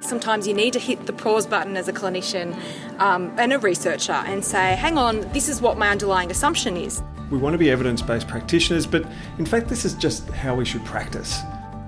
Sometimes 0.00 0.46
you 0.46 0.54
need 0.54 0.72
to 0.74 0.78
hit 0.78 1.06
the 1.06 1.12
pause 1.12 1.46
button 1.46 1.76
as 1.76 1.88
a 1.88 1.92
clinician 1.92 2.54
um, 3.00 3.34
and 3.36 3.52
a 3.52 3.58
researcher 3.58 4.12
and 4.12 4.44
say, 4.44 4.76
hang 4.76 4.96
on, 4.96 5.20
this 5.32 5.48
is 5.48 5.60
what 5.60 5.76
my 5.76 5.88
underlying 5.88 6.30
assumption 6.30 6.76
is. 6.76 7.02
We 7.30 7.38
want 7.38 7.54
to 7.54 7.58
be 7.58 7.70
evidence 7.70 8.00
based 8.00 8.28
practitioners, 8.28 8.86
but 8.86 9.04
in 9.38 9.44
fact, 9.44 9.68
this 9.68 9.84
is 9.84 9.94
just 9.94 10.28
how 10.30 10.54
we 10.54 10.64
should 10.64 10.84
practice. 10.84 11.40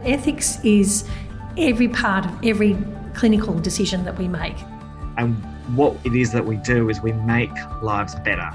Ethics 0.02 0.62
is 0.64 1.08
every 1.56 1.88
part 1.88 2.26
of 2.26 2.32
every 2.44 2.76
clinical 3.14 3.58
decision 3.58 4.04
that 4.04 4.18
we 4.18 4.26
make. 4.26 4.56
And 5.16 5.36
what 5.76 5.96
it 6.04 6.14
is 6.14 6.32
that 6.32 6.44
we 6.44 6.56
do 6.56 6.90
is 6.90 7.00
we 7.00 7.12
make 7.12 7.52
lives 7.80 8.16
better. 8.16 8.50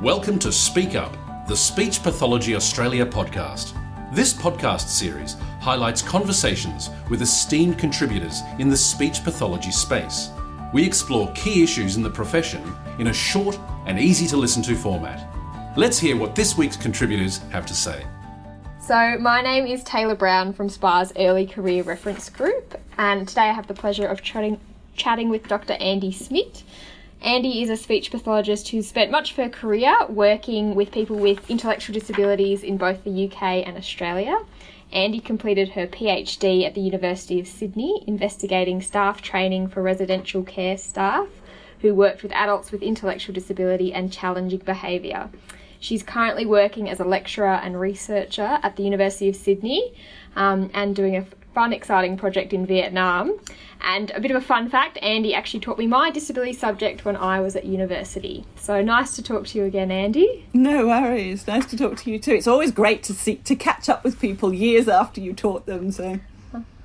Welcome 0.00 0.38
to 0.40 0.50
Speak 0.50 0.94
Up, 0.94 1.14
the 1.46 1.56
Speech 1.56 2.02
Pathology 2.02 2.54
Australia 2.54 3.04
podcast. 3.04 3.74
This 4.12 4.32
podcast 4.32 4.86
series 4.86 5.34
highlights 5.60 6.00
conversations 6.00 6.90
with 7.10 7.22
esteemed 7.22 7.76
contributors 7.76 8.42
in 8.60 8.68
the 8.68 8.76
speech 8.76 9.24
pathology 9.24 9.72
space. 9.72 10.30
We 10.72 10.86
explore 10.86 11.32
key 11.32 11.64
issues 11.64 11.96
in 11.96 12.04
the 12.04 12.10
profession 12.10 12.62
in 13.00 13.08
a 13.08 13.12
short 13.12 13.58
and 13.84 13.98
easy 13.98 14.28
to 14.28 14.36
listen 14.36 14.62
to 14.62 14.76
format. 14.76 15.26
Let's 15.76 15.98
hear 15.98 16.16
what 16.16 16.36
this 16.36 16.56
week's 16.56 16.76
contributors 16.76 17.38
have 17.50 17.66
to 17.66 17.74
say. 17.74 18.06
So, 18.80 19.18
my 19.18 19.42
name 19.42 19.66
is 19.66 19.82
Tayla 19.82 20.16
Brown 20.16 20.52
from 20.52 20.68
SPA's 20.68 21.12
Early 21.18 21.44
Career 21.44 21.82
Reference 21.82 22.30
Group, 22.30 22.80
and 22.98 23.26
today 23.26 23.48
I 23.48 23.52
have 23.52 23.66
the 23.66 23.74
pleasure 23.74 24.06
of 24.06 24.22
chatting, 24.22 24.60
chatting 24.94 25.30
with 25.30 25.48
Dr. 25.48 25.72
Andy 25.72 26.12
Smidt. 26.12 26.62
Andy 27.22 27.62
is 27.62 27.70
a 27.70 27.76
speech 27.76 28.10
pathologist 28.10 28.68
who's 28.68 28.86
spent 28.86 29.10
much 29.10 29.32
of 29.32 29.36
her 29.36 29.48
career 29.48 29.96
working 30.08 30.74
with 30.74 30.92
people 30.92 31.16
with 31.16 31.50
intellectual 31.50 31.94
disabilities 31.94 32.62
in 32.62 32.76
both 32.76 33.02
the 33.04 33.26
UK 33.26 33.66
and 33.66 33.76
Australia. 33.76 34.38
Andy 34.92 35.20
completed 35.20 35.70
her 35.70 35.86
PhD 35.86 36.64
at 36.64 36.74
the 36.74 36.80
University 36.80 37.40
of 37.40 37.48
Sydney, 37.48 38.04
investigating 38.06 38.80
staff 38.80 39.20
training 39.20 39.68
for 39.68 39.82
residential 39.82 40.42
care 40.42 40.78
staff 40.78 41.28
who 41.80 41.94
worked 41.94 42.22
with 42.22 42.32
adults 42.32 42.70
with 42.70 42.82
intellectual 42.82 43.34
disability 43.34 43.92
and 43.92 44.12
challenging 44.12 44.60
behaviour. 44.60 45.28
She's 45.80 46.02
currently 46.02 46.46
working 46.46 46.88
as 46.88 47.00
a 47.00 47.04
lecturer 47.04 47.60
and 47.62 47.78
researcher 47.80 48.58
at 48.62 48.76
the 48.76 48.82
University 48.82 49.28
of 49.28 49.36
Sydney 49.36 49.94
um, 50.34 50.70
and 50.72 50.96
doing 50.96 51.16
a 51.16 51.26
fun, 51.56 51.72
exciting 51.72 52.18
project 52.18 52.52
in 52.52 52.66
Vietnam. 52.66 53.34
And 53.80 54.10
a 54.10 54.20
bit 54.20 54.30
of 54.30 54.36
a 54.36 54.42
fun 54.42 54.68
fact 54.68 54.98
Andy 55.00 55.32
actually 55.32 55.60
taught 55.60 55.78
me 55.78 55.86
my 55.86 56.10
disability 56.10 56.52
subject 56.52 57.06
when 57.06 57.16
I 57.16 57.40
was 57.40 57.56
at 57.56 57.64
university. 57.64 58.44
So 58.56 58.82
nice 58.82 59.16
to 59.16 59.22
talk 59.22 59.46
to 59.46 59.58
you 59.58 59.64
again, 59.64 59.90
Andy. 59.90 60.46
No 60.52 60.86
worries. 60.88 61.46
Nice 61.46 61.64
to 61.70 61.76
talk 61.78 61.96
to 62.00 62.10
you 62.10 62.18
too. 62.18 62.34
It's 62.34 62.46
always 62.46 62.72
great 62.72 63.02
to 63.04 63.14
see 63.14 63.36
to 63.36 63.56
catch 63.56 63.88
up 63.88 64.04
with 64.04 64.20
people 64.20 64.52
years 64.52 64.86
after 64.86 65.18
you 65.22 65.32
taught 65.32 65.64
them. 65.64 65.90
So 65.92 66.20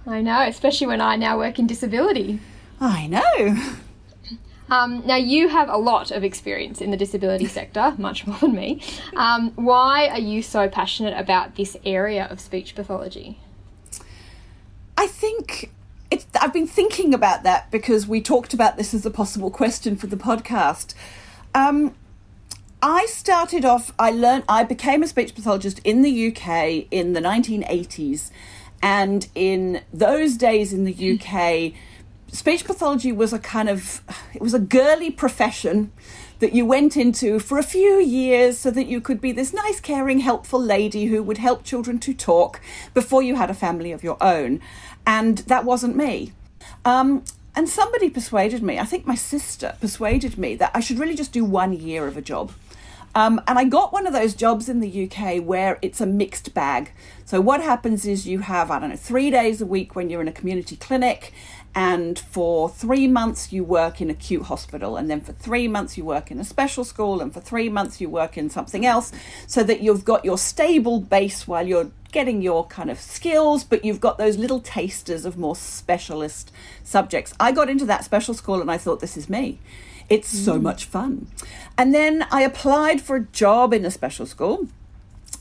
I 0.08 0.22
know, 0.22 0.42
especially 0.48 0.88
when 0.88 1.02
I 1.02 1.18
now 1.18 1.38
work 1.38 1.60
in 1.60 1.68
disability. 1.68 2.40
I 2.80 3.08
know. 3.08 3.76
Um, 4.70 5.06
now, 5.06 5.18
you 5.18 5.50
have 5.50 5.68
a 5.68 5.76
lot 5.76 6.12
of 6.12 6.24
experience 6.24 6.80
in 6.80 6.92
the 6.92 6.98
disability 6.98 7.46
sector, 7.60 7.94
much 7.98 8.26
more 8.26 8.38
than 8.38 8.56
me. 8.56 8.82
Um, 9.18 9.52
why 9.56 10.08
are 10.08 10.20
you 10.20 10.42
so 10.42 10.70
passionate 10.70 11.20
about 11.20 11.56
this 11.56 11.76
area 11.84 12.26
of 12.32 12.40
speech 12.40 12.74
pathology? 12.74 13.38
I 15.02 15.08
think 15.08 15.72
it's, 16.12 16.28
I've 16.40 16.54
been 16.54 16.68
thinking 16.68 17.12
about 17.12 17.42
that 17.42 17.72
because 17.72 18.06
we 18.06 18.22
talked 18.22 18.54
about 18.54 18.78
this 18.78 18.94
as 18.94 19.04
a 19.04 19.10
possible 19.10 19.50
question 19.50 19.96
for 19.96 20.06
the 20.06 20.16
podcast. 20.16 20.94
Um, 21.56 21.96
I 22.84 23.08
started 23.08 23.66
off, 23.66 23.92
I 23.98 24.12
learned, 24.12 24.44
I 24.48 24.64
became 24.64 25.02
a 25.02 25.08
speech 25.08 25.34
pathologist 25.34 25.80
in 25.80 26.04
the 26.04 26.28
UK 26.28 26.86
in 26.92 27.14
the 27.14 27.20
1980s. 27.20 28.30
And 28.84 29.28
in 29.34 29.82
those 29.92 30.38
days 30.38 30.72
in 30.72 30.84
the 30.84 30.94
UK, 30.94 31.74
speech 32.32 32.64
pathology 32.64 33.12
was 33.12 33.34
a 33.34 33.40
kind 33.40 33.70
of 33.70 34.02
it 34.36 34.42
was 34.42 34.54
a 34.54 34.60
girly 34.60 35.10
profession 35.10 35.92
that 36.40 36.54
you 36.54 36.66
went 36.66 36.98
into 36.98 37.40
for 37.40 37.60
a 37.60 37.64
few 37.64 38.00
years 38.00 38.58
so 38.58 38.72
that 38.72 38.88
you 38.88 39.00
could 39.00 39.22
be 39.22 39.32
this 39.32 39.54
nice 39.54 39.80
caring 39.80 40.20
helpful 40.20 40.60
lady 40.60 41.06
who 41.06 41.22
would 41.22 41.38
help 41.38 41.64
children 41.64 42.00
to 42.00 42.14
talk 42.14 42.60
before 42.96 43.22
you 43.22 43.36
had 43.36 43.50
a 43.50 43.54
family 43.54 43.92
of 43.92 44.04
your 44.04 44.18
own 44.22 44.60
and 45.06 45.40
that 45.40 45.66
wasn't 45.66 45.96
me 45.96 46.32
um, 46.86 47.24
and 47.56 47.68
somebody 47.68 48.10
persuaded 48.10 48.62
me 48.64 48.80
i 48.80 48.86
think 48.86 49.06
my 49.06 49.16
sister 49.16 49.76
persuaded 49.82 50.38
me 50.38 50.56
that 50.56 50.72
i 50.74 50.80
should 50.80 51.00
really 51.00 51.16
just 51.16 51.32
do 51.32 51.44
one 51.44 51.74
year 51.74 52.08
of 52.08 52.18
a 52.18 52.22
job 52.22 52.52
um, 53.14 53.42
and 53.46 53.60
I 53.60 53.66
got 53.66 53.92
one 53.92 54.08
of 54.08 54.14
those 54.14 54.34
jobs 54.34 54.70
in 54.70 54.80
the 54.80 55.04
UK 55.04 55.44
where 55.44 55.78
it's 55.82 56.00
a 56.00 56.06
mixed 56.06 56.54
bag. 56.54 56.94
So, 57.26 57.42
what 57.42 57.62
happens 57.62 58.06
is 58.06 58.26
you 58.26 58.40
have, 58.40 58.72
I 58.72 58.80
don't 58.80 58.90
know, 58.90 58.96
three 58.96 59.30
days 59.30 59.60
a 59.62 59.66
week 59.66 59.98
when 59.98 60.10
you're 60.10 60.22
in 60.22 60.30
a 60.30 60.32
community 60.32 60.78
clinic, 60.78 61.34
and 61.74 62.20
for 62.20 62.70
three 62.70 63.08
months 63.08 63.54
you 63.54 63.64
work 63.64 64.02
in 64.02 64.10
acute 64.10 64.44
hospital 64.44 64.98
and 64.98 65.10
then 65.10 65.22
for 65.22 65.32
three 65.34 65.68
months 65.68 65.98
you 65.98 66.04
work 66.04 66.30
in 66.30 66.40
a 66.40 66.44
special 66.44 66.84
school 66.84 67.22
and 67.22 67.34
for 67.34 67.40
three 67.40 67.70
months 67.70 68.02
you 68.02 68.10
work 68.10 68.38
in 68.38 68.50
something 68.50 68.86
else 68.86 69.12
so 69.48 69.64
that 69.64 69.82
you've 69.82 70.04
got 70.04 70.26
your 70.26 70.38
stable 70.38 71.00
base 71.00 71.48
while 71.48 71.66
you're 71.66 71.90
getting 72.12 72.42
your 72.42 72.66
kind 72.68 72.90
of 72.90 73.00
skills 73.00 73.64
but 73.64 73.84
you've 73.84 74.02
got 74.02 74.18
those 74.18 74.38
little 74.38 74.60
tasters 74.60 75.26
of 75.26 75.38
more 75.38 75.56
specialist 75.56 76.52
subjects. 76.84 77.34
I 77.40 77.52
got 77.52 77.70
into 77.70 77.86
that 77.86 78.04
special 78.04 78.34
school 78.34 78.62
and 78.62 78.70
i 78.72 78.78
thought 78.78 79.00
this 79.00 79.18
is 79.18 79.30
me. 79.30 79.60
It's 80.10 80.34
mm. 80.34 80.46
so 80.46 80.60
much 80.60 80.86
fun. 80.86 81.28
And 81.78 81.94
then 81.94 82.26
i 82.32 82.42
applied 82.42 83.02
for 83.02 83.16
a 83.16 83.26
job 83.26 83.74
in 83.74 83.86
a 83.86 83.92
special 83.92 84.26
school 84.26 84.68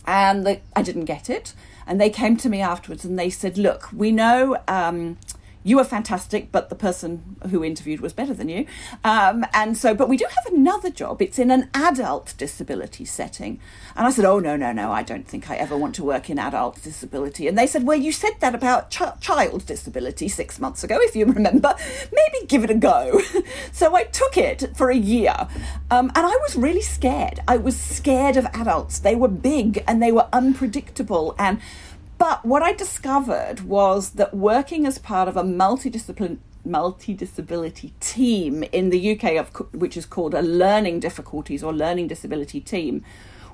and 0.07 0.47
the, 0.47 0.61
i 0.75 0.83
didn't 0.83 1.05
get 1.05 1.29
it. 1.29 1.55
And 1.87 2.01
they 2.01 2.11
came 2.11 2.37
to 2.37 2.49
me 2.49 2.61
afterwards 2.61 3.05
and 3.05 3.19
they 3.19 3.31
said 3.31 3.59
look 3.59 3.89
we 3.93 4.13
know 4.13 4.59
um, 4.69 5.19
you 5.63 5.77
were 5.77 5.85
fantastic, 5.85 6.51
but 6.51 6.71
the 6.71 6.75
person 6.75 7.37
who 7.51 7.63
interviewed 7.63 8.01
was 8.01 8.13
better 8.13 8.33
than 8.33 8.49
you. 8.49 8.67
Um, 9.05 9.45
and 9.53 9.77
so, 9.77 9.95
but 9.95 10.09
we 10.09 10.17
do 10.17 10.25
have 10.25 10.55
another 10.55 10.91
job. 10.91 11.21
It's 11.21 11.39
in 11.39 11.51
an 11.51 11.69
adult 11.75 12.35
disability 12.39 13.05
setting. 13.05 13.61
And 13.95 14.07
I 14.07 14.11
said, 14.11 14.25
Oh, 14.25 14.39
no, 14.39 14.57
no, 14.57 14.73
no, 14.73 14.91
I 14.91 15.03
don't 15.03 15.29
think 15.29 15.51
I 15.51 15.57
ever 15.57 15.77
want 15.77 15.95
to 15.97 16.05
work 16.05 16.31
in 16.31 16.39
adult 16.39 16.83
disability. 16.83 17.47
And 17.47 17.59
they 17.59 17.67
said, 17.67 17.85
Well, 17.85 17.99
you 17.99 18.13
said 18.13 18.33
that 18.41 18.55
about 18.55 18.91
ch- 18.91 19.21
child 19.21 19.67
disability 19.67 20.29
six 20.29 20.59
months 20.59 20.83
ago, 20.83 20.99
if 21.01 21.15
you 21.15 21.27
remember. 21.27 21.75
Maybe 22.13 22.47
give 22.47 22.65
it 22.65 22.71
a 22.71 22.75
go. 22.75 23.21
so 23.73 23.95
I 23.95 24.05
took 24.05 24.39
it 24.39 24.77
for 24.77 24.91
a 24.91 24.97
year. 24.97 25.35
Um, 25.91 26.11
and 26.15 26.27
I 26.27 26.37
was 26.37 26.57
really 26.57 26.83
scared. 26.83 27.41
I 27.47 27.59
was 27.59 27.79
scared 27.79 28.37
of 28.37 28.47
adults. 28.47 28.99
They 29.01 29.15
were 29.15 29.29
big 29.29 29.85
and 29.87 30.03
they 30.03 30.13
were 30.13 30.29
unpredictable. 30.33 31.35
And 31.39 31.61
but 32.21 32.45
what 32.45 32.63
I 32.63 32.75
discovered 32.75 33.63
was 33.63 34.11
that 34.11 34.35
working 34.35 34.87
as 34.87 34.99
part 34.99 35.27
of 35.27 35.37
a 35.39 35.43
multidisciplinary 35.43 36.39
multi-disability 36.63 37.95
team 38.01 38.63
in 38.65 38.91
the 38.91 39.19
UK 39.19 39.49
which 39.73 39.97
is 39.97 40.05
called 40.05 40.35
a 40.35 40.43
learning 40.43 41.01
difficulties 41.01 41.63
or 41.65 41.73
learning 41.73 42.07
disability 42.07 42.61
team 42.61 43.03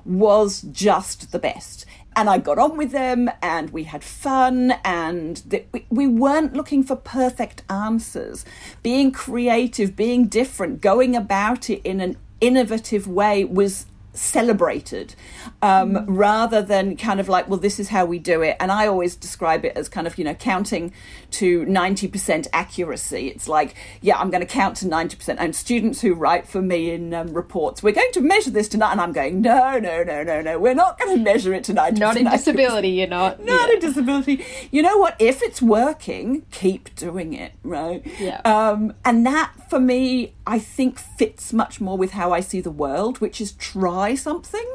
was 0.03 0.63
just 0.63 1.31
the 1.31 1.39
best. 1.39 1.85
And 2.17 2.29
I 2.29 2.37
got 2.37 2.59
on 2.59 2.75
with 2.75 2.91
them 2.91 3.29
and 3.41 3.69
we 3.69 3.83
had 3.83 4.03
fun 4.03 4.71
and 4.83 5.37
the, 5.37 5.63
we 5.89 6.05
weren't 6.05 6.53
looking 6.53 6.83
for 6.83 6.97
perfect 6.97 7.63
answers. 7.69 8.43
Being 8.83 9.13
creative 9.13 9.95
being 9.95 10.27
different 10.27 10.81
going 10.81 11.15
about 11.15 11.69
it 11.69 11.81
in 11.85 12.01
an 12.01 12.17
innovative 12.41 13.07
way 13.07 13.45
was 13.45 13.85
celebrated 14.17 15.15
um, 15.61 15.93
mm. 15.93 16.05
rather 16.07 16.61
than 16.61 16.97
kind 16.97 17.19
of 17.19 17.29
like, 17.29 17.47
well, 17.47 17.59
this 17.59 17.79
is 17.79 17.89
how 17.89 18.05
we 18.05 18.19
do 18.19 18.41
it. 18.41 18.57
And 18.59 18.71
I 18.71 18.87
always 18.87 19.15
describe 19.15 19.63
it 19.65 19.73
as 19.75 19.87
kind 19.87 20.07
of, 20.07 20.17
you 20.17 20.23
know, 20.23 20.33
counting 20.33 20.93
to 21.31 21.65
90% 21.65 22.47
accuracy. 22.53 23.27
It's 23.27 23.47
like, 23.47 23.75
yeah, 24.01 24.17
I'm 24.17 24.29
going 24.29 24.41
to 24.41 24.47
count 24.47 24.77
to 24.77 24.85
90%. 24.85 25.35
And 25.39 25.55
students 25.55 26.01
who 26.01 26.13
write 26.13 26.47
for 26.47 26.61
me 26.61 26.91
in 26.91 27.13
um, 27.13 27.33
reports, 27.33 27.83
we're 27.83 27.93
going 27.93 28.11
to 28.13 28.21
measure 28.21 28.49
this 28.49 28.67
tonight. 28.67 28.91
And 28.91 29.01
I'm 29.01 29.13
going, 29.13 29.41
no, 29.41 29.79
no, 29.79 30.03
no, 30.03 30.23
no, 30.23 30.41
no, 30.41 30.59
we're 30.59 30.73
not 30.73 30.99
going 30.99 31.17
to 31.17 31.23
measure 31.23 31.53
it 31.53 31.63
tonight. 31.63 31.93
Not 31.95 32.17
in 32.17 32.29
disability, 32.29 32.89
you're 32.89 33.07
not. 33.07 33.37
Not 33.47 33.69
yeah. 33.69 33.75
in 33.75 33.79
disability. 33.79 34.45
You 34.71 34.81
know 34.81 34.97
what? 34.97 35.15
If 35.19 35.41
it's 35.41 35.61
working, 35.61 36.45
keep 36.51 36.93
doing 36.95 37.33
it, 37.33 37.53
right? 37.63 38.05
Yeah. 38.19 38.41
Um, 38.43 38.93
and 39.05 39.25
that 39.25 39.51
for 39.69 39.79
me, 39.79 40.33
I 40.47 40.59
think 40.59 40.97
fits 40.97 41.51
much 41.51 41.81
more 41.81 41.97
with 41.97 42.11
how 42.11 42.31
I 42.31 42.39
see 42.39 42.61
the 42.61 42.71
world, 42.71 43.19
which 43.19 43.41
is 43.41 43.51
try 43.51 44.15
something, 44.15 44.65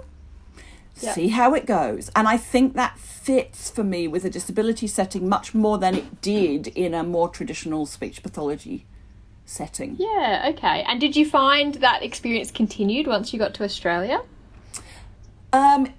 yep. 1.01 1.15
see 1.15 1.29
how 1.29 1.55
it 1.55 1.65
goes. 1.65 2.11
And 2.15 2.29
I 2.29 2.37
think 2.37 2.75
that 2.75 2.99
fits 2.99 3.71
for 3.71 3.83
me 3.83 4.07
with 4.07 4.27
a 4.27 4.31
disability 4.31 4.87
setting 4.87 5.29
much 5.29 5.55
more 5.55 5.79
than 5.79 5.95
it 5.95 6.21
did 6.21 6.69
in 6.69 6.93
a 6.93 7.03
more 7.03 7.29
traditional 7.29 7.87
speech 7.87 8.23
pathology 8.23 8.85
setting. 9.47 9.97
Yeah, 9.99 10.51
okay. 10.51 10.85
And 10.87 11.01
did 11.01 11.17
you 11.17 11.29
find 11.29 11.75
that 11.77 12.03
experience 12.03 12.51
continued 12.51 13.07
once 13.07 13.33
you 13.33 13.39
got 13.39 13.55
to 13.55 13.65
Australia? 13.65 14.21
Um, 15.55 15.93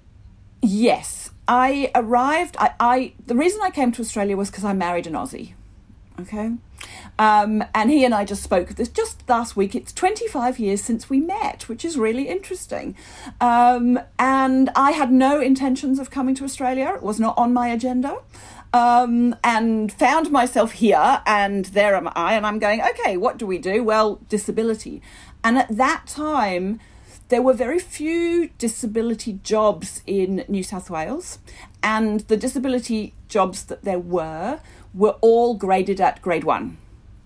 yes. 0.62 1.30
I 1.48 1.90
arrived, 1.94 2.56
I, 2.58 2.74
I 2.80 3.12
the 3.26 3.34
reason 3.34 3.60
I 3.62 3.70
came 3.70 3.92
to 3.92 4.02
Australia 4.02 4.36
was 4.36 4.50
because 4.50 4.64
I 4.64 4.72
married 4.72 5.06
an 5.06 5.14
Aussie. 5.14 5.54
Okay. 6.20 6.52
Um, 7.18 7.64
and 7.74 7.90
he 7.90 8.04
and 8.04 8.14
I 8.14 8.24
just 8.24 8.42
spoke 8.42 8.70
of 8.70 8.76
this 8.76 8.88
just 8.88 9.28
last 9.28 9.56
week. 9.56 9.74
It's 9.74 9.92
25 9.92 10.58
years 10.58 10.80
since 10.82 11.10
we 11.10 11.18
met, 11.18 11.68
which 11.68 11.84
is 11.84 11.96
really 11.96 12.28
interesting. 12.28 12.94
Um, 13.40 13.98
and 14.18 14.70
I 14.76 14.92
had 14.92 15.10
no 15.10 15.40
intentions 15.40 15.98
of 15.98 16.10
coming 16.10 16.34
to 16.36 16.44
Australia, 16.44 16.92
it 16.94 17.02
was 17.02 17.18
not 17.18 17.36
on 17.36 17.52
my 17.52 17.68
agenda. 17.68 18.18
um, 18.74 19.36
and 19.44 19.92
found 19.92 20.32
myself 20.32 20.72
here, 20.72 21.22
and 21.26 21.66
there 21.66 21.94
am 21.94 22.10
I, 22.16 22.34
and 22.34 22.44
I'm 22.44 22.58
going, 22.58 22.82
okay, 22.82 23.16
what 23.16 23.38
do 23.38 23.46
we 23.46 23.56
do? 23.56 23.84
Well, 23.84 24.16
disability. 24.28 25.00
And 25.44 25.56
at 25.56 25.76
that 25.76 26.06
time, 26.08 26.80
there 27.28 27.40
were 27.40 27.52
very 27.52 27.78
few 27.78 28.50
disability 28.58 29.38
jobs 29.44 30.02
in 30.06 30.44
New 30.48 30.64
South 30.64 30.90
Wales, 30.90 31.38
and 31.84 32.20
the 32.22 32.36
disability 32.36 33.14
jobs 33.28 33.64
that 33.66 33.84
there 33.84 34.00
were 34.00 34.58
were 34.94 35.16
all 35.20 35.54
graded 35.54 36.00
at 36.00 36.22
grade 36.22 36.44
one. 36.44 36.78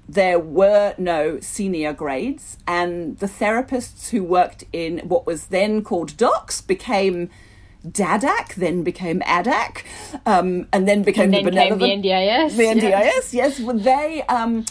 There 0.08 0.38
were 0.38 0.94
no 0.96 1.38
senior 1.40 1.92
grades, 1.92 2.56
and 2.66 3.18
the 3.18 3.26
therapists 3.26 4.08
who 4.08 4.24
worked 4.24 4.64
in 4.72 5.00
what 5.00 5.26
was 5.26 5.48
then 5.48 5.84
called 5.84 6.16
DOCS 6.16 6.66
became 6.66 7.28
DADAC, 7.86 8.54
then 8.54 8.82
became 8.82 9.20
ADAC, 9.20 9.84
um, 10.24 10.66
and 10.72 10.88
then 10.88 11.02
became 11.02 11.24
And 11.24 11.34
then 11.34 11.44
the 11.44 11.50
benevolent. 11.50 12.02
the 12.02 12.08
NDIS. 12.08 12.56
The. 12.56 12.62
NDIS, 12.62 13.32
yes. 13.34 13.60
Well, 13.60 13.78
they, 13.78 14.22
um, 14.28 14.64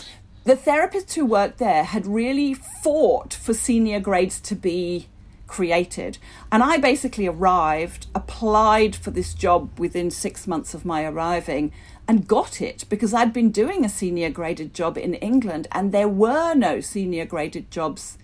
the 0.43 0.55
therapists 0.55 1.13
who 1.13 1.25
worked 1.25 1.59
there 1.59 1.83
had 1.83 2.07
really 2.07 2.53
fought 2.53 3.33
for 3.33 3.53
senior 3.53 3.99
grades 3.99 4.39
to 4.41 4.55
be 4.55 5.07
created. 5.45 6.17
And 6.51 6.61
I 6.61 6.77
basically 6.77 7.27
arrived, 7.27 8.07
applied 8.13 8.95
for 8.95 9.11
this 9.11 9.33
job 9.33 9.79
within 9.79 10.11
six 10.11 10.45
months 10.45 10.73
of 10.73 10.85
my 10.85 11.05
arriving, 11.05 11.71
and 12.07 12.27
got 12.27 12.61
it 12.61 12.85
because 12.89 13.13
I'd 13.13 13.33
been 13.33 13.51
doing 13.51 13.83
a 13.83 13.89
senior 13.89 14.29
graded 14.29 14.73
job 14.73 14.97
in 14.97 15.15
England 15.15 15.67
and 15.71 15.91
there 15.91 16.07
were 16.07 16.53
no 16.53 16.79
senior 16.79 17.25
graded 17.25 17.69
jobs 17.69 18.17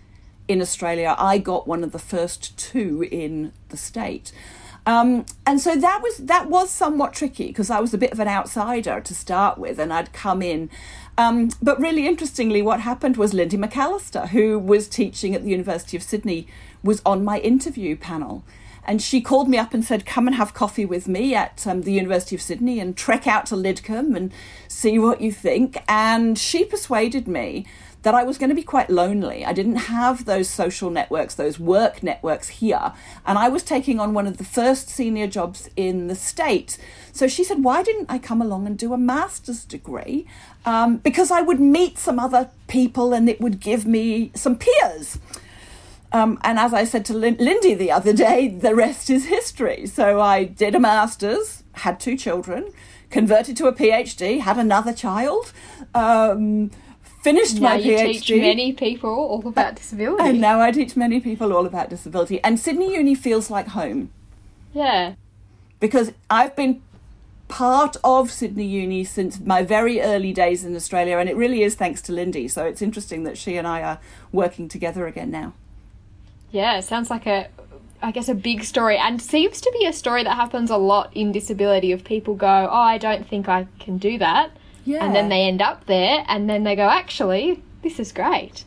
in 0.47 0.61
Australia. 0.61 1.15
I 1.17 1.37
got 1.37 1.67
one 1.67 1.83
of 1.83 1.91
the 1.91 1.99
first 1.99 2.57
two 2.57 3.07
in 3.11 3.53
the 3.69 3.77
state. 3.77 4.31
Um, 4.85 5.25
and 5.45 5.61
so 5.61 5.75
that 5.77 6.01
was 6.01 6.17
that 6.17 6.49
was 6.49 6.69
somewhat 6.69 7.13
tricky 7.13 7.47
because 7.47 7.69
I 7.69 7.79
was 7.79 7.93
a 7.93 7.97
bit 7.97 8.11
of 8.11 8.19
an 8.19 8.27
outsider 8.27 8.99
to 8.99 9.15
start 9.15 9.57
with, 9.57 9.79
and 9.79 9.93
I'd 9.93 10.11
come 10.11 10.41
in. 10.41 10.69
Um, 11.17 11.51
but 11.61 11.79
really 11.79 12.05
interestingly, 12.05 12.61
what 12.61 12.81
happened 12.81 13.17
was 13.17 13.33
Lindy 13.33 13.57
McAllister, 13.57 14.29
who 14.29 14.59
was 14.59 14.89
teaching 14.89 15.35
at 15.35 15.43
the 15.43 15.49
University 15.49 15.95
of 15.95 16.03
Sydney, 16.03 16.47
was 16.83 17.01
on 17.05 17.23
my 17.23 17.39
interview 17.39 17.95
panel. 17.95 18.43
And 18.85 19.01
she 19.01 19.21
called 19.21 19.49
me 19.49 19.57
up 19.57 19.73
and 19.73 19.83
said, 19.83 20.05
Come 20.05 20.27
and 20.27 20.35
have 20.35 20.53
coffee 20.53 20.85
with 20.85 21.07
me 21.07 21.35
at 21.35 21.65
um, 21.65 21.81
the 21.81 21.93
University 21.93 22.35
of 22.35 22.41
Sydney 22.41 22.79
and 22.79 22.95
trek 22.97 23.27
out 23.27 23.45
to 23.47 23.55
Lidcombe 23.55 24.15
and 24.15 24.33
see 24.67 24.99
what 24.99 25.21
you 25.21 25.31
think. 25.31 25.81
And 25.87 26.37
she 26.37 26.65
persuaded 26.65 27.27
me 27.27 27.65
that 28.03 28.13
I 28.13 28.23
was 28.23 28.37
going 28.37 28.49
to 28.49 28.55
be 28.55 28.63
quite 28.63 28.89
lonely. 28.89 29.45
I 29.45 29.53
didn't 29.53 29.77
have 29.77 30.25
those 30.25 30.49
social 30.49 30.89
networks, 30.89 31.35
those 31.35 31.57
work 31.57 32.03
networks 32.03 32.49
here. 32.49 32.91
And 33.25 33.37
I 33.37 33.47
was 33.47 33.63
taking 33.63 33.99
on 33.99 34.13
one 34.13 34.27
of 34.27 34.37
the 34.37 34.43
first 34.43 34.89
senior 34.89 35.25
jobs 35.25 35.69
in 35.77 36.07
the 36.07 36.15
state. 36.15 36.77
So 37.13 37.27
she 37.27 37.43
said, 37.43 37.63
Why 37.63 37.81
didn't 37.81 38.11
I 38.11 38.19
come 38.19 38.41
along 38.41 38.67
and 38.67 38.77
do 38.77 38.93
a 38.93 38.97
master's 38.97 39.63
degree? 39.63 40.27
Um, 40.65 40.97
because 40.97 41.31
I 41.31 41.41
would 41.41 41.59
meet 41.59 41.97
some 41.97 42.19
other 42.19 42.49
people 42.67 43.13
and 43.13 43.29
it 43.29 43.39
would 43.39 43.59
give 43.59 43.85
me 43.85 44.31
some 44.35 44.57
peers. 44.57 45.17
Um, 46.13 46.37
and 46.43 46.59
as 46.59 46.73
I 46.73 46.83
said 46.83 47.05
to 47.05 47.13
Lin- 47.13 47.37
Lindy 47.39 47.73
the 47.73 47.91
other 47.91 48.13
day, 48.13 48.47
the 48.47 48.75
rest 48.75 49.09
is 49.09 49.25
history. 49.25 49.87
So 49.87 50.21
I 50.21 50.43
did 50.43 50.75
a 50.75 50.79
master's, 50.79 51.63
had 51.73 51.99
two 51.99 52.15
children, 52.15 52.71
converted 53.09 53.57
to 53.57 53.65
a 53.67 53.73
PhD, 53.73 54.39
had 54.39 54.57
another 54.59 54.93
child, 54.93 55.51
um, 55.95 56.69
finished 57.21 57.55
Now 57.59 57.69
my 57.69 57.75
you 57.77 57.97
PhD. 57.97 58.11
teach 58.13 58.29
many 58.31 58.73
people 58.73 59.09
all 59.09 59.47
about 59.47 59.75
disability. 59.75 60.23
and 60.23 60.39
now 60.39 60.61
I 60.61 60.71
teach 60.71 60.95
many 60.95 61.19
people 61.19 61.51
all 61.51 61.65
about 61.65 61.89
disability. 61.89 62.39
And 62.43 62.59
Sydney 62.59 62.93
Uni 62.93 63.15
feels 63.15 63.49
like 63.49 63.69
home 63.69 64.11
yeah. 64.73 65.15
because 65.79 66.11
I've 66.29 66.55
been 66.55 66.81
part 67.47 67.97
of 68.03 68.31
Sydney 68.31 68.65
Uni 68.65 69.03
since 69.03 69.39
my 69.39 69.63
very 69.63 70.01
early 70.01 70.33
days 70.33 70.63
in 70.63 70.75
Australia, 70.75 71.17
and 71.17 71.29
it 71.29 71.35
really 71.35 71.63
is 71.63 71.75
thanks 71.75 72.01
to 72.03 72.11
Lindy. 72.11 72.47
So 72.47 72.65
it's 72.65 72.81
interesting 72.81 73.23
that 73.23 73.37
she 73.37 73.57
and 73.57 73.67
I 73.67 73.81
are 73.81 73.99
working 74.31 74.67
together 74.67 75.07
again 75.07 75.31
now. 75.31 75.53
Yeah, 76.53 76.77
it 76.77 76.83
sounds 76.83 77.09
like 77.09 77.25
a, 77.25 77.49
I 78.01 78.11
guess, 78.11 78.29
a 78.29 78.35
big 78.35 78.63
story, 78.63 78.95
and 78.95 79.19
seems 79.19 79.59
to 79.61 79.71
be 79.79 79.87
a 79.87 79.91
story 79.91 80.23
that 80.23 80.35
happens 80.35 80.69
a 80.69 80.77
lot 80.77 81.11
in 81.15 81.31
disability. 81.31 81.91
Of 81.91 82.03
people 82.03 82.35
go, 82.35 82.69
"Oh, 82.71 82.85
I 82.93 82.99
don't 82.99 83.27
think 83.27 83.49
I 83.49 83.65
can 83.79 83.97
do 83.97 84.19
that," 84.19 84.51
Yeah. 84.85 85.03
and 85.03 85.15
then 85.15 85.29
they 85.29 85.41
end 85.47 85.63
up 85.63 85.87
there, 85.87 86.23
and 86.27 86.47
then 86.47 86.63
they 86.63 86.75
go, 86.75 86.87
"Actually, 86.87 87.63
this 87.81 87.99
is 87.99 88.11
great." 88.11 88.65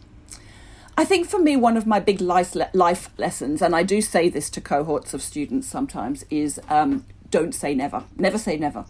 I 0.99 1.05
think 1.05 1.29
for 1.29 1.39
me, 1.39 1.57
one 1.57 1.77
of 1.77 1.87
my 1.87 2.01
big 2.01 2.21
life, 2.21 2.57
le- 2.57 2.71
life 2.73 3.11
lessons, 3.19 3.63
and 3.63 3.77
I 3.77 3.85
do 3.85 4.01
say 4.01 4.29
this 4.29 4.51
to 4.51 4.61
cohorts 4.61 5.15
of 5.15 5.23
students 5.23 5.69
sometimes, 5.69 6.25
is 6.29 6.59
um, 6.69 7.05
don't 7.31 7.55
say 7.55 7.73
never. 7.75 8.03
Never 8.17 8.39
say 8.39 8.57
never. 8.57 8.85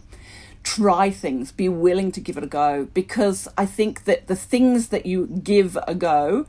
Try 0.63 1.11
things. 1.11 1.51
Be 1.51 1.69
willing 1.69 2.11
to 2.13 2.19
give 2.19 2.35
it 2.37 2.43
a 2.43 2.47
go 2.47 2.87
because 2.95 3.47
I 3.57 3.67
think 3.67 4.05
that 4.05 4.25
the 4.27 4.35
things 4.35 4.87
that 4.89 5.05
you 5.05 5.27
give 5.27 5.77
a 5.87 5.93
go, 5.93 6.45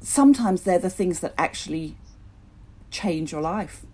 sometimes 0.00 0.62
they're 0.62 0.78
the 0.78 0.90
things 0.90 1.20
that 1.20 1.34
actually 1.36 1.96
change 2.90 3.32
your 3.32 3.40
life. 3.40 3.84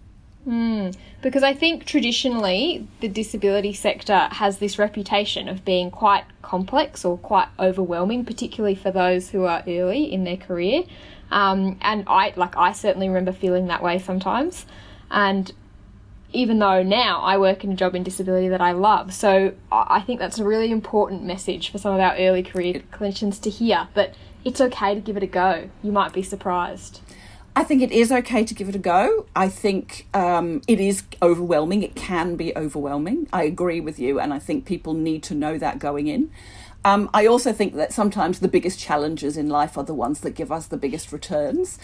Because 1.23 1.43
I 1.43 1.55
think 1.55 1.87
traditionally 1.87 2.87
the 3.01 3.09
disability 3.09 3.73
sector 3.73 4.29
has 4.33 4.59
this 4.59 4.79
reputation 4.79 5.49
of 5.49 5.65
being 5.65 5.91
quite 5.91 6.25
complex 6.43 7.05
or 7.05 7.17
quite 7.17 7.49
overwhelming, 7.59 8.25
particularly 8.25 8.75
for 8.75 8.91
those 8.91 9.31
who 9.31 9.45
are 9.45 9.63
early 9.67 10.13
in 10.13 10.25
their 10.25 10.37
career. 10.37 10.83
Um, 11.31 11.79
and 11.81 12.05
I, 12.07 12.35
like, 12.37 12.57
I 12.57 12.73
certainly 12.73 13.09
remember 13.09 13.33
feeling 13.33 13.69
that 13.69 13.83
way 13.83 13.99
sometimes. 13.99 14.67
And 15.11 15.51
even 16.33 16.59
though 16.59 16.83
now 16.83 17.21
I 17.23 17.39
work 17.39 17.65
in 17.65 17.73
a 17.73 17.77
job 17.77 17.95
in 17.95 18.03
disability 18.03 18.49
that 18.49 18.61
I 18.61 18.73
love, 18.73 19.15
so 19.15 19.55
I 19.73 19.87
I 19.89 20.01
think 20.03 20.19
that's 20.21 20.39
a 20.39 20.45
really 20.45 20.71
important 20.71 21.23
message 21.23 21.71
for 21.71 21.79
some 21.79 21.95
of 21.95 22.01
our 22.01 22.17
early 22.17 22.43
career 22.43 22.83
clinicians 22.93 23.41
to 23.43 23.51
hear 23.51 23.89
that 23.95 24.15
it's 24.45 24.61
okay 24.61 24.95
to 24.95 25.01
give 25.01 25.17
it 25.17 25.23
a 25.23 25.29
go. 25.29 25.71
You 25.83 25.93
might 25.93 26.13
be 26.13 26.23
surprised. 26.23 27.01
I 27.57 27.63
think 27.63 27.83
it 27.83 27.93
is 27.93 28.11
okay 28.11 28.45
to 28.45 28.53
give 28.55 28.69
it 28.69 28.75
a 28.75 28.81
go. 28.81 29.27
I 29.37 29.49
think 29.49 30.09
um, 30.13 30.61
it 30.67 30.81
is 30.81 31.05
overwhelming. 31.23 31.83
It 31.83 31.95
can 31.95 32.35
be 32.35 32.57
overwhelming. 32.57 33.29
I 33.33 33.45
agree 33.45 33.81
with 33.81 34.01
you, 34.01 34.19
and 34.19 34.35
I 34.35 34.41
think 34.41 34.65
people 34.65 34.93
need 34.93 35.23
to 35.25 35.35
know 35.35 35.57
that 35.59 35.79
going 35.79 36.09
in. 36.09 36.31
Um, 36.85 37.09
I 37.15 37.27
also 37.27 37.53
think 37.53 37.77
that 37.77 37.93
sometimes 37.93 38.41
the 38.41 38.49
biggest 38.49 38.79
challenges 38.79 39.37
in 39.37 39.49
life 39.49 39.79
are 39.79 39.85
the 39.85 39.95
ones 39.95 40.21
that 40.21 40.33
give 40.33 40.53
us 40.53 40.67
the 40.67 40.77
biggest 40.77 41.13
returns. 41.13 41.79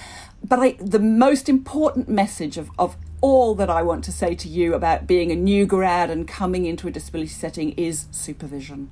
But 0.44 0.58
I, 0.58 0.72
the 0.72 0.98
most 0.98 1.48
important 1.48 2.08
message 2.08 2.58
of, 2.58 2.70
of 2.78 2.96
all 3.22 3.54
that 3.54 3.70
I 3.70 3.82
want 3.82 4.04
to 4.04 4.12
say 4.12 4.34
to 4.34 4.48
you 4.48 4.74
about 4.74 5.06
being 5.06 5.30
a 5.30 5.36
new 5.36 5.64
grad 5.66 6.10
and 6.10 6.28
coming 6.28 6.66
into 6.66 6.86
a 6.88 6.90
disability 6.90 7.30
setting 7.30 7.72
is 7.72 8.06
supervision. 8.10 8.90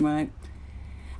Right? 0.00 0.32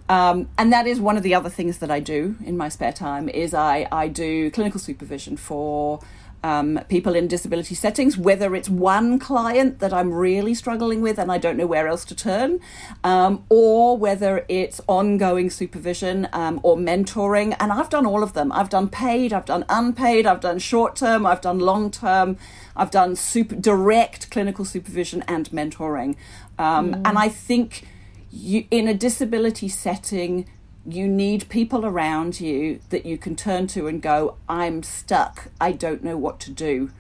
Um, 0.09 0.49
and 0.59 0.73
that 0.73 0.87
is 0.87 1.01
one 1.01 1.17
of 1.17 1.23
the 1.23 1.35
other 1.35 1.49
things 1.49 1.79
that 1.79 1.91
I 1.91 2.01
do 2.01 2.37
in 2.45 2.57
my 2.57 2.69
spare 2.69 2.93
time 2.93 3.29
is 3.29 3.55
I, 3.55 3.89
I 3.91 4.09
do 4.09 4.51
clinical 4.51 4.81
supervision 4.81 5.37
for 5.37 6.01
um, 6.45 6.81
people 6.89 7.15
in 7.15 7.29
disability 7.29 7.75
settings, 7.75 8.19
whether 8.19 8.55
it's 8.57 8.69
one 8.69 9.19
client 9.19 9.79
that 9.79 9.93
I'm 9.93 10.13
really 10.13 10.55
struggling 10.55 11.01
with 11.01 11.19
and 11.19 11.31
I 11.31 11.39
don't 11.39 11.57
know 11.57 11.67
where 11.67 11.87
else 11.87 12.05
to 12.07 12.17
turn, 12.17 12.59
um, 13.05 13.45
or 13.49 13.97
whether 13.97 14.45
it's 14.49 14.81
ongoing 14.89 15.51
supervision 15.51 16.29
um, 16.33 16.59
or 16.63 16.77
mentoring. 16.77 17.57
And 17.61 17.73
I've 17.73 17.91
done 17.91 18.07
all 18.07 18.23
of 18.23 18.33
them. 18.33 18.51
I've 18.53 18.71
done 18.71 18.89
paid, 18.89 19.33
I've 19.33 19.45
done 19.45 19.65
unpaid, 19.69 20.27
I've 20.27 20.41
done 20.41 20.59
short 20.59 20.97
term, 20.97 21.25
I've 21.27 21.41
done 21.41 21.61
long 21.61 21.91
term, 21.91 22.37
I've 22.75 22.91
done 22.91 23.15
super 23.15 23.55
direct 23.55 24.31
clinical 24.31 24.65
supervision 24.65 25.23
and 25.29 25.49
mentoring. 25.51 26.17
Um, 26.59 26.95
And 27.05 27.19
I 27.19 27.29
think 27.29 27.85
you 28.33 28.67
in 28.71 28.89
a 28.89 28.95
disability 28.95 29.69
setting 29.69 30.49
you 30.85 31.07
need 31.07 31.49
people 31.49 31.87
around 31.87 32.41
you 32.41 32.81
that 32.89 33.07
you 33.07 33.17
can 33.17 33.37
turn 33.37 33.67
to 33.69 33.87
and 33.87 34.03
go 34.03 34.37
i'm 34.49 34.83
stuck. 34.83 35.49
I 35.61 35.73
don't 35.73 36.03
know 36.03 36.17
what 36.17 36.41
to 36.41 36.51
do. 36.51 36.91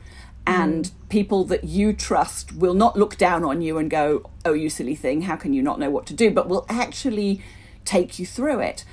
And 0.45 0.91
people 1.09 1.45
that 1.45 1.65
you 1.65 1.93
trust 1.93 2.53
will 2.53 2.75
not 2.75 2.97
look 2.97 3.17
down 3.17 3.45
on 3.45 3.63
you 3.63 3.79
and 3.79 3.89
go 3.89 4.29
oh 4.45 4.53
you 4.53 4.69
silly 4.71 4.97
thing. 4.97 5.23
How 5.23 5.37
can 5.37 5.53
you 5.53 5.63
not 5.63 5.79
know 5.79 5.91
what 5.91 6.07
to 6.07 6.15
do? 6.15 6.31
but 6.31 6.49
will 6.49 6.67
actually 6.69 7.43
take 7.85 8.19
you 8.19 8.27
through 8.27 8.61
it. 8.61 8.85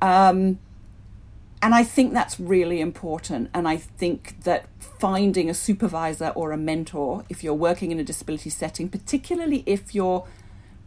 Um, 0.00 0.58
and 1.60 1.74
I 1.74 1.82
think 1.82 2.12
that's 2.12 2.38
really 2.38 2.80
important. 2.80 3.50
And 3.52 3.66
I 3.66 3.76
think 3.76 4.44
that 4.44 4.66
finding 4.78 5.50
a 5.50 5.54
supervisor 5.54 6.28
or 6.28 6.52
a 6.52 6.56
mentor, 6.56 7.24
if 7.28 7.42
you're 7.42 7.54
working 7.54 7.90
in 7.90 7.98
a 7.98 8.04
disability 8.04 8.50
setting, 8.50 8.88
particularly 8.88 9.64
if 9.66 9.94
you're 9.94 10.26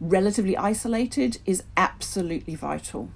relatively 0.02 0.56
isolated, 0.56 1.38
is 1.46 1.62
absolutely 1.76 2.54
vital. 2.54 3.10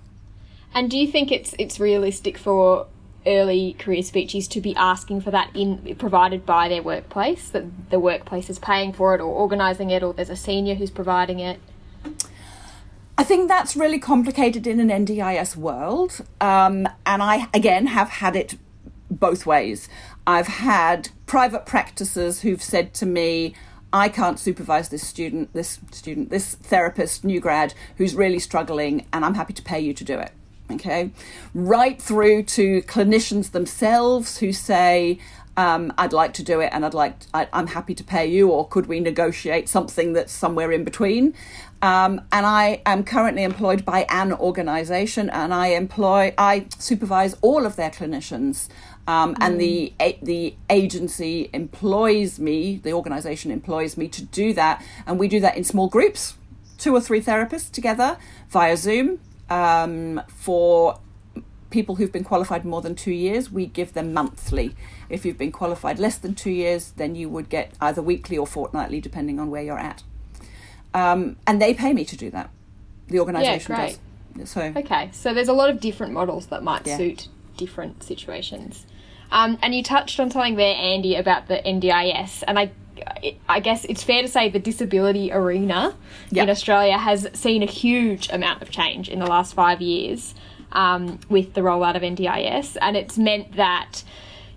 And 0.75 0.91
do 0.91 0.99
you 0.99 1.11
think 1.11 1.33
it's 1.33 1.55
it's 1.59 1.81
realistic 1.81 2.39
for 2.39 2.87
early 3.27 3.73
career 3.75 4.03
speeches 4.03 4.47
to 4.47 4.61
be 4.61 4.75
asking 4.77 5.21
for 5.21 5.31
that 5.33 5.51
in 5.55 5.97
provided 5.97 6.47
by 6.47 6.69
their 6.69 6.83
workplace 6.83 7.49
that 7.49 7.91
the 7.91 7.99
workplace 7.99 8.49
is 8.49 8.59
paying 8.59 8.93
for 8.93 9.15
it 9.15 9.21
or 9.21 9.27
organising 9.27 9.91
it 9.91 10.03
or 10.03 10.13
there's 10.13 10.31
a 10.31 10.37
senior 10.37 10.75
who's 10.77 10.91
providing 10.91 11.41
it? 11.41 11.59
I 13.19 13.25
think 13.25 13.49
that's 13.49 13.77
really 13.77 13.99
complicated 13.99 14.67
in 14.67 14.79
an 14.79 15.07
NDIS 15.07 15.57
world. 15.57 16.21
Um, 16.41 16.87
and 17.07 17.23
I, 17.23 17.49
again, 17.55 17.87
have 17.87 18.11
had 18.11 18.37
it 18.37 18.57
both 19.11 19.47
ways. 19.47 19.89
I've 20.27 20.47
had 20.47 21.09
private 21.25 21.65
practices 21.65 22.43
who've 22.43 22.63
said 22.63 22.93
to 22.95 23.07
me, 23.07 23.55
I 23.93 24.09
can't 24.09 24.39
supervise 24.39 24.89
this 24.89 25.07
student, 25.07 25.53
this 25.53 25.79
student, 25.91 26.31
this 26.31 26.55
therapist, 26.55 27.25
new 27.25 27.41
grad 27.41 27.75
who's 27.97 28.15
really 28.15 28.39
struggling, 28.39 29.07
and 29.13 29.25
I'm 29.25 29.35
happy 29.35 29.53
to 29.55 29.63
pay 29.63 29.81
you 29.81 29.95
to 29.95 30.05
do 30.05 30.19
it. 30.19 30.33
Okay, 30.71 31.11
right 31.55 32.03
through 32.03 32.43
to 32.43 32.83
clinicians 32.83 33.53
themselves 33.53 34.39
who 34.39 34.53
say, 34.53 35.21
um, 35.57 35.93
I'd 35.97 36.13
like 36.13 36.35
to 36.35 36.43
do 36.43 36.61
it 36.61 36.71
and 36.73 36.85
I'd 36.85 36.95
like 36.95 37.15
I, 37.33 37.49
am 37.53 37.69
happy 37.69 37.95
to 37.95 38.05
pay 38.05 38.27
you 38.27 38.51
or 38.51 38.69
could 38.69 38.87
we 38.87 39.01
negotiate 39.01 39.69
something 39.69 40.13
that's 40.13 40.33
somewhere 40.33 40.71
in 40.71 40.85
between 40.85 41.35
um, 41.83 42.21
and 42.31 42.45
I 42.45 42.83
am 42.85 43.05
currently 43.05 43.43
employed 43.43 43.85
by 43.85 44.07
an 44.11 44.33
organization 44.33 45.31
and 45.31 45.55
I 45.55 45.69
employ 45.69 46.35
I 46.37 46.67
supervise 46.79 47.37
all 47.41 47.65
of 47.65 47.77
their 47.77 47.91
clinicians 47.91 48.69
um, 49.07 49.35
mm. 49.35 49.39
and 49.41 49.61
the 49.61 49.93
the 50.23 50.55
agency 50.71 51.51
employs 51.53 52.39
me 52.39 52.81
the 52.83 52.93
organization 52.93 53.51
employs 53.51 53.97
me 53.97 54.09
to 54.09 54.25
do 54.25 54.53
that 54.53 54.85
and 55.07 55.19
we 55.19 55.29
do 55.29 55.41
that 55.41 55.57
in 55.57 55.65
small 55.65 55.89
groups 55.89 56.35
two 56.79 56.95
or 56.95 57.01
three 57.01 57.21
therapists 57.21 57.71
together 57.71 58.19
via 58.49 58.77
Zoom 58.77 59.19
um, 59.49 60.21
for 60.29 61.01
people 61.71 61.97
who've 61.97 62.13
been 62.13 62.25
qualified 62.25 62.65
more 62.65 62.81
than 62.81 62.95
two 62.95 63.13
years, 63.13 63.51
we 63.51 63.67
give 63.67 63.93
them 63.93 64.13
monthly. 64.13 64.75
If 65.09 65.25
you've 65.25 65.39
been 65.39 65.53
qualified 65.53 65.99
less 65.99 66.17
than 66.19 66.35
two 66.35 66.51
years, 66.51 66.93
then 66.93 67.15
you 67.15 67.29
would 67.29 67.49
get 67.49 67.73
either 67.81 68.03
weekly 68.03 68.39
or 68.39 68.47
fortnightly, 68.47 69.01
depending 69.01 69.39
on 69.39 69.51
where 69.51 69.63
you're 69.63 69.79
at. 69.79 70.03
Um, 70.95 71.37
and 71.47 71.61
they 71.61 71.75
pay 71.75 71.93
me 71.93 72.05
to 72.05 72.17
do 72.17 72.31
that. 72.31 72.51
The 73.09 73.21
organisation 73.21 73.73
yeah, 73.73 73.77
great. 73.77 73.99
does. 74.39 74.51
So 74.51 74.73
okay, 74.77 75.11
so 75.13 75.33
there's 75.33 75.49
a 75.49 75.53
lot 75.53 75.71
of 75.71 75.81
different 75.81 76.13
models 76.13 76.47
that 76.47 76.63
might 76.63 76.87
yeah. 76.87 76.97
suit 76.97 77.29
different 77.57 78.03
situations. 78.03 78.87
Um, 79.31 79.59
and 79.63 79.75
you 79.75 79.83
touched 79.83 80.21
on 80.21 80.31
something 80.31 80.57
there, 80.57 80.77
Andy, 80.77 81.17
about 81.17 81.49
the 81.49 81.57
NDIS, 81.57 82.45
and 82.47 82.59
I 82.59 82.71
I 83.49 83.61
guess 83.61 83.85
it's 83.85 84.03
fair 84.03 84.23
to 84.23 84.29
say 84.29 84.49
the 84.49 84.59
disability 84.59 85.31
arena 85.33 85.95
yep. 86.31 86.45
in 86.45 86.51
Australia 86.51 86.97
has 86.97 87.29
seen 87.35 87.63
a 87.63 87.67
huge 87.67 88.29
amount 88.31 88.63
of 88.63 88.71
change 88.71 89.09
in 89.09 89.19
the 89.19 89.27
last 89.27 89.55
five 89.55 89.81
years 89.81 90.35
um, 90.73 91.21
with 91.29 91.55
the 91.55 91.61
rollout 91.61 91.97
of 91.97 92.03
NDIS, 92.03 92.77
and 92.81 92.97
it's 92.97 93.19
meant 93.19 93.57
that 93.57 94.03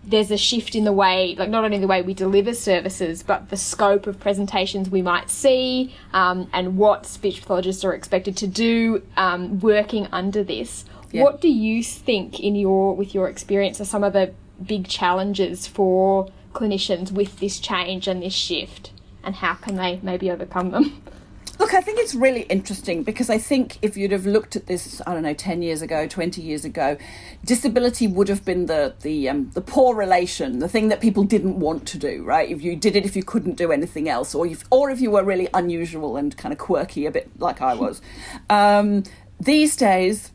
there's 0.03 0.31
a 0.31 0.37
shift 0.37 0.75
in 0.75 0.85
the 0.85 0.93
way, 0.93 1.35
like 1.37 1.49
not 1.49 1.63
only 1.63 1.77
the 1.77 1.87
way 1.87 2.01
we 2.01 2.13
deliver 2.13 2.53
services, 2.53 3.21
but 3.21 3.49
the 3.49 3.57
scope 3.57 4.07
of 4.07 4.19
presentations 4.19 4.89
we 4.89 5.01
might 5.01 5.29
see 5.29 5.93
um, 6.13 6.49
and 6.53 6.77
what 6.77 7.05
speech 7.05 7.41
pathologists 7.41 7.83
are 7.83 7.93
expected 7.93 8.37
to 8.37 8.47
do 8.47 9.03
um, 9.17 9.59
working 9.59 10.07
under 10.11 10.43
this. 10.43 10.85
Yeah. 11.11 11.23
What 11.23 11.41
do 11.41 11.49
you 11.49 11.83
think, 11.83 12.39
in 12.39 12.55
your 12.55 12.95
with 12.95 13.13
your 13.13 13.27
experience, 13.27 13.81
are 13.81 13.85
some 13.85 14.03
of 14.03 14.13
the 14.13 14.33
big 14.65 14.87
challenges 14.87 15.67
for 15.67 16.29
clinicians 16.53 17.11
with 17.11 17.39
this 17.39 17.59
change 17.59 18.07
and 18.07 18.23
this 18.23 18.33
shift, 18.33 18.91
and 19.23 19.35
how 19.35 19.53
can 19.53 19.75
they 19.75 19.99
maybe 20.01 20.29
overcome 20.31 20.71
them? 20.71 21.01
Look, 21.59 21.73
I 21.73 21.81
think 21.81 21.99
it's 21.99 22.15
really 22.15 22.43
interesting 22.43 23.03
because 23.03 23.29
I 23.29 23.37
think 23.37 23.79
if 23.81 23.97
you'd 23.97 24.13
have 24.13 24.25
looked 24.25 24.55
at 24.55 24.67
this, 24.67 25.01
I 25.05 25.13
don't 25.13 25.23
know, 25.23 25.33
ten 25.33 25.61
years 25.61 25.81
ago, 25.81 26.07
twenty 26.07 26.41
years 26.41 26.63
ago, 26.63 26.95
disability 27.43 28.07
would 28.07 28.29
have 28.29 28.45
been 28.45 28.67
the 28.67 28.95
the 29.01 29.27
um, 29.27 29.51
the 29.53 29.59
poor 29.59 29.93
relation, 29.93 30.59
the 30.59 30.69
thing 30.69 30.87
that 30.87 31.01
people 31.01 31.25
didn't 31.25 31.59
want 31.59 31.85
to 31.87 31.97
do, 31.97 32.23
right? 32.23 32.49
If 32.49 32.61
you 32.61 32.77
did 32.77 32.95
it, 32.95 33.03
if 33.03 33.13
you 33.17 33.23
couldn't 33.23 33.55
do 33.55 33.73
anything 33.73 34.07
else, 34.07 34.33
or 34.33 34.47
if 34.47 34.63
or 34.71 34.89
if 34.89 35.01
you 35.01 35.11
were 35.11 35.23
really 35.23 35.49
unusual 35.53 36.15
and 36.15 36.35
kind 36.37 36.53
of 36.53 36.59
quirky, 36.59 37.05
a 37.05 37.11
bit 37.11 37.29
like 37.39 37.61
I 37.61 37.73
was. 37.73 38.01
Um, 38.49 39.03
these 39.39 39.75
days, 39.75 40.31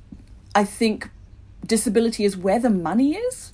I 0.55 0.65
think 0.65 1.11
disability 1.67 2.25
is 2.25 2.37
where 2.37 2.59
the 2.59 2.71
money 2.71 3.17
is 3.17 3.54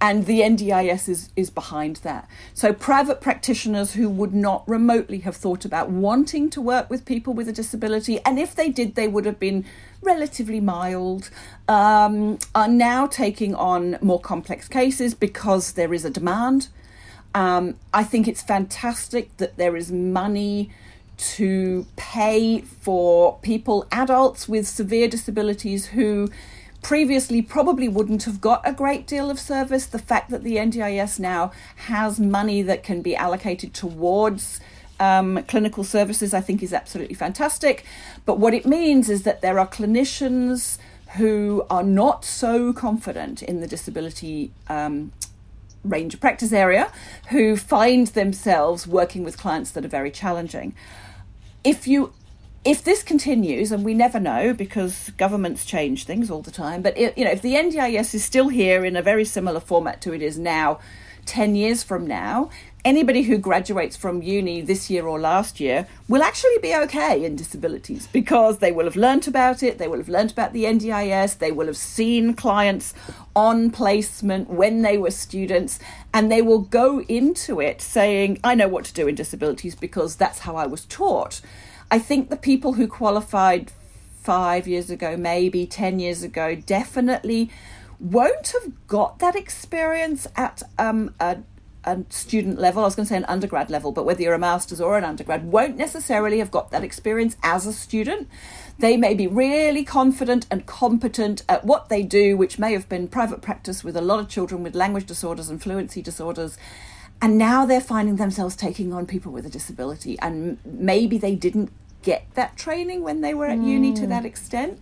and 0.00 0.26
the 0.26 0.40
NDIS 0.40 1.08
is, 1.08 1.30
is 1.36 1.48
behind 1.48 1.96
that. 1.96 2.28
So, 2.52 2.72
private 2.72 3.20
practitioners 3.20 3.94
who 3.94 4.08
would 4.10 4.34
not 4.34 4.68
remotely 4.68 5.20
have 5.20 5.36
thought 5.36 5.64
about 5.64 5.88
wanting 5.90 6.50
to 6.50 6.60
work 6.60 6.90
with 6.90 7.04
people 7.06 7.32
with 7.32 7.48
a 7.48 7.52
disability, 7.52 8.20
and 8.24 8.38
if 8.38 8.54
they 8.54 8.68
did, 8.68 8.94
they 8.94 9.08
would 9.08 9.24
have 9.24 9.40
been 9.40 9.64
relatively 10.02 10.60
mild, 10.60 11.30
um, 11.66 12.38
are 12.54 12.68
now 12.68 13.06
taking 13.06 13.54
on 13.54 13.98
more 14.02 14.20
complex 14.20 14.68
cases 14.68 15.14
because 15.14 15.72
there 15.72 15.94
is 15.94 16.04
a 16.04 16.10
demand. 16.10 16.68
Um, 17.34 17.76
I 17.92 18.04
think 18.04 18.28
it's 18.28 18.42
fantastic 18.42 19.36
that 19.38 19.56
there 19.56 19.76
is 19.76 19.90
money 19.90 20.70
to 21.16 21.86
pay 21.96 22.60
for 22.60 23.38
people, 23.40 23.86
adults 23.90 24.48
with 24.48 24.66
severe 24.66 25.08
disabilities 25.08 25.86
who 25.86 26.28
previously 26.86 27.42
probably 27.42 27.88
wouldn't 27.88 28.22
have 28.22 28.40
got 28.40 28.60
a 28.64 28.72
great 28.72 29.08
deal 29.08 29.28
of 29.28 29.40
service. 29.40 29.86
The 29.86 29.98
fact 29.98 30.30
that 30.30 30.44
the 30.44 30.54
NDIS 30.54 31.18
now 31.18 31.50
has 31.74 32.20
money 32.20 32.62
that 32.62 32.84
can 32.84 33.02
be 33.02 33.16
allocated 33.16 33.74
towards 33.74 34.60
um, 35.00 35.42
clinical 35.48 35.82
services, 35.82 36.32
I 36.32 36.40
think, 36.40 36.62
is 36.62 36.72
absolutely 36.72 37.16
fantastic. 37.16 37.84
But 38.24 38.38
what 38.38 38.54
it 38.54 38.66
means 38.66 39.10
is 39.10 39.24
that 39.24 39.40
there 39.40 39.58
are 39.58 39.66
clinicians 39.66 40.78
who 41.16 41.66
are 41.68 41.82
not 41.82 42.24
so 42.24 42.72
confident 42.72 43.42
in 43.42 43.60
the 43.60 43.66
disability 43.66 44.52
um, 44.68 45.10
range 45.82 46.14
of 46.14 46.20
practice 46.20 46.52
area 46.52 46.92
who 47.30 47.56
find 47.56 48.06
themselves 48.06 48.86
working 48.86 49.24
with 49.24 49.36
clients 49.36 49.72
that 49.72 49.84
are 49.84 49.88
very 49.88 50.12
challenging. 50.12 50.72
If 51.64 51.88
you 51.88 52.12
if 52.66 52.82
this 52.82 53.04
continues, 53.04 53.70
and 53.70 53.84
we 53.84 53.94
never 53.94 54.18
know 54.18 54.52
because 54.52 55.10
governments 55.16 55.64
change 55.64 56.04
things 56.04 56.30
all 56.32 56.42
the 56.42 56.50
time, 56.50 56.82
but 56.82 56.98
it, 56.98 57.16
you 57.16 57.24
know, 57.24 57.30
if 57.30 57.40
the 57.40 57.54
NDIS 57.54 58.12
is 58.12 58.24
still 58.24 58.48
here 58.48 58.84
in 58.84 58.96
a 58.96 59.02
very 59.02 59.24
similar 59.24 59.60
format 59.60 60.00
to 60.00 60.12
it 60.12 60.20
is 60.20 60.36
now, 60.36 60.80
ten 61.26 61.54
years 61.54 61.84
from 61.84 62.04
now, 62.04 62.50
anybody 62.84 63.22
who 63.22 63.38
graduates 63.38 63.96
from 63.96 64.20
uni 64.20 64.62
this 64.62 64.90
year 64.90 65.06
or 65.06 65.20
last 65.20 65.60
year 65.60 65.86
will 66.08 66.24
actually 66.24 66.58
be 66.58 66.74
okay 66.74 67.24
in 67.24 67.36
disabilities 67.36 68.08
because 68.08 68.58
they 68.58 68.72
will 68.72 68.84
have 68.84 68.96
learnt 68.96 69.28
about 69.28 69.62
it, 69.62 69.78
they 69.78 69.86
will 69.86 69.98
have 69.98 70.08
learnt 70.08 70.32
about 70.32 70.52
the 70.52 70.64
NDIS, 70.64 71.38
they 71.38 71.52
will 71.52 71.66
have 71.66 71.76
seen 71.76 72.34
clients 72.34 72.94
on 73.36 73.70
placement 73.70 74.50
when 74.50 74.82
they 74.82 74.98
were 74.98 75.12
students, 75.12 75.78
and 76.12 76.32
they 76.32 76.42
will 76.42 76.62
go 76.62 77.00
into 77.02 77.60
it 77.60 77.80
saying, 77.80 78.40
I 78.42 78.56
know 78.56 78.66
what 78.66 78.86
to 78.86 78.92
do 78.92 79.06
in 79.06 79.14
disabilities 79.14 79.76
because 79.76 80.16
that's 80.16 80.40
how 80.40 80.56
I 80.56 80.66
was 80.66 80.84
taught. 80.86 81.40
I 81.90 81.98
think 81.98 82.30
the 82.30 82.36
people 82.36 82.74
who 82.74 82.88
qualified 82.88 83.72
five 84.22 84.66
years 84.66 84.90
ago, 84.90 85.16
maybe 85.16 85.66
10 85.66 86.00
years 86.00 86.22
ago, 86.22 86.56
definitely 86.56 87.50
won't 88.00 88.48
have 88.48 88.86
got 88.88 89.20
that 89.20 89.36
experience 89.36 90.26
at 90.34 90.62
um, 90.78 91.14
a, 91.20 91.38
a 91.84 91.98
student 92.08 92.58
level. 92.58 92.82
I 92.82 92.86
was 92.86 92.96
going 92.96 93.06
to 93.06 93.10
say 93.10 93.16
an 93.16 93.24
undergrad 93.26 93.70
level, 93.70 93.92
but 93.92 94.04
whether 94.04 94.20
you're 94.20 94.34
a 94.34 94.38
master's 94.38 94.80
or 94.80 94.98
an 94.98 95.04
undergrad, 95.04 95.44
won't 95.44 95.76
necessarily 95.76 96.40
have 96.40 96.50
got 96.50 96.72
that 96.72 96.82
experience 96.82 97.36
as 97.44 97.66
a 97.66 97.72
student. 97.72 98.28
They 98.80 98.96
may 98.96 99.14
be 99.14 99.28
really 99.28 99.84
confident 99.84 100.46
and 100.50 100.66
competent 100.66 101.44
at 101.48 101.64
what 101.64 101.88
they 101.88 102.02
do, 102.02 102.36
which 102.36 102.58
may 102.58 102.72
have 102.72 102.88
been 102.88 103.06
private 103.06 103.42
practice 103.42 103.84
with 103.84 103.96
a 103.96 104.02
lot 104.02 104.18
of 104.18 104.28
children 104.28 104.64
with 104.64 104.74
language 104.74 105.06
disorders 105.06 105.48
and 105.48 105.62
fluency 105.62 106.02
disorders 106.02 106.58
and 107.20 107.38
now 107.38 107.64
they're 107.64 107.80
finding 107.80 108.16
themselves 108.16 108.54
taking 108.56 108.92
on 108.92 109.06
people 109.06 109.32
with 109.32 109.46
a 109.46 109.50
disability 109.50 110.18
and 110.20 110.58
maybe 110.64 111.18
they 111.18 111.34
didn't 111.34 111.72
get 112.02 112.26
that 112.34 112.56
training 112.56 113.02
when 113.02 113.20
they 113.20 113.34
were 113.34 113.46
at 113.46 113.58
mm. 113.58 113.66
uni 113.66 113.92
to 113.92 114.02
hmm. 114.02 114.10
that 114.10 114.24
extent 114.24 114.78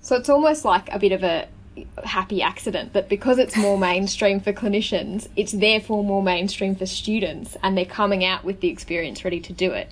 so 0.00 0.16
it's 0.16 0.28
almost 0.28 0.64
like 0.64 0.92
a 0.92 0.98
bit 0.98 1.12
of 1.12 1.22
a 1.22 1.48
happy 2.04 2.42
accident 2.42 2.92
that 2.92 3.08
because 3.08 3.38
it's 3.38 3.56
more 3.56 3.78
mainstream 3.90 4.40
for 4.40 4.52
clinicians 4.52 5.28
it's 5.36 5.52
therefore 5.52 6.04
more 6.04 6.22
mainstream 6.22 6.74
for 6.74 6.86
students 6.86 7.56
and 7.62 7.78
they're 7.78 7.84
coming 7.84 8.24
out 8.24 8.44
with 8.44 8.60
the 8.60 8.68
experience 8.68 9.24
ready 9.24 9.40
to 9.40 9.52
do 9.52 9.72
it 9.72 9.90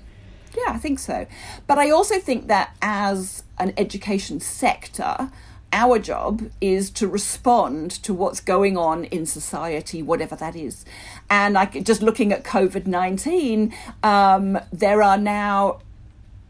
yeah 0.57 0.73
i 0.73 0.77
think 0.77 0.99
so 0.99 1.27
but 1.67 1.79
i 1.79 1.91
also 1.91 2.19
think 2.19 2.49
that 2.49 2.75
as 2.83 3.45
an 3.59 3.73
education 3.77 4.41
sector 4.41 5.31
our 5.73 5.99
job 5.99 6.51
is 6.61 6.91
to 6.91 7.07
respond 7.07 7.91
to 7.91 8.15
what's 8.15 8.41
going 8.41 8.77
on 8.77 9.05
in 9.05 9.27
society, 9.27 10.03
whatever 10.03 10.37
that 10.37 10.57
is. 10.57 10.85
And 11.29 11.59
I 11.59 11.67
just 11.67 12.03
looking 12.03 12.33
at 12.33 12.45
COVID 12.45 12.87
19, 12.87 13.75
um, 14.03 14.59
there 14.73 15.03
are 15.03 15.19
now 15.19 15.81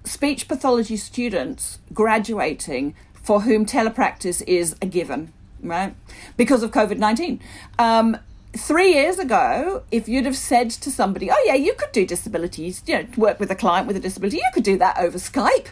speech 0.05 0.49
pathology 0.49 0.97
students 0.97 1.79
graduating 1.93 2.95
for 3.15 3.43
whom 3.43 3.67
telepractice 3.67 4.43
is 4.47 4.77
a 4.81 4.87
given, 4.87 5.33
right? 5.63 5.95
Because 6.37 6.63
of 6.63 6.71
COVID 6.71 6.99
19. 6.99 7.41
Um, 7.79 8.19
three 8.57 8.93
years 8.93 9.19
ago, 9.19 9.83
if 9.91 10.09
you'd 10.09 10.25
have 10.25 10.37
said 10.37 10.71
to 10.71 10.91
somebody, 10.91 11.31
oh, 11.31 11.43
yeah, 11.47 11.55
you 11.55 11.75
could 11.75 11.93
do 11.93 12.07
disabilities, 12.07 12.83
you 12.87 12.95
know, 12.95 13.07
work 13.17 13.41
with 13.41 13.51
a 13.51 13.55
client 13.55 13.87
with 13.87 13.97
a 13.97 14.01
disability, 14.01 14.37
you 14.37 14.51
could 14.53 14.65
do 14.65 14.79
that 14.79 14.99
over 14.99 15.19
Skype 15.19 15.69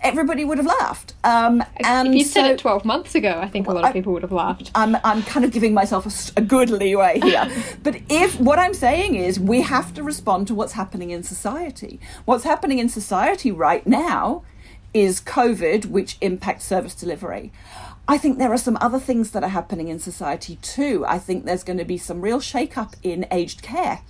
everybody 0.00 0.44
would 0.44 0.58
have 0.58 0.66
laughed. 0.66 1.14
Um, 1.24 1.62
and 1.84 2.08
if 2.08 2.14
you 2.14 2.24
said 2.24 2.50
it 2.50 2.58
12 2.58 2.84
months 2.84 3.14
ago, 3.14 3.40
I 3.42 3.48
think 3.48 3.66
a 3.66 3.72
lot 3.72 3.84
of 3.84 3.92
people 3.92 4.12
would 4.12 4.22
have 4.22 4.32
laughed. 4.32 4.70
I'm, 4.74 4.96
I'm 5.04 5.22
kind 5.22 5.44
of 5.44 5.52
giving 5.52 5.74
myself 5.74 6.06
a, 6.06 6.40
a 6.40 6.42
good 6.42 6.70
leeway 6.70 7.20
here. 7.20 7.50
but 7.82 8.00
if 8.08 8.38
what 8.40 8.58
I'm 8.58 8.74
saying 8.74 9.16
is 9.16 9.40
we 9.40 9.62
have 9.62 9.92
to 9.94 10.02
respond 10.02 10.46
to 10.48 10.54
what's 10.54 10.72
happening 10.74 11.10
in 11.10 11.22
society. 11.22 12.00
What's 12.24 12.44
happening 12.44 12.78
in 12.78 12.88
society 12.88 13.50
right 13.50 13.86
now 13.86 14.44
is 14.94 15.20
COVID, 15.20 15.86
which 15.86 16.16
impacts 16.20 16.64
service 16.64 16.94
delivery. 16.94 17.52
I 18.06 18.16
think 18.16 18.38
there 18.38 18.52
are 18.52 18.58
some 18.58 18.78
other 18.80 18.98
things 18.98 19.32
that 19.32 19.42
are 19.42 19.50
happening 19.50 19.88
in 19.88 19.98
society 19.98 20.56
too. 20.62 21.04
I 21.06 21.18
think 21.18 21.44
there's 21.44 21.62
going 21.62 21.78
to 21.78 21.84
be 21.84 21.98
some 21.98 22.22
real 22.22 22.40
shake 22.40 22.78
up 22.78 22.96
in 23.02 23.26
aged 23.30 23.60
care. 23.60 24.00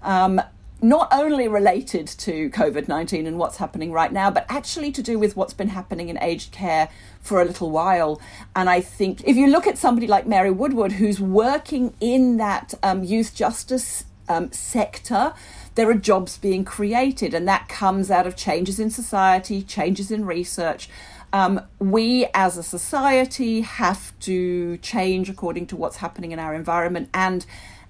Um, 0.00 0.40
not 0.80 1.08
only 1.12 1.48
related 1.48 2.06
to 2.06 2.50
COVID 2.50 2.86
19 2.88 3.26
and 3.26 3.38
what's 3.38 3.56
happening 3.56 3.92
right 3.92 4.12
now, 4.12 4.30
but 4.30 4.46
actually 4.48 4.92
to 4.92 5.02
do 5.02 5.18
with 5.18 5.36
what's 5.36 5.54
been 5.54 5.68
happening 5.68 6.08
in 6.08 6.18
aged 6.22 6.52
care 6.52 6.88
for 7.20 7.42
a 7.42 7.44
little 7.44 7.70
while. 7.70 8.20
And 8.54 8.70
I 8.70 8.80
think 8.80 9.22
if 9.24 9.36
you 9.36 9.48
look 9.48 9.66
at 9.66 9.76
somebody 9.76 10.06
like 10.06 10.26
Mary 10.26 10.50
Woodward, 10.50 10.92
who's 10.92 11.20
working 11.20 11.94
in 12.00 12.36
that 12.36 12.74
um, 12.82 13.02
youth 13.02 13.34
justice 13.34 14.04
um, 14.28 14.52
sector, 14.52 15.34
there 15.74 15.88
are 15.88 15.94
jobs 15.94 16.38
being 16.38 16.64
created, 16.64 17.34
and 17.34 17.48
that 17.48 17.68
comes 17.68 18.10
out 18.10 18.26
of 18.26 18.36
changes 18.36 18.78
in 18.78 18.90
society, 18.90 19.62
changes 19.62 20.10
in 20.10 20.26
research. 20.26 20.88
Um, 21.32 21.60
we 21.78 22.26
as 22.32 22.56
a 22.56 22.62
society 22.62 23.60
have 23.60 24.18
to 24.20 24.78
change 24.78 25.28
according 25.28 25.66
to 25.68 25.76
what's 25.76 25.98
happening 25.98 26.32
in 26.32 26.38
our 26.38 26.54
environment 26.54 27.10
and 27.12 27.44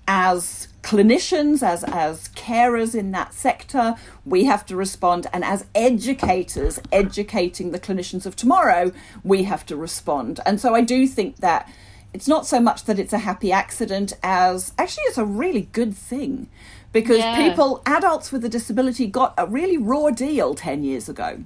as 0.08 0.68
clinicians, 0.82 1.62
as, 1.62 1.84
as 1.84 2.28
carers 2.30 2.94
in 2.94 3.10
that 3.12 3.34
sector, 3.34 3.94
we 4.24 4.44
have 4.44 4.64
to 4.66 4.74
respond. 4.74 5.26
And 5.34 5.44
as 5.44 5.66
educators, 5.74 6.80
educating 6.90 7.72
the 7.72 7.78
clinicians 7.78 8.24
of 8.24 8.34
tomorrow, 8.34 8.90
we 9.22 9.42
have 9.44 9.66
to 9.66 9.76
respond. 9.76 10.40
And 10.46 10.58
so 10.60 10.74
I 10.74 10.80
do 10.80 11.06
think 11.06 11.36
that 11.36 11.70
it's 12.14 12.26
not 12.26 12.46
so 12.46 12.58
much 12.58 12.84
that 12.84 12.98
it's 12.98 13.12
a 13.12 13.18
happy 13.18 13.52
accident 13.52 14.14
as 14.22 14.72
actually 14.78 15.04
it's 15.04 15.18
a 15.18 15.26
really 15.26 15.68
good 15.72 15.94
thing 15.94 16.48
because 16.90 17.18
Yeah. 17.18 17.36
people, 17.36 17.82
adults 17.84 18.32
with 18.32 18.42
a 18.46 18.48
disability, 18.48 19.06
got 19.06 19.34
a 19.36 19.46
really 19.46 19.76
raw 19.76 20.08
deal 20.08 20.54
10 20.54 20.84
years 20.84 21.10
ago. 21.10 21.44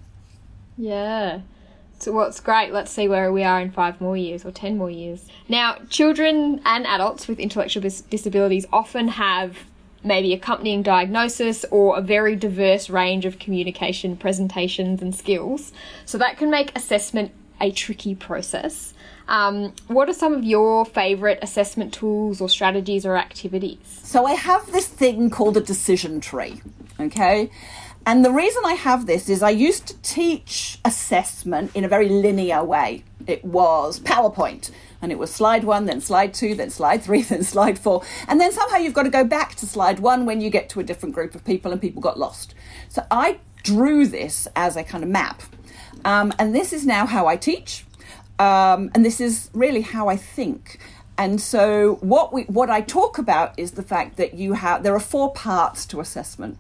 Yeah. 0.79 1.41
So 2.03 2.11
what's 2.11 2.41
great, 2.41 2.73
let's 2.73 2.91
see 2.91 3.07
where 3.07 3.33
we 3.33 3.45
are 3.45 3.61
in 3.61 3.71
five 3.71 4.01
more 4.01 4.17
years 4.17 4.45
or 4.45 4.51
ten 4.51 4.77
more 4.77 4.91
years. 4.91 5.25
Now, 5.49 5.77
children 5.89 6.61
and 6.65 6.85
adults 6.85 7.29
with 7.29 7.39
intellectual 7.39 7.81
dis- 7.81 8.01
disabilities 8.01 8.67
often 8.73 9.07
have 9.07 9.57
maybe 10.03 10.33
accompanying 10.33 10.83
diagnosis 10.83 11.65
or 11.71 11.97
a 11.97 12.01
very 12.01 12.35
diverse 12.35 12.91
range 12.91 13.25
of 13.25 13.39
communication, 13.39 14.17
presentations, 14.17 15.01
and 15.01 15.15
skills. 15.15 15.73
So 16.05 16.19
that 16.19 16.39
can 16.39 16.51
make 16.51 16.77
assessment 16.77 17.31
a 17.61 17.71
tricky 17.71 18.17
process. 18.17 18.95
Um, 19.29 19.73
what 19.87 20.09
are 20.09 20.13
some 20.13 20.35
of 20.35 20.43
your 20.43 20.85
favourite 20.85 21.39
assessment 21.41 21.95
tools 21.95 22.41
or 22.41 22.49
strategies 22.49 23.07
or 23.07 23.17
activities? 23.17 23.79
So 24.03 24.27
I 24.27 24.35
have 24.35 24.73
this 24.73 24.89
thing 24.89 25.31
called 25.31 25.57
a 25.57 25.61
decision 25.61 26.21
tree, 26.21 26.61
okay? 26.99 27.49
And 28.05 28.25
the 28.25 28.33
reason 28.33 28.63
I 28.65 28.75
have 28.75 29.07
this 29.07 29.29
is 29.29 29.43
I 29.43 29.51
used 29.51 29.87
to 29.87 29.97
teach 30.03 30.79
assessment 30.85 31.71
in 31.75 31.85
a 31.85 31.89
very 31.89 32.09
linear 32.09 32.65
way. 32.65 33.05
It 33.29 33.45
was 33.45 34.01
PowerPoint, 34.01 34.73
and 35.01 35.13
it 35.13 35.19
was 35.19 35.33
slide 35.33 35.63
one, 35.63 35.87
then 35.87 36.01
slide 36.01 36.35
two, 36.35 36.57
then 36.57 36.71
slide 36.71 37.03
three, 37.03 37.23
then 37.33 37.45
slide 37.45 37.79
four. 37.79 38.03
And 38.27 38.41
then 38.41 38.51
somehow 38.51 38.79
you've 38.79 38.95
got 38.95 39.05
to 39.05 39.11
go 39.11 39.25
back 39.25 39.55
to 39.57 39.67
slide 39.67 40.01
one 40.01 40.27
when 40.27 40.41
you 40.41 40.51
get 40.51 40.69
to 40.71 40.81
a 40.81 40.83
different 40.83 41.15
group 41.15 41.35
of 41.35 41.45
people 41.45 41.71
and 41.71 41.81
people 41.81 42.03
got 42.03 42.19
lost. 42.19 42.55
So 42.89 43.07
I 43.11 43.39
drew 43.63 44.07
this 44.07 44.49
as 44.57 44.77
a 44.77 44.83
kind 44.83 45.05
of 45.05 45.11
map. 45.11 45.43
Um, 46.05 46.33
and 46.41 46.53
this 46.53 46.73
is 46.73 46.85
now 46.85 47.07
how 47.07 47.29
I 47.29 47.37
teach. 47.37 47.85
Um, 48.41 48.91
and 48.95 49.05
this 49.05 49.21
is 49.21 49.49
really 49.55 49.83
how 49.83 50.09
I 50.09 50.17
think. 50.17 50.81
And 51.17 51.41
so 51.41 51.97
what 52.01 52.33
we 52.33 52.43
what 52.45 52.71
I 52.71 52.81
talk 52.81 53.19
about 53.19 53.57
is 53.57 53.73
the 53.73 53.83
fact 53.83 54.17
that 54.17 54.35
you 54.35 54.55
have 54.55 54.83
there 54.83 54.95
are 54.95 55.01
four 55.01 55.33
parts 55.33 55.87
to 55.87 56.01
assessment. 56.01 56.59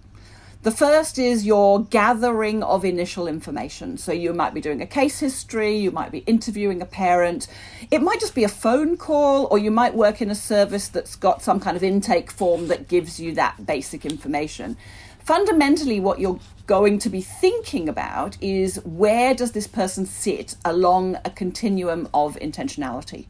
The 0.62 0.70
first 0.70 1.18
is 1.18 1.44
your 1.44 1.82
gathering 1.82 2.62
of 2.62 2.84
initial 2.84 3.26
information. 3.26 3.98
So 3.98 4.12
you 4.12 4.32
might 4.32 4.54
be 4.54 4.60
doing 4.60 4.80
a 4.80 4.86
case 4.86 5.18
history, 5.18 5.76
you 5.76 5.90
might 5.90 6.12
be 6.12 6.18
interviewing 6.18 6.80
a 6.80 6.86
parent. 6.86 7.48
It 7.90 8.00
might 8.00 8.20
just 8.20 8.36
be 8.36 8.44
a 8.44 8.48
phone 8.48 8.96
call, 8.96 9.48
or 9.50 9.58
you 9.58 9.72
might 9.72 9.96
work 9.96 10.22
in 10.22 10.30
a 10.30 10.36
service 10.36 10.86
that's 10.86 11.16
got 11.16 11.42
some 11.42 11.58
kind 11.58 11.76
of 11.76 11.82
intake 11.82 12.30
form 12.30 12.68
that 12.68 12.86
gives 12.86 13.18
you 13.18 13.34
that 13.34 13.66
basic 13.66 14.06
information. 14.06 14.76
Fundamentally, 15.18 15.98
what 15.98 16.20
you're 16.20 16.38
going 16.68 17.00
to 17.00 17.10
be 17.10 17.22
thinking 17.22 17.88
about 17.88 18.40
is 18.40 18.76
where 18.84 19.34
does 19.34 19.50
this 19.50 19.66
person 19.66 20.06
sit 20.06 20.54
along 20.64 21.18
a 21.24 21.30
continuum 21.30 22.08
of 22.14 22.36
intentionality? 22.36 23.26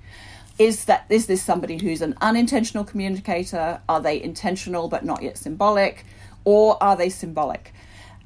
is 0.58 0.84
that 0.84 1.06
is 1.08 1.28
this 1.28 1.42
somebody 1.42 1.78
who's 1.78 2.02
an 2.02 2.14
unintentional 2.20 2.84
communicator 2.84 3.80
are 3.88 4.02
they 4.02 4.22
intentional 4.22 4.86
but 4.86 5.02
not 5.02 5.22
yet 5.22 5.38
symbolic 5.38 6.04
or 6.44 6.82
are 6.82 6.96
they 6.96 7.08
symbolic? 7.08 7.72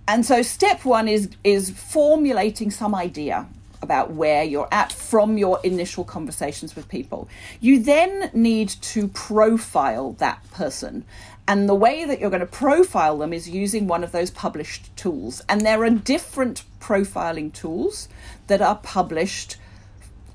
And 0.09 0.25
so 0.25 0.43
step 0.43 0.85
one 0.85 1.09
is 1.09 1.31
is 1.43 1.71
formulating 1.71 2.71
some 2.71 2.95
idea 2.95 3.47
about 3.83 4.13
where 4.13 4.43
you're 4.43 4.69
at 4.73 4.93
from 4.93 5.37
your 5.37 5.61
initial 5.63 6.05
conversations 6.05 6.75
with 6.75 6.89
people. 6.89 7.29
You 7.61 7.79
then 7.83 8.31
need 8.33 8.69
to 8.69 9.09
profile 9.09 10.13
that 10.13 10.49
person. 10.51 11.05
And 11.49 11.69
the 11.69 11.75
way 11.75 12.05
that 12.05 12.19
you're 12.19 12.31
going 12.31 12.41
to 12.41 12.47
profile 12.47 13.19
them 13.19 13.33
is 13.33 13.49
using 13.49 13.87
one 13.87 14.03
of 14.03 14.11
those 14.13 14.31
published 14.31 14.95
tools. 14.97 15.43
And 15.49 15.61
there 15.61 15.85
are 15.85 15.91
different 15.91 16.65
profiling 16.81 17.53
tools 17.53 18.09
that 18.49 18.61
are 18.61 18.77
published 18.77 19.57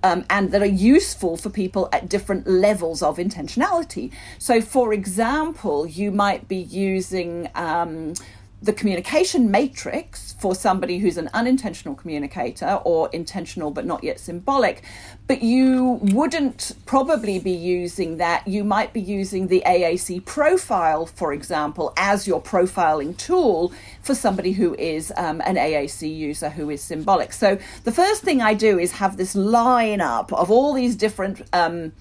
um, 0.03 0.25
and 0.29 0.51
that 0.51 0.61
are 0.61 0.65
useful 0.65 1.37
for 1.37 1.49
people 1.49 1.89
at 1.91 2.09
different 2.09 2.47
levels 2.47 3.01
of 3.01 3.17
intentionality. 3.17 4.11
So, 4.37 4.61
for 4.61 4.93
example, 4.93 5.85
you 5.85 6.11
might 6.11 6.47
be 6.47 6.57
using 6.57 7.49
um, 7.55 8.13
the 8.61 8.73
communication 8.73 9.49
matrix 9.49 10.33
for 10.33 10.53
somebody 10.53 10.99
who's 10.99 11.17
an 11.17 11.29
unintentional 11.33 11.95
communicator 11.95 12.79
or 12.83 13.09
intentional 13.11 13.71
but 13.71 13.85
not 13.85 14.03
yet 14.03 14.19
symbolic, 14.19 14.83
but 15.27 15.41
you 15.41 15.99
wouldn't 16.01 16.73
probably 16.85 17.39
be 17.39 17.51
using 17.51 18.17
that. 18.17 18.47
You 18.47 18.63
might 18.63 18.93
be 18.93 19.01
using 19.01 19.47
the 19.47 19.63
AAC 19.65 20.25
profile, 20.25 21.07
for 21.07 21.33
example, 21.33 21.91
as 21.97 22.27
your 22.27 22.41
profiling 22.41 23.17
tool 23.17 23.73
for 24.03 24.13
somebody 24.13 24.51
who 24.51 24.75
is 24.75 25.11
um, 25.17 25.41
an 25.41 25.55
AAC 25.55 26.15
user 26.15 26.49
who 26.49 26.69
is 26.69 26.81
symbolic. 26.83 27.33
So 27.33 27.57
the 27.83 27.91
first 27.91 28.21
thing 28.21 28.41
I 28.41 28.53
do 28.53 28.77
is 28.77 28.93
have 28.93 29.17
this 29.17 29.35
lineup 29.35 30.31
of 30.33 30.51
all 30.51 30.73
these 30.73 30.95
different 30.95 31.41
um, 31.51 31.93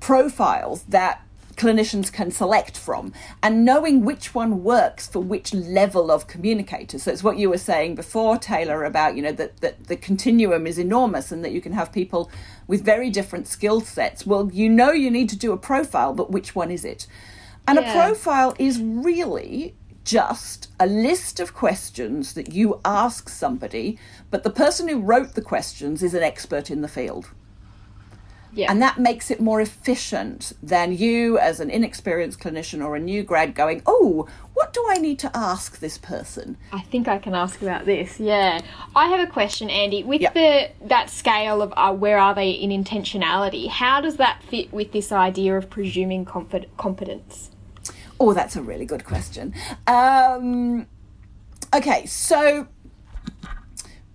profiles 0.00 0.82
that 0.84 1.25
clinicians 1.56 2.12
can 2.12 2.30
select 2.30 2.76
from 2.76 3.12
and 3.42 3.64
knowing 3.64 4.04
which 4.04 4.34
one 4.34 4.62
works 4.62 5.06
for 5.08 5.20
which 5.20 5.54
level 5.54 6.10
of 6.10 6.26
communicator. 6.26 6.98
So 6.98 7.10
it's 7.10 7.22
what 7.22 7.38
you 7.38 7.48
were 7.50 7.58
saying 7.58 7.94
before 7.94 8.36
Tayla 8.36 8.86
about 8.86 9.16
you 9.16 9.22
know 9.22 9.32
that, 9.32 9.60
that 9.60 9.86
the 9.86 9.96
continuum 9.96 10.66
is 10.66 10.78
enormous 10.78 11.32
and 11.32 11.44
that 11.44 11.52
you 11.52 11.60
can 11.60 11.72
have 11.72 11.92
people 11.92 12.30
with 12.66 12.84
very 12.84 13.10
different 13.10 13.48
skill 13.48 13.80
sets. 13.80 14.26
Well 14.26 14.50
you 14.52 14.68
know 14.68 14.92
you 14.92 15.10
need 15.10 15.28
to 15.30 15.36
do 15.36 15.52
a 15.52 15.56
profile 15.56 16.12
but 16.12 16.30
which 16.30 16.54
one 16.54 16.70
is 16.70 16.84
it? 16.84 17.06
And 17.66 17.78
Yeah. 17.78 17.90
a 17.90 17.92
profile 17.92 18.54
is 18.58 18.80
really 18.80 19.74
just 20.04 20.68
a 20.78 20.86
list 20.86 21.40
of 21.40 21.52
questions 21.52 22.34
that 22.34 22.52
you 22.52 22.80
ask 22.84 23.28
somebody 23.28 23.98
but 24.30 24.44
the 24.44 24.50
person 24.50 24.86
who 24.86 25.00
wrote 25.00 25.34
the 25.34 25.42
questions 25.42 26.00
is 26.00 26.14
an 26.14 26.22
expert 26.22 26.70
in 26.70 26.80
the 26.80 26.88
field 26.88 27.30
Yeah. 28.56 28.70
and 28.70 28.80
that 28.80 28.98
makes 28.98 29.30
it 29.30 29.38
more 29.38 29.60
efficient 29.60 30.52
than 30.62 30.96
you, 30.96 31.38
as 31.38 31.60
an 31.60 31.68
inexperienced 31.68 32.40
clinician 32.40 32.82
or 32.84 32.96
a 32.96 32.98
new 32.98 33.22
grad, 33.22 33.54
going, 33.54 33.82
Oh, 33.84 34.26
what 34.54 34.72
do 34.72 34.82
I 34.88 34.96
need 34.96 35.18
to 35.20 35.36
ask 35.36 35.78
this 35.78 35.98
person? 35.98 36.56
I 36.72 36.80
think 36.80 37.06
I 37.06 37.18
can 37.18 37.34
ask 37.34 37.60
about 37.60 37.84
this. 37.84 38.18
Yeah, 38.18 38.62
I 38.94 39.08
have 39.08 39.20
a 39.20 39.30
question, 39.30 39.68
Andy. 39.68 40.02
With 40.02 40.22
the 40.32 40.70
that 40.86 41.10
scale 41.10 41.60
of 41.60 41.74
uh, 41.76 41.92
where 41.92 42.18
are 42.18 42.34
they 42.34 42.50
in 42.50 42.70
intentionality? 42.70 43.68
How 43.68 44.00
does 44.00 44.16
that 44.16 44.42
fit 44.42 44.72
with 44.72 44.92
this 44.92 45.12
idea 45.12 45.56
of 45.58 45.68
presuming 45.68 46.24
confid- 46.24 46.68
competence? 46.78 47.50
Oh, 48.18 48.32
that's 48.32 48.56
a 48.56 48.62
really 48.62 48.86
good 48.86 49.04
question. 49.04 49.54
Um, 49.86 50.86
okay, 51.74 52.06
so 52.06 52.66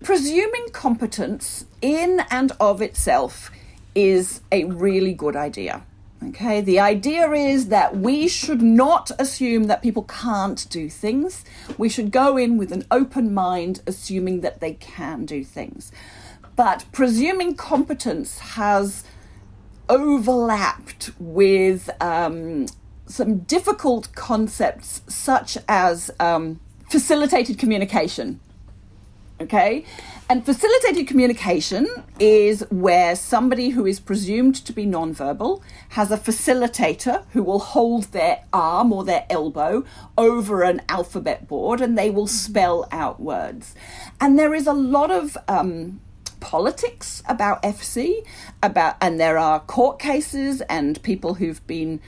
presuming 0.04 0.70
competence 0.74 1.66
in 1.82 2.24
and 2.32 2.52
of 2.60 2.82
itself 2.82 3.52
is 3.96 4.42
a 4.52 4.66
really 4.66 5.14
good 5.14 5.36
idea. 5.36 5.84
Okay, 6.24 6.62
the 6.62 6.80
idea 6.80 7.32
is 7.32 7.70
that 7.70 7.98
we 7.98 8.28
should 8.28 8.62
not 8.62 9.10
assume 9.18 9.64
that 9.64 9.82
people 9.82 10.04
can't 10.04 10.70
do 10.70 10.88
things. 10.88 11.44
We 11.80 11.90
should 11.90 12.12
go 12.12 12.38
in 12.38 12.58
with 12.58 12.72
an 12.72 12.86
open 12.92 13.34
mind, 13.34 13.82
assuming 13.88 14.42
that 14.42 14.60
they 14.60 14.74
can 14.74 15.26
do 15.26 15.44
things. 15.44 15.92
But 16.56 16.86
presuming 16.92 17.56
competence 17.56 18.38
has 18.40 19.04
overlapped 19.90 21.10
with 21.20 21.90
um, 22.00 22.68
some 23.08 23.40
difficult 23.40 24.14
concepts 24.14 25.02
such 25.08 25.58
as 25.68 26.12
um, 26.20 26.60
facilitated 26.88 27.58
communication. 27.58 28.40
Okay? 29.42 29.84
And 30.30 30.46
facilitated 30.46 31.08
communication 31.08 31.88
is 32.20 32.62
where 32.70 33.16
somebody 33.16 33.72
who 33.72 33.86
is 33.86 34.00
presumed 34.00 34.56
to 34.66 34.72
be 34.72 34.86
nonverbal 34.86 35.62
has 35.90 36.12
a 36.12 36.18
facilitator 36.18 37.26
who 37.32 37.44
will 37.44 37.60
hold 37.60 38.06
their 38.06 38.44
arm 38.54 38.94
or 38.94 39.04
their 39.04 39.26
elbow 39.30 39.84
over 40.18 40.64
an 40.64 40.82
alphabet 40.88 41.48
board 41.48 41.82
and 41.82 41.98
they 41.98 42.10
will 42.10 42.28
spell 42.28 42.88
out 42.92 43.20
words. 43.20 43.76
And 44.22 44.40
there 44.40 44.54
is 44.54 44.68
a 44.68 44.74
lot 44.74 45.12
of 45.12 45.38
um, 45.48 46.00
politics 46.40 47.24
about 47.28 47.62
FC 47.64 48.26
about 48.62 48.96
and 49.02 49.20
there 49.20 49.38
are 49.38 49.60
court 49.60 50.00
cases 50.00 50.62
and 50.62 51.02
people 51.04 51.36
who've 51.36 51.66
been 51.68 52.00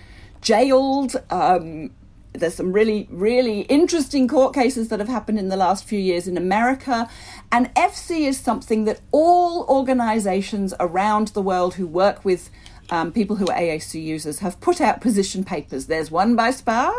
jailed 0.41 1.15
um, 1.29 1.91
there's 2.33 2.55
some 2.55 2.73
really, 2.73 3.07
really 3.11 3.61
interesting 3.61 4.27
court 4.27 4.53
cases 4.53 4.89
that 4.89 4.99
have 4.99 5.09
happened 5.09 5.39
in 5.39 5.49
the 5.49 5.57
last 5.57 5.85
few 5.85 5.99
years 5.99 6.27
in 6.27 6.37
America. 6.37 7.09
And 7.51 7.73
FC 7.75 8.21
is 8.21 8.39
something 8.39 8.85
that 8.85 9.01
all 9.11 9.65
organizations 9.69 10.73
around 10.79 11.29
the 11.29 11.41
world 11.41 11.75
who 11.75 11.85
work 11.85 12.25
with 12.25 12.49
um, 12.89 13.11
people 13.11 13.37
who 13.37 13.47
are 13.47 13.57
AAC 13.57 14.01
users 14.03 14.39
have 14.39 14.59
put 14.59 14.81
out 14.81 15.01
position 15.01 15.43
papers. 15.43 15.85
There's 15.85 16.11
one 16.11 16.35
by 16.35 16.51
SPA, 16.51 16.91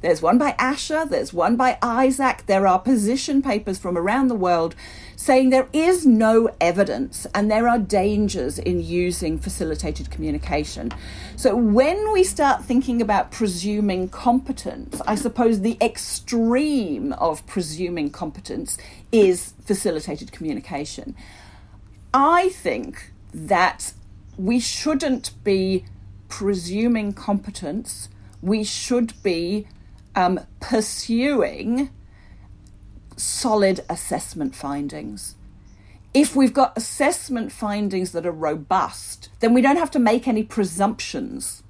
there's 0.00 0.20
one 0.20 0.36
by 0.36 0.52
ASHA, 0.52 1.10
there's 1.10 1.32
one 1.32 1.56
by 1.56 1.78
ISAAC. 1.80 2.46
There 2.46 2.66
are 2.66 2.78
position 2.78 3.40
papers 3.40 3.78
from 3.78 3.96
around 3.96 4.28
the 4.28 4.34
world 4.34 4.74
saying 5.18 5.50
there 5.50 5.68
is 5.72 6.06
no 6.06 6.48
evidence 6.60 7.26
and 7.34 7.50
there 7.50 7.68
are 7.68 7.78
dangers 7.78 8.56
in 8.56 8.80
using 8.80 9.36
facilitated 9.36 10.08
communication. 10.12 10.92
So 11.34 11.56
when 11.56 12.12
we 12.12 12.22
start 12.22 12.62
thinking 12.62 13.02
about 13.02 13.32
presuming 13.32 14.10
competence, 14.10 15.00
I 15.08 15.16
suppose 15.16 15.60
the 15.60 15.76
extreme 15.80 17.12
of 17.14 17.44
presuming 17.48 18.10
competence 18.10 18.78
is 19.10 19.54
facilitated 19.64 20.30
communication. 20.30 21.16
I 22.14 22.50
think 22.50 23.10
that 23.34 23.92
we 24.36 24.60
shouldn't 24.60 25.32
be 25.42 25.84
presuming 26.28 27.12
competence. 27.12 28.08
We 28.40 28.62
should 28.62 29.20
be 29.24 29.66
um, 30.14 30.38
pursuing 30.60 31.90
solid 33.20 33.80
assessment 33.88 34.54
findings. 34.54 35.34
If 36.14 36.34
we've 36.34 36.54
got 36.54 36.76
assessment 36.76 37.52
findings 37.52 38.12
that 38.12 38.26
are 38.26 38.32
robust, 38.32 39.28
then 39.40 39.52
we 39.52 39.60
don't 39.60 39.76
have 39.76 39.90
to 39.92 39.98
make 39.98 40.26
any 40.26 40.42
presumptions. 40.42 41.62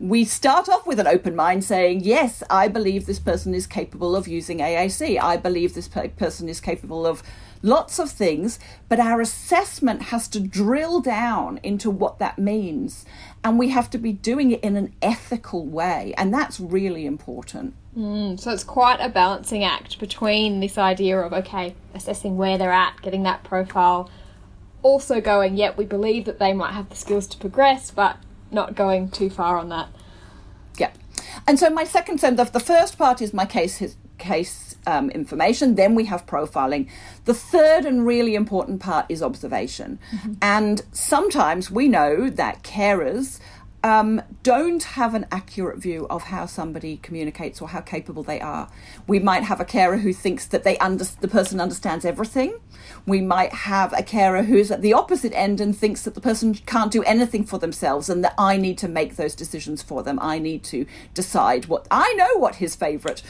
We 0.00 0.24
start 0.24 0.68
off 0.68 0.86
with 0.86 0.98
an 0.98 1.06
open 1.06 1.36
mind 1.36 1.62
saying, 1.62 2.00
Yes, 2.04 2.42
I 2.48 2.68
believe 2.68 3.04
this 3.04 3.18
person 3.18 3.54
is 3.54 3.66
capable 3.66 4.16
of 4.16 4.26
using 4.26 4.58
AAC. 4.58 5.20
I 5.20 5.36
believe 5.36 5.74
this 5.74 5.88
person 5.88 6.48
is 6.48 6.58
capable 6.58 7.06
of 7.06 7.22
lots 7.62 7.98
of 7.98 8.10
things, 8.10 8.58
but 8.88 8.98
our 8.98 9.20
assessment 9.20 10.02
has 10.04 10.26
to 10.28 10.40
drill 10.40 11.00
down 11.00 11.60
into 11.62 11.90
what 11.90 12.18
that 12.18 12.38
means. 12.38 13.04
And 13.44 13.58
we 13.58 13.68
have 13.68 13.90
to 13.90 13.98
be 13.98 14.12
doing 14.12 14.50
it 14.50 14.64
in 14.64 14.76
an 14.76 14.94
ethical 15.02 15.66
way. 15.66 16.14
And 16.16 16.32
that's 16.32 16.58
really 16.58 17.04
important. 17.04 17.74
Mm, 17.96 18.38
so 18.38 18.52
it's 18.52 18.64
quite 18.64 19.00
a 19.00 19.08
balancing 19.08 19.64
act 19.64 19.98
between 19.98 20.60
this 20.60 20.78
idea 20.78 21.18
of, 21.18 21.32
okay, 21.32 21.74
assessing 21.94 22.36
where 22.36 22.56
they're 22.56 22.72
at, 22.72 23.00
getting 23.02 23.24
that 23.24 23.42
profile, 23.42 24.08
also 24.82 25.20
going, 25.20 25.56
yep, 25.56 25.76
we 25.76 25.84
believe 25.84 26.24
that 26.24 26.38
they 26.38 26.52
might 26.52 26.72
have 26.72 26.88
the 26.88 26.96
skills 26.96 27.26
to 27.28 27.36
progress, 27.38 27.90
but 27.90 28.16
not 28.50 28.74
going 28.74 29.10
too 29.10 29.28
far 29.28 29.58
on 29.58 29.68
that. 29.70 29.88
Yeah. 30.78 30.92
And 31.46 31.58
so 31.58 31.68
my 31.68 31.84
second 31.84 32.18
send 32.18 32.38
off, 32.38 32.52
the 32.52 32.60
first 32.60 32.96
part 32.96 33.20
is 33.20 33.34
my 33.34 33.44
case 33.44 33.78
his, 33.78 33.96
case 34.18 34.76
um, 34.86 35.10
information. 35.10 35.74
Then 35.74 35.96
we 35.96 36.04
have 36.04 36.26
profiling. 36.26 36.88
The 37.24 37.34
third 37.34 37.84
and 37.84 38.06
really 38.06 38.36
important 38.36 38.80
part 38.80 39.06
is 39.08 39.22
observation. 39.22 39.98
Mm-hmm. 40.12 40.34
And 40.40 40.82
sometimes 40.92 41.70
we 41.70 41.88
know 41.88 42.30
that 42.30 42.62
carers 42.62 43.40
um, 43.82 44.20
don't 44.42 44.82
have 44.82 45.14
an 45.14 45.26
accurate 45.32 45.78
view 45.78 46.06
of 46.10 46.24
how 46.24 46.46
somebody 46.46 46.98
communicates 46.98 47.62
or 47.62 47.68
how 47.68 47.80
capable 47.80 48.22
they 48.22 48.40
are. 48.40 48.68
We 49.06 49.18
might 49.18 49.44
have 49.44 49.60
a 49.60 49.64
carer 49.64 49.98
who 49.98 50.12
thinks 50.12 50.46
that 50.46 50.64
they 50.64 50.76
under- 50.78 51.04
the 51.04 51.28
person 51.28 51.60
understands 51.60 52.04
everything. 52.04 52.58
We 53.06 53.20
might 53.22 53.52
have 53.52 53.92
a 53.94 54.02
carer 54.02 54.42
who's 54.42 54.70
at 54.70 54.82
the 54.82 54.92
opposite 54.92 55.32
end 55.34 55.60
and 55.60 55.76
thinks 55.76 56.02
that 56.02 56.14
the 56.14 56.20
person 56.20 56.54
can't 56.54 56.92
do 56.92 57.02
anything 57.04 57.44
for 57.44 57.58
themselves 57.58 58.10
and 58.10 58.22
that 58.22 58.34
I 58.36 58.58
need 58.58 58.76
to 58.78 58.88
make 58.88 59.16
those 59.16 59.34
decisions 59.34 59.82
for 59.82 60.02
them. 60.02 60.18
I 60.20 60.38
need 60.38 60.62
to 60.64 60.84
decide 61.14 61.66
what 61.66 61.86
I 61.90 62.12
know 62.14 62.36
what 62.36 62.56
his 62.56 62.76
favorite 62.76 63.22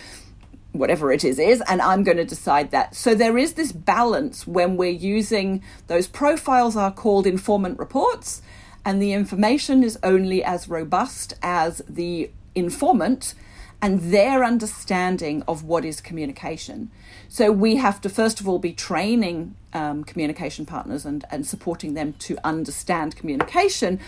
whatever 0.73 1.11
it 1.11 1.25
is 1.25 1.41
is 1.41 1.61
and 1.67 1.83
i'm 1.83 2.05
going 2.05 2.17
to 2.17 2.25
decide 2.25 2.71
that 2.71 2.95
so 2.95 3.13
there 3.13 3.37
is 3.37 3.55
this 3.55 3.73
balance 3.73 4.47
when 4.47 4.77
we're 4.77 4.89
using 4.89 5.61
those 5.89 6.07
profiles 6.07 6.77
are 6.77 6.93
called 6.93 7.27
informant 7.27 7.77
reports 7.77 8.41
and 8.85 9.01
the 9.01 9.13
information 9.13 9.83
is 9.83 9.99
only 10.03 10.43
as 10.43 10.69
robust 10.69 11.35
as 11.43 11.83
the 11.89 12.31
informant 12.55 13.35
and 13.83 14.13
their 14.13 14.45
understanding 14.45 15.43
of 15.49 15.65
what 15.65 15.85
is 15.85 16.01
communication. 16.01 16.91
So 17.29 17.51
we 17.51 17.77
have 17.77 18.01
to, 18.03 18.09
first 18.09 18.41
of 18.41 18.49
all, 18.49 18.59
be 18.59 18.73
training 18.73 19.55
um, 19.73 20.05
communication 20.05 20.67
partners 20.67 21.07
and, 21.07 21.25
and 21.31 21.47
supporting 21.47 21.95
them 21.95 22.13
to 22.15 22.37
understand 22.45 23.17
communication. 23.17 24.01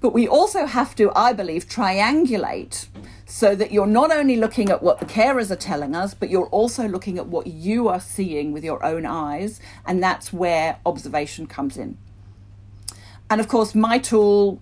But 0.00 0.12
we 0.12 0.26
also 0.26 0.66
have 0.66 0.96
to, 0.96 1.12
I 1.14 1.32
believe, 1.32 1.68
triangulate 1.68 2.86
so 3.26 3.54
that 3.54 3.70
you're 3.70 3.86
not 3.86 4.10
only 4.10 4.36
looking 4.36 4.70
at 4.70 4.82
what 4.82 4.98
the 4.98 5.06
carers 5.06 5.50
are 5.50 5.56
telling 5.56 5.94
us, 5.94 6.14
but 6.14 6.30
you're 6.30 6.48
also 6.48 6.88
looking 6.88 7.18
at 7.18 7.26
what 7.26 7.46
you 7.46 7.86
are 7.86 8.00
seeing 8.00 8.52
with 8.52 8.64
your 8.64 8.84
own 8.84 9.06
eyes. 9.06 9.60
And 9.86 10.02
that's 10.02 10.32
where 10.32 10.78
observation 10.84 11.46
comes 11.46 11.76
in. 11.76 11.98
And 13.30 13.40
of 13.40 13.48
course, 13.48 13.74
my 13.74 13.98
tool 13.98 14.60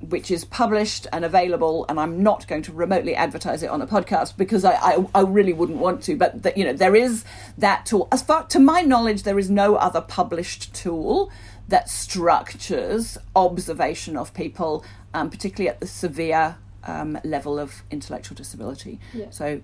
which 0.00 0.30
is 0.30 0.44
published 0.44 1.06
and 1.12 1.24
available, 1.24 1.84
and 1.88 1.98
I'm 1.98 2.22
not 2.22 2.46
going 2.46 2.62
to 2.62 2.72
remotely 2.72 3.16
advertise 3.16 3.62
it 3.62 3.70
on 3.70 3.82
a 3.82 3.86
podcast 3.86 4.36
because 4.36 4.64
I, 4.64 4.74
I, 4.74 5.06
I 5.14 5.20
really 5.22 5.52
wouldn't 5.52 5.78
want 5.78 6.02
to. 6.04 6.16
But 6.16 6.42
the, 6.42 6.52
you 6.54 6.64
know, 6.64 6.72
there 6.72 6.94
is 6.94 7.24
that 7.56 7.84
tool. 7.86 8.06
As 8.12 8.22
far 8.22 8.44
to 8.46 8.60
my 8.60 8.82
knowledge, 8.82 9.24
there 9.24 9.38
is 9.38 9.50
no 9.50 9.76
other 9.76 10.00
published 10.00 10.72
tool 10.72 11.32
that 11.68 11.90
structures 11.90 13.18
observation 13.34 14.16
of 14.16 14.32
people, 14.34 14.84
um, 15.12 15.30
particularly 15.30 15.68
at 15.68 15.80
the 15.80 15.86
severe 15.86 16.56
um, 16.84 17.18
level 17.24 17.58
of 17.58 17.82
intellectual 17.90 18.36
disability. 18.36 19.00
Yeah. 19.12 19.30
So, 19.30 19.60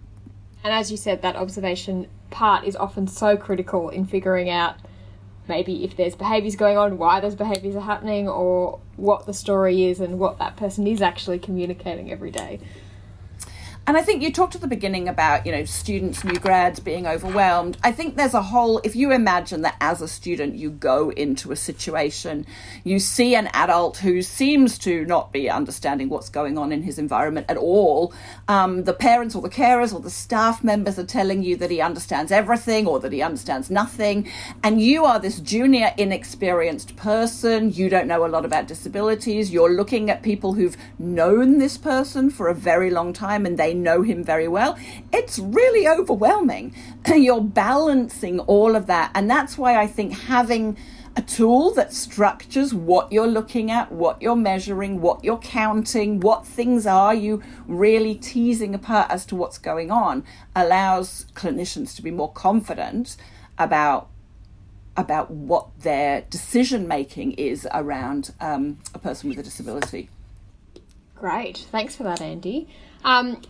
and 0.65 0.73
as 0.73 0.91
you 0.91 0.97
said, 0.97 1.23
that 1.23 1.37
observation 1.37 2.09
part 2.31 2.65
is 2.65 2.75
often 2.75 3.07
so 3.07 3.37
critical 3.37 3.89
in 3.89 4.05
figuring 4.05 4.51
out 4.51 4.77
maybe 5.49 5.85
if 5.85 5.97
there's 5.97 6.15
behaviours 6.15 6.57
going 6.57 6.79
on, 6.79 6.99
why 6.99 7.21
those 7.21 7.35
behaviours 7.35 7.77
are 7.77 7.81
happening, 7.81 8.29
or 8.29 8.79
what 8.97 9.27
the 9.27 9.35
story 9.35 9.85
is 9.85 10.01
and 10.01 10.19
what 10.19 10.39
that 10.39 10.57
person 10.57 10.87
is 10.87 11.03
actually 11.03 11.39
communicating 11.39 12.11
every 12.11 12.31
day. 12.31 12.61
And 13.87 13.99
I 13.99 14.03
think 14.03 14.23
you 14.23 14.33
talked 14.33 14.55
at 14.55 14.63
the 14.63 14.67
beginning 14.67 15.09
about, 15.09 15.45
you 15.45 15.53
know, 15.53 15.67
students, 15.67 16.25
new 16.25 16.39
grads 16.39 16.81
being 16.81 17.07
overwhelmed. 17.07 17.77
I 17.85 17.93
think 17.93 18.17
there's 18.17 18.33
a 18.33 18.41
whole, 18.41 18.79
if 18.79 18.97
you 18.97 19.13
imagine 19.13 19.61
that 19.61 19.77
as 19.79 20.01
a 20.01 20.09
student 20.09 20.55
you 20.55 20.71
go 20.71 21.11
into 21.11 21.53
a 21.53 21.57
situation, 21.57 22.47
you 22.83 22.99
see 22.99 23.35
an 23.35 23.51
adult 23.53 23.99
who 23.99 24.23
seems 24.23 24.79
to 24.79 25.05
not 25.05 25.35
be 25.35 25.51
understanding 25.51 26.09
what's 26.09 26.31
going 26.31 26.57
on 26.57 26.73
in 26.73 26.83
his 26.83 26.99
environment 26.99 27.45
at 27.51 27.59
all. 27.59 28.15
Um, 28.49 28.85
the 28.85 28.95
parents 28.95 29.35
or 29.35 29.43
the 29.43 29.51
carers 29.51 29.93
or 29.93 30.01
the 30.01 30.09
staff 30.09 30.65
members 30.65 30.99
are 30.99 31.05
telling 31.05 31.43
you 31.43 31.55
that 31.57 31.71
he 31.71 31.83
understands 31.83 32.33
everything 32.33 32.87
or 32.87 33.01
that 33.01 33.13
he 33.13 33.21
understands 33.21 33.71
nothing. 33.71 34.27
And 34.63 34.81
you 34.81 35.05
are 35.05 35.21
this 35.21 35.41
junior, 35.41 35.93
inexperienced 35.99 36.97
person. 36.97 37.71
You 37.71 37.91
don't 37.91 38.09
know 38.09 38.25
a 38.25 38.29
lot 38.29 38.47
about 38.47 38.67
disabilities. 38.67 39.53
You're 39.53 39.75
looking 39.75 40.09
at 40.09 40.23
people 40.23 40.55
who've 40.55 40.77
known 40.99 41.59
this 41.59 41.77
person 41.77 42.31
for 42.31 42.49
a 42.49 42.55
very 42.55 42.89
long 42.89 43.13
time 43.13 43.45
and 43.45 43.59
they 43.59 43.74
know 43.75 44.03
him 44.03 44.25
very 44.25 44.49
well, 44.49 44.79
it's 45.13 45.39
really 45.39 45.87
overwhelming. 45.89 46.75
You're 47.15 47.43
balancing 47.43 48.41
all 48.41 48.77
of 48.77 48.87
that. 48.87 49.11
And 49.15 49.31
that's 49.31 49.59
why 49.59 49.81
I 49.81 49.87
think 49.87 50.13
having 50.13 50.77
a 51.17 51.23
tool 51.23 51.73
that 51.75 51.93
structures 51.93 52.75
what 52.75 53.13
you're 53.13 53.29
looking 53.29 53.71
at, 53.71 53.93
what 53.93 54.21
you're 54.21 54.35
measuring, 54.35 55.01
what 55.01 55.23
you're 55.23 55.39
counting, 55.39 56.21
what 56.21 56.47
things 56.47 56.87
are 56.87 57.15
you 57.15 57.43
really 57.67 58.17
teasing 58.17 58.75
apart 58.75 59.11
as 59.11 59.25
to 59.27 59.37
what's 59.37 59.59
going 59.59 59.91
on 59.91 60.25
allows 60.57 61.27
clinicians 61.35 61.95
to 61.95 62.03
be 62.03 62.11
more 62.11 62.33
confident 62.33 63.17
about 63.59 64.09
about 64.97 65.29
what 65.29 65.67
their 65.81 66.21
decision 66.31 66.87
making 66.87 67.33
is 67.33 67.67
around 67.75 68.33
um, 68.41 68.79
a 68.95 68.99
person 68.99 69.29
with 69.29 69.39
a 69.39 69.43
disability. 69.43 70.09
Great, 71.17 71.67
thanks 71.73 71.97
for 71.97 72.05
that, 72.05 72.21
Andy. 72.21 72.69
Um, 73.05 73.41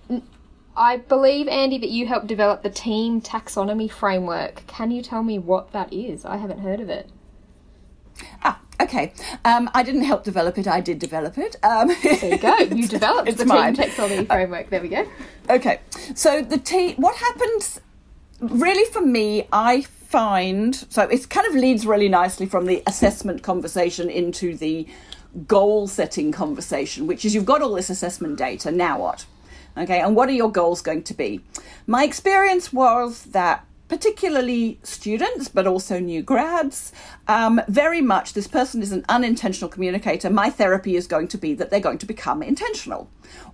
I 0.77 0.97
believe, 0.97 1.47
Andy, 1.47 1.79
that 1.79 1.91
you 1.91 2.07
helped 2.07 2.27
develop 2.27 2.63
the 2.63 2.71
team 2.71 3.21
taxonomy 3.21 3.91
framework. 3.91 4.65
Can 4.67 4.91
you 4.91 5.03
tell 5.03 5.23
me 5.23 5.39
what 5.39 5.73
that 5.73 5.93
is? 5.93 6.25
I 6.25 6.37
haven't 6.37 6.59
heard 6.59 6.81
of 6.81 6.89
it. 6.89 7.09
Ah, 8.43 8.61
okay. 8.81 9.13
Um, 9.45 9.71
I 9.75 9.83
didn't 9.83 10.03
help 10.05 10.25
develop 10.25 10.59
it. 10.59 10.67
I 10.67 10.81
did 10.81 10.99
develop 10.99 11.39
it. 11.39 11.57
Um, 11.63 11.89
there 12.03 12.25
you 12.25 12.39
go. 12.39 12.57
You 12.59 12.89
developed 12.89 13.37
the 13.37 13.45
mine. 13.45 13.75
team 13.75 13.85
taxonomy 13.85 14.27
framework. 14.27 14.71
There 14.71 14.81
we 14.81 14.89
go. 14.89 15.09
Okay. 15.49 15.81
So 16.15 16.43
the 16.43 16.59
team. 16.59 16.97
What 16.97 17.17
happens? 17.17 17.81
Really, 18.41 18.85
for 18.91 19.01
me, 19.01 19.47
I 19.53 19.83
find 19.83 20.75
so 20.75 21.03
it 21.03 21.29
kind 21.29 21.47
of 21.47 21.55
leads 21.55 21.87
really 21.87 22.09
nicely 22.09 22.47
from 22.47 22.67
the 22.67 22.83
assessment 22.87 23.43
conversation 23.43 24.09
into 24.09 24.57
the 24.57 24.87
goal 25.47 25.89
setting 25.89 26.31
conversation, 26.31 27.07
which 27.07 27.25
is 27.25 27.35
you've 27.35 27.45
got 27.45 27.63
all 27.63 27.75
this 27.75 27.91
assessment 27.91 28.39
data. 28.39 28.71
Now 28.71 29.01
what? 29.01 29.27
Okay, 29.77 30.01
and 30.01 30.15
what 30.15 30.29
are 30.29 30.33
your 30.33 30.53
goals 30.53 30.81
going 30.81 31.03
to 31.05 31.15
be? 31.15 31.41
My 31.87 32.05
experience 32.05 32.73
was 32.73 33.25
that 33.25 33.67
particularly 33.89 34.79
students, 34.83 35.49
but 35.49 35.67
also 35.67 35.99
new 35.99 36.23
grads. 36.23 36.93
Um, 37.29 37.61
very 37.69 38.01
much, 38.01 38.33
this 38.33 38.47
person 38.47 38.83
is 38.83 38.93
an 38.93 39.05
unintentional 39.09 39.69
communicator. 39.69 40.31
My 40.31 40.49
therapy 40.49 40.97
is 40.97 41.07
going 41.07 41.29
to 41.29 41.39
be 41.39 41.55
that 41.55 41.71
they're 41.71 41.81
going 41.81 41.99
to 41.99 42.07
become 42.07 42.43
intentional, 42.43 43.11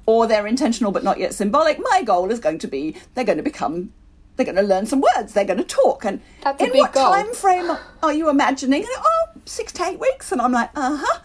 or 0.07 0.27
they're 0.27 0.47
intentional 0.47 0.93
but 0.93 1.03
not 1.05 1.19
yet 1.19 1.35
symbolic. 1.35 1.79
My 1.81 2.03
goal 2.03 2.31
is 2.31 2.39
going 2.39 2.59
to 2.59 2.69
be 2.69 2.97
they're 3.15 3.25
going 3.25 3.39
to 3.39 3.45
become. 3.45 3.93
They're 4.37 4.47
going 4.47 4.57
to 4.57 4.63
learn 4.63 4.87
some 4.87 5.03
words. 5.03 5.35
They're 5.35 5.45
going 5.45 5.59
to 5.59 5.65
talk. 5.65 6.07
And 6.07 6.23
That's 6.43 6.63
in 6.63 6.71
what 6.71 6.95
goal. 6.95 7.13
time 7.13 7.35
frame 7.35 7.77
are 8.03 8.13
you 8.15 8.31
imagining? 8.31 8.83
And, 8.85 8.91
oh, 8.97 9.27
six 9.45 9.71
to 9.73 9.85
eight 9.85 10.01
weeks. 10.01 10.33
And 10.33 10.41
I'm 10.41 10.53
like, 10.53 10.71
uh 10.75 10.97
huh. 11.03 11.21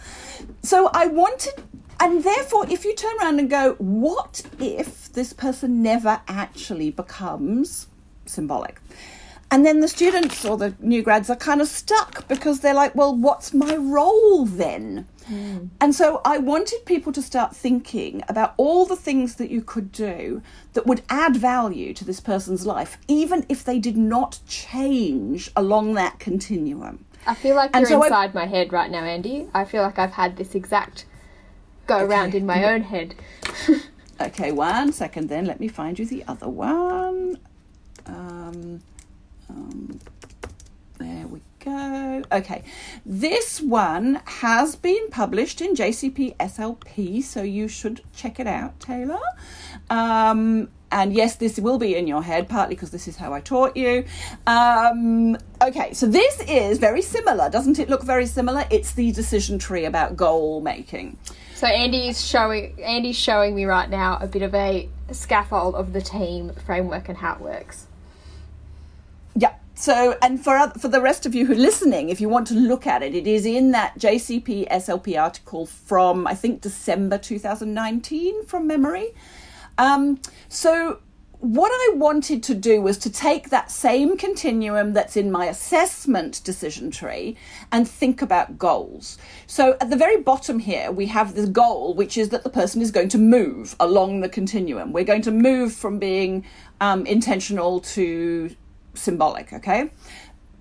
So 0.64 0.90
I 0.94 1.08
wanted, 1.08 1.54
and 2.00 2.24
therefore, 2.24 2.66
if 2.70 2.86
you 2.86 2.96
turn 2.96 3.16
around 3.22 3.40
and 3.40 3.50
go, 3.50 3.76
what 3.78 4.44
if 4.60 5.12
this 5.14 5.34
person 5.34 5.82
never 5.82 6.22
actually 6.28 6.92
becomes 6.92 7.88
symbolic? 8.26 8.80
And 9.52 9.66
then 9.66 9.80
the 9.80 9.88
students 9.88 10.44
or 10.44 10.58
the 10.58 10.74
new 10.80 11.04
grads 11.04 11.30
are 11.30 11.36
kind 11.36 11.62
of 11.62 11.68
stuck 11.68 12.28
because 12.28 12.60
they're 12.60 12.74
like, 12.74 12.96
well, 12.96 13.16
what's 13.16 13.54
my 13.54 13.76
role 13.76 14.46
then? 14.46 15.08
Hmm. 15.28 15.68
And 15.80 15.94
so 15.96 16.22
I 16.26 16.40
wanted 16.40 16.86
people 16.86 17.14
to 17.14 17.22
start 17.22 17.56
thinking 17.56 18.24
about 18.28 18.54
all 18.58 18.86
the 18.86 18.96
things 18.96 19.36
that 19.36 19.52
you 19.52 19.62
could 19.62 19.92
do 19.92 20.42
that 20.74 20.86
would 20.88 21.04
add 21.10 21.36
value 21.38 21.94
to 21.94 22.04
this 22.04 22.20
person's 22.20 22.66
life, 22.66 22.98
even 23.08 23.46
if 23.48 23.64
they 23.64 23.80
did 23.80 23.98
not 23.98 24.40
change 24.48 25.52
along 25.56 25.94
that 25.94 26.20
continuum. 26.20 27.06
I 27.28 27.36
feel 27.36 27.56
like 27.56 27.72
And 27.74 27.82
you're 27.82 27.90
so 27.90 28.04
I- 28.04 28.08
inside 28.08 28.34
my 28.34 28.46
head 28.48 28.74
right 28.74 28.92
now, 28.92 29.04
Andy. 29.04 29.48
I 29.54 29.64
feel 29.66 29.84
like 29.84 29.98
I've 29.98 30.14
had 30.14 30.38
this 30.38 30.54
exact 30.54 31.06
go 31.86 32.04
around 32.04 32.36
in 32.36 32.46
my 32.46 32.64
own 32.66 32.82
head. 32.82 33.16
Okay, 34.20 34.54
one 34.54 34.94
second 34.94 35.28
then. 35.28 35.46
Let 35.46 35.60
me 35.60 35.68
find 35.68 36.00
you 36.00 36.06
the 36.06 36.24
other 36.26 36.48
one. 36.48 37.38
Um, 38.06 38.82
um, 39.50 40.00
there 40.98 41.28
we 41.28 41.42
go. 41.60 42.24
Okay, 42.32 42.64
this 43.06 43.60
one 43.60 44.22
has 44.26 44.78
been 44.78 45.10
published 45.10 45.60
in 45.60 45.76
JCP 45.76 46.38
SLP, 46.38 47.24
so 47.24 47.42
you 47.44 47.68
should 47.68 48.04
check 48.16 48.40
it 48.40 48.48
out, 48.48 48.80
Tayla. 48.80 49.20
Um, 49.90 50.70
and 50.94 51.14
yes, 51.14 51.36
this 51.36 51.60
will 51.60 51.78
be 51.78 51.98
in 51.98 52.08
your 52.08 52.24
head, 52.24 52.48
partly 52.48 52.76
because 52.76 52.92
this 52.92 53.10
is 53.10 53.18
how 53.18 53.34
I 53.34 53.42
taught 53.42 53.76
you. 53.76 54.06
Um, 54.48 55.36
okay, 55.62 55.94
so 55.94 56.08
this 56.08 56.40
is 56.48 56.78
very 56.78 57.02
similar. 57.02 57.50
Doesn't 57.50 57.80
it 57.80 57.90
look 57.90 58.04
very 58.04 58.28
similar? 58.28 58.64
It's 58.72 58.94
the 58.94 59.12
decision 59.12 59.60
tree 59.60 59.84
about 59.84 60.16
goal 60.16 60.62
making. 60.62 61.18
So 61.56 61.68
Andy's 61.68 62.24
showing 62.24 62.78
Andy's 62.84 63.16
showing 63.16 63.56
me 63.56 63.64
right 63.64 63.90
now 63.90 64.18
a 64.20 64.28
bit 64.28 64.42
of 64.42 64.54
a 64.54 64.90
scaffold 65.12 65.76
of 65.76 65.94
the 65.94 66.02
team 66.02 66.52
framework 66.66 67.08
and 67.08 67.18
how 67.18 67.36
it 67.36 67.40
works. 67.40 67.88
Yeah. 69.36 69.54
So, 69.74 70.18
and 70.22 70.44
for 70.44 70.70
for 70.78 70.90
the 70.90 71.00
rest 71.00 71.26
of 71.26 71.34
you 71.34 71.46
who 71.46 71.54
are 71.54 71.56
listening, 71.56 72.10
if 72.10 72.20
you 72.20 72.28
want 72.28 72.48
to 72.48 72.56
look 72.56 72.86
at 72.86 73.02
it, 73.04 73.16
it 73.16 73.26
is 73.26 73.46
in 73.46 73.72
that 73.72 73.98
JCP 73.98 74.68
SLP 74.70 75.18
article 75.18 75.66
from 75.66 76.28
I 76.28 76.36
think 76.36 76.60
December 76.60 77.18
2019 77.18 78.46
from 78.46 78.68
memory. 78.68 79.14
Um, 79.78 80.20
so, 80.50 81.00
what 81.40 81.72
I 81.72 81.96
wanted 81.96 82.44
to 82.44 82.56
do 82.56 82.82
was 82.82 82.98
to 83.00 83.10
take 83.10 83.50
that 83.50 83.72
same 83.72 84.18
continuum 84.18 84.94
that's 84.94 85.18
in 85.18 85.32
my 85.32 85.46
assessment 85.46 86.42
decision 86.44 86.92
tree 86.92 87.38
and 87.72 87.88
think 87.88 88.22
about 88.22 88.58
goals. 88.58 89.18
So, 89.48 89.78
at 89.82 89.90
the 89.90 89.98
very 89.98 90.22
bottom 90.22 90.60
here, 90.60 90.92
we 90.92 91.08
have 91.08 91.36
the 91.36 91.48
goal, 91.48 91.94
which 91.94 92.18
is 92.18 92.30
that 92.30 92.44
the 92.44 92.50
person 92.50 92.82
is 92.82 92.92
going 92.92 93.10
to 93.10 93.18
move 93.18 93.76
along 93.80 94.22
the 94.22 94.30
continuum. 94.30 94.94
We're 94.94 95.04
going 95.04 95.24
to 95.24 95.32
move 95.32 95.74
from 95.74 96.00
being 96.00 96.46
um, 96.82 97.06
intentional 97.06 97.80
to 97.82 98.56
symbolic, 98.94 99.54
okay? 99.54 99.90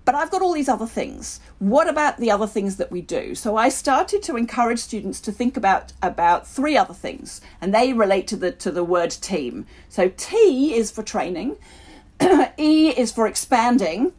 But 0.05 0.13
I've 0.13 0.29
got 0.29 0.43
all 0.43 0.53
these 0.53 0.69
other 0.69 0.85
things. 0.85 1.39
What 1.57 1.89
about 1.89 2.17
the 2.17 2.29
other 2.29 2.45
things 2.45 2.75
that 2.77 2.91
we 2.91 3.01
do? 3.01 3.33
So 3.33 3.57
I 3.57 3.69
started 3.69 4.21
to 4.23 4.37
encourage 4.37 4.79
students 4.79 5.19
to 5.21 5.31
think 5.31 5.57
about 5.57 5.93
about 6.01 6.47
three 6.47 6.77
other 6.77 6.93
things, 6.93 7.41
and 7.59 7.73
they 7.73 7.91
relate 7.91 8.27
to 8.27 8.35
the 8.35 8.51
to 8.51 8.71
the 8.71 8.83
word 8.83 9.09
team. 9.09 9.65
So 9.89 10.11
T 10.15 10.75
is 10.75 10.91
for 10.91 11.01
training, 11.01 11.57
E 12.57 12.89
is 12.89 13.11
for 13.11 13.25
expanding, 13.27 14.13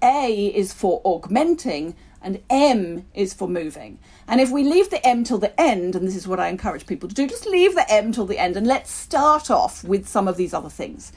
A 0.00 0.46
is 0.46 0.72
for 0.72 1.00
augmenting, 1.04 1.96
and 2.22 2.40
M 2.48 3.06
is 3.12 3.34
for 3.34 3.48
moving. 3.48 3.98
And 4.28 4.40
if 4.40 4.50
we 4.50 4.62
leave 4.62 4.90
the 4.90 5.04
M 5.04 5.24
till 5.24 5.38
the 5.38 5.60
end, 5.60 5.96
and 5.96 6.06
this 6.06 6.16
is 6.16 6.28
what 6.28 6.38
I 6.38 6.48
encourage 6.48 6.86
people 6.86 7.08
to 7.08 7.14
do, 7.14 7.26
just 7.26 7.46
leave 7.46 7.74
the 7.74 7.90
M 7.90 8.12
till 8.12 8.26
the 8.26 8.38
end 8.38 8.56
and 8.56 8.66
let's 8.66 8.92
start 8.92 9.50
off 9.50 9.82
with 9.82 10.08
some 10.08 10.28
of 10.28 10.36
these 10.36 10.54
other 10.54 10.70
things. 10.70 11.12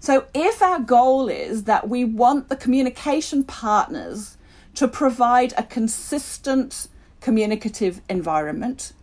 So, 0.00 0.26
if 0.32 0.62
our 0.62 0.80
goal 0.80 1.28
is 1.28 1.64
that 1.64 1.88
we 1.88 2.04
want 2.04 2.48
the 2.48 2.56
communication 2.56 3.44
partners 3.44 4.38
to 4.74 4.88
provide 4.88 5.52
a 5.58 5.62
consistent 5.62 6.88
communicative 7.20 8.00
environment, 8.08 8.94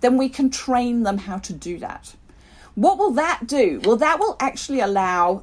then 0.00 0.16
we 0.16 0.28
can 0.28 0.50
train 0.50 1.02
them 1.02 1.18
how 1.18 1.38
to 1.38 1.52
do 1.52 1.78
that. 1.80 2.14
What 2.76 2.98
will 2.98 3.10
that 3.12 3.48
do? 3.48 3.80
Well, 3.84 3.96
that 3.96 4.20
will 4.20 4.36
actually 4.38 4.78
allow 4.78 5.42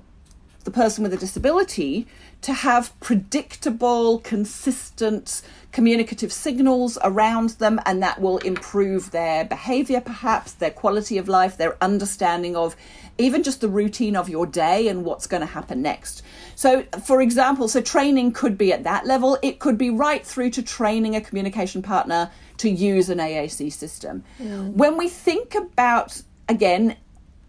the 0.63 0.71
person 0.71 1.03
with 1.03 1.13
a 1.13 1.17
disability 1.17 2.07
to 2.41 2.53
have 2.53 2.97
predictable, 2.99 4.19
consistent 4.19 5.41
communicative 5.71 6.33
signals 6.33 6.97
around 7.03 7.51
them, 7.51 7.79
and 7.85 8.01
that 8.01 8.19
will 8.19 8.39
improve 8.39 9.11
their 9.11 9.45
behavior, 9.45 10.01
perhaps, 10.01 10.53
their 10.53 10.71
quality 10.71 11.17
of 11.17 11.27
life, 11.27 11.57
their 11.57 11.81
understanding 11.81 12.55
of 12.55 12.75
even 13.17 13.43
just 13.43 13.61
the 13.61 13.69
routine 13.69 14.15
of 14.15 14.27
your 14.27 14.45
day 14.45 14.87
and 14.87 15.05
what's 15.05 15.27
going 15.27 15.41
to 15.41 15.47
happen 15.47 15.81
next. 15.81 16.23
So, 16.55 16.83
for 17.03 17.21
example, 17.21 17.67
so 17.67 17.81
training 17.81 18.33
could 18.33 18.57
be 18.57 18.73
at 18.73 18.83
that 18.83 19.05
level, 19.05 19.37
it 19.41 19.59
could 19.59 19.77
be 19.77 19.89
right 19.89 20.25
through 20.25 20.49
to 20.51 20.63
training 20.63 21.15
a 21.15 21.21
communication 21.21 21.81
partner 21.81 22.31
to 22.57 22.69
use 22.69 23.09
an 23.09 23.19
AAC 23.19 23.71
system. 23.71 24.23
Mm. 24.39 24.73
When 24.73 24.97
we 24.97 25.07
think 25.07 25.55
about, 25.55 26.21
again, 26.49 26.95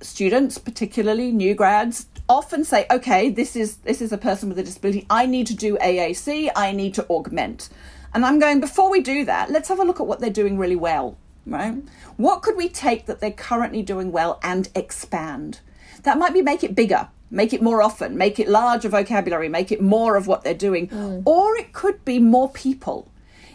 students, 0.03 0.59
particularly 0.59 1.33
new 1.33 1.55
grads, 1.55 2.07
often 2.29 2.65
say, 2.65 2.87
"Okay, 2.91 3.31
this 3.31 3.57
is 3.57 3.77
this 3.79 4.01
is 4.01 4.13
a 4.13 4.19
person 4.19 4.49
with 4.49 4.59
a 4.59 4.63
disability. 4.63 5.07
I 5.09 5.27
need 5.27 5.47
to 5.49 5.55
do 5.55 5.77
AAC. 5.79 6.51
I 6.55 6.73
need 6.73 6.95
to 6.95 7.07
augment." 7.09 7.69
And 8.15 8.27
I'm 8.27 8.39
going 8.39 8.61
before 8.61 8.91
we 8.91 9.01
do 9.01 9.25
that. 9.25 9.51
Let's 9.51 9.69
have 9.69 9.81
a 9.81 9.85
look 9.85 10.01
at 10.01 10.07
what 10.07 10.21
they're 10.21 10.31
doing 10.31 10.59
really 10.59 10.77
well. 10.77 11.17
Right? 11.47 11.75
What 12.17 12.43
could 12.43 12.57
we 12.57 12.69
take 12.69 13.07
that 13.07 13.21
they're 13.21 13.31
currently 13.33 13.83
doing 13.83 14.13
well 14.13 14.39
and 14.43 14.69
expand? 14.75 15.61
That 16.05 16.19
might 16.19 16.33
be 16.33 16.43
make 16.43 16.63
it 16.63 16.75
bigger, 16.75 17.09
make 17.31 17.53
it 17.53 17.63
more 17.63 17.83
often, 17.83 18.17
make 18.17 18.39
it 18.39 18.49
larger 18.49 18.89
vocabulary, 18.89 19.49
make 19.49 19.73
it 19.73 19.81
more 19.81 20.17
of 20.17 20.27
what 20.27 20.45
they're 20.45 20.55
doing, 20.55 20.89
mm. 20.89 21.23
or 21.27 21.57
it 21.57 21.73
could 21.73 22.05
be 22.05 22.19
more 22.19 22.51
people. 22.51 23.09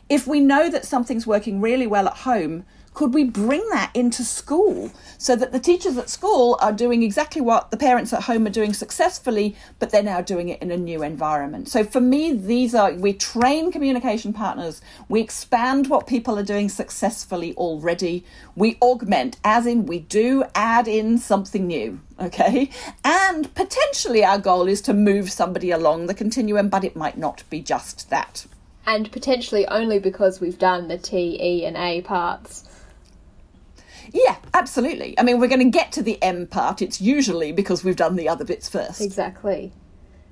If 0.09 0.27
we 0.27 0.39
know 0.39 0.69
that 0.69 0.85
something's 0.85 1.27
working 1.27 1.61
really 1.61 1.87
well 1.87 2.07
at 2.07 2.17
home, 2.17 2.65
could 2.97 3.13
we 3.13 3.23
bring 3.23 3.63
that 3.69 3.91
into 3.93 4.23
school 4.23 4.89
so 5.19 5.35
that 5.35 5.51
the 5.51 5.59
teachers 5.59 5.97
at 5.97 6.09
school 6.09 6.57
are 6.59 6.73
doing 6.73 7.03
exactly 7.03 7.39
what 7.39 7.69
the 7.69 7.77
parents 7.77 8.11
at 8.11 8.23
home 8.23 8.47
are 8.47 8.49
doing 8.49 8.73
successfully, 8.73 9.55
but 9.77 9.91
they're 9.91 10.01
now 10.01 10.19
doing 10.19 10.49
it 10.49 10.59
in 10.63 10.71
a 10.71 10.77
new 10.77 11.03
environment? 11.03 11.69
So 11.69 11.83
for 11.83 12.01
me, 12.01 12.33
these 12.33 12.73
are 12.73 12.91
we 12.91 13.13
train 13.13 13.71
communication 13.71 14.33
partners, 14.33 14.81
we 15.09 15.21
expand 15.21 15.91
what 15.91 16.07
people 16.07 16.39
are 16.39 16.43
doing 16.43 16.69
successfully 16.69 17.53
already, 17.53 18.25
we 18.55 18.79
augment, 18.81 19.37
as 19.43 19.67
in 19.67 19.85
we 19.85 19.99
do 19.99 20.43
add 20.55 20.87
in 20.87 21.19
something 21.19 21.67
new. 21.67 21.99
Okay, 22.19 22.71
and 23.05 23.53
potentially 23.53 24.25
our 24.25 24.39
goal 24.39 24.67
is 24.67 24.81
to 24.81 24.93
move 24.95 25.29
somebody 25.29 25.69
along 25.69 26.07
the 26.07 26.15
continuum, 26.15 26.67
but 26.67 26.83
it 26.83 26.95
might 26.95 27.15
not 27.15 27.43
be 27.51 27.61
just 27.61 28.09
that. 28.09 28.47
And 28.87 29.11
potentially 29.11 29.67
only 29.67 29.99
because 29.99 30.41
we've 30.41 30.57
done 30.57 30.87
the 30.87 30.97
T, 30.97 31.37
E, 31.39 31.63
and 31.63 31.77
A 31.77 32.01
parts. 32.01 32.63
Yeah, 34.13 34.37
absolutely. 34.53 35.17
I 35.19 35.23
mean, 35.23 35.39
we're 35.39 35.47
going 35.47 35.59
to 35.71 35.77
get 35.77 35.91
to 35.93 36.01
the 36.01 36.21
M 36.23 36.47
part. 36.47 36.81
It's 36.81 37.01
usually 37.01 37.51
because 37.51 37.83
we've 37.83 37.95
done 37.95 38.15
the 38.15 38.29
other 38.29 38.45
bits 38.45 38.69
first. 38.69 39.01
Exactly. 39.01 39.71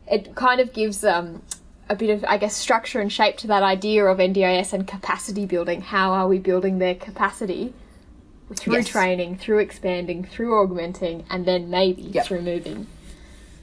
It 0.09 0.35
kind 0.35 0.59
of 0.61 0.71
gives 0.73 1.03
um, 1.03 1.41
a 1.89 1.95
bit 1.95 2.09
of, 2.09 2.23
I 2.25 2.37
guess, 2.37 2.55
structure 2.55 2.99
and 2.99 3.11
shape 3.11 3.37
to 3.37 3.47
that 3.47 3.63
idea 3.63 4.05
of 4.05 4.17
NDIS 4.19 4.73
and 4.73 4.87
capacity 4.87 5.45
building. 5.45 5.81
How 5.81 6.11
are 6.11 6.27
we 6.27 6.39
building 6.39 6.79
their 6.79 6.95
capacity? 6.95 7.73
Through 8.55 8.75
Yes. 8.75 8.87
training, 8.89 9.37
through 9.39 9.57
expanding, 9.57 10.23
through 10.23 10.55
augmenting, 10.61 11.25
and 11.31 11.45
then 11.47 11.71
maybe 11.71 12.03
Yep. 12.03 12.25
through 12.27 12.41
moving. 12.43 12.85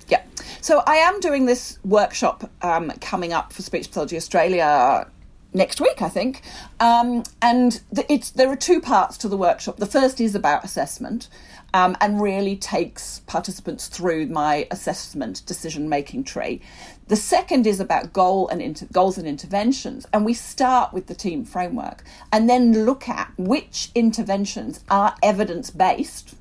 Yeah. 0.08 0.22
So 0.60 0.82
I 0.88 0.96
am 0.96 1.20
doing 1.20 1.46
this 1.46 1.78
workshop 1.84 2.50
um, 2.62 2.90
coming 3.00 3.32
up 3.32 3.52
for 3.52 3.62
Speech 3.62 3.88
Pathology 3.88 4.16
Australia 4.16 5.06
next 5.54 5.80
week, 5.80 6.02
I 6.02 6.08
think. 6.08 6.42
Um, 6.80 7.24
and 7.40 7.80
th- 7.94 8.06
it's 8.08 8.30
there 8.30 8.50
are 8.50 8.56
two 8.56 8.80
parts 8.80 9.16
to 9.18 9.28
the 9.28 9.36
workshop. 9.36 9.76
The 9.76 9.86
first 9.86 10.20
is 10.20 10.34
about 10.34 10.64
assessment. 10.64 11.28
Um, 11.74 11.96
and 12.02 12.20
really 12.20 12.54
takes 12.54 13.20
participants 13.20 13.86
through 13.88 14.26
my 14.26 14.68
assessment 14.70 15.40
decision 15.46 15.88
making 15.88 16.24
tree. 16.24 16.60
The 17.08 17.16
second 17.16 17.66
is 17.66 17.80
about 17.80 18.12
goal 18.12 18.46
and 18.48 18.60
inter- 18.60 18.88
goals 18.92 19.16
and 19.16 19.26
interventions, 19.26 20.06
and 20.12 20.26
we 20.26 20.34
start 20.34 20.92
with 20.92 21.06
the 21.06 21.14
team 21.14 21.46
framework 21.46 22.04
and 22.30 22.46
then 22.46 22.84
look 22.84 23.08
at 23.08 23.32
which 23.38 23.88
interventions 23.94 24.84
are 24.90 25.14
evidence 25.22 25.70
based 25.70 26.34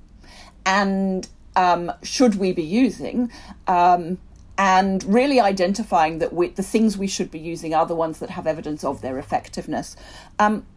and 0.65 1.28
um, 1.56 1.91
should 2.04 2.36
we 2.36 2.54
be 2.54 2.63
using 2.63 3.32
um, 3.67 4.17
and 4.62 5.04
really 5.06 5.39
identifying 5.39 6.19
that 6.19 6.32
we, 6.34 6.50
the 6.50 6.62
things 6.62 6.95
we 6.95 7.08
should 7.08 7.32
be 7.32 7.39
using 7.39 7.74
are 7.74 7.88
the 7.88 7.95
ones 7.95 8.19
that 8.19 8.30
have 8.30 8.45
evidence 8.45 8.84
of 8.84 9.02
their 9.02 9.17
effectiveness. 9.17 9.95
Um, 10.38 10.67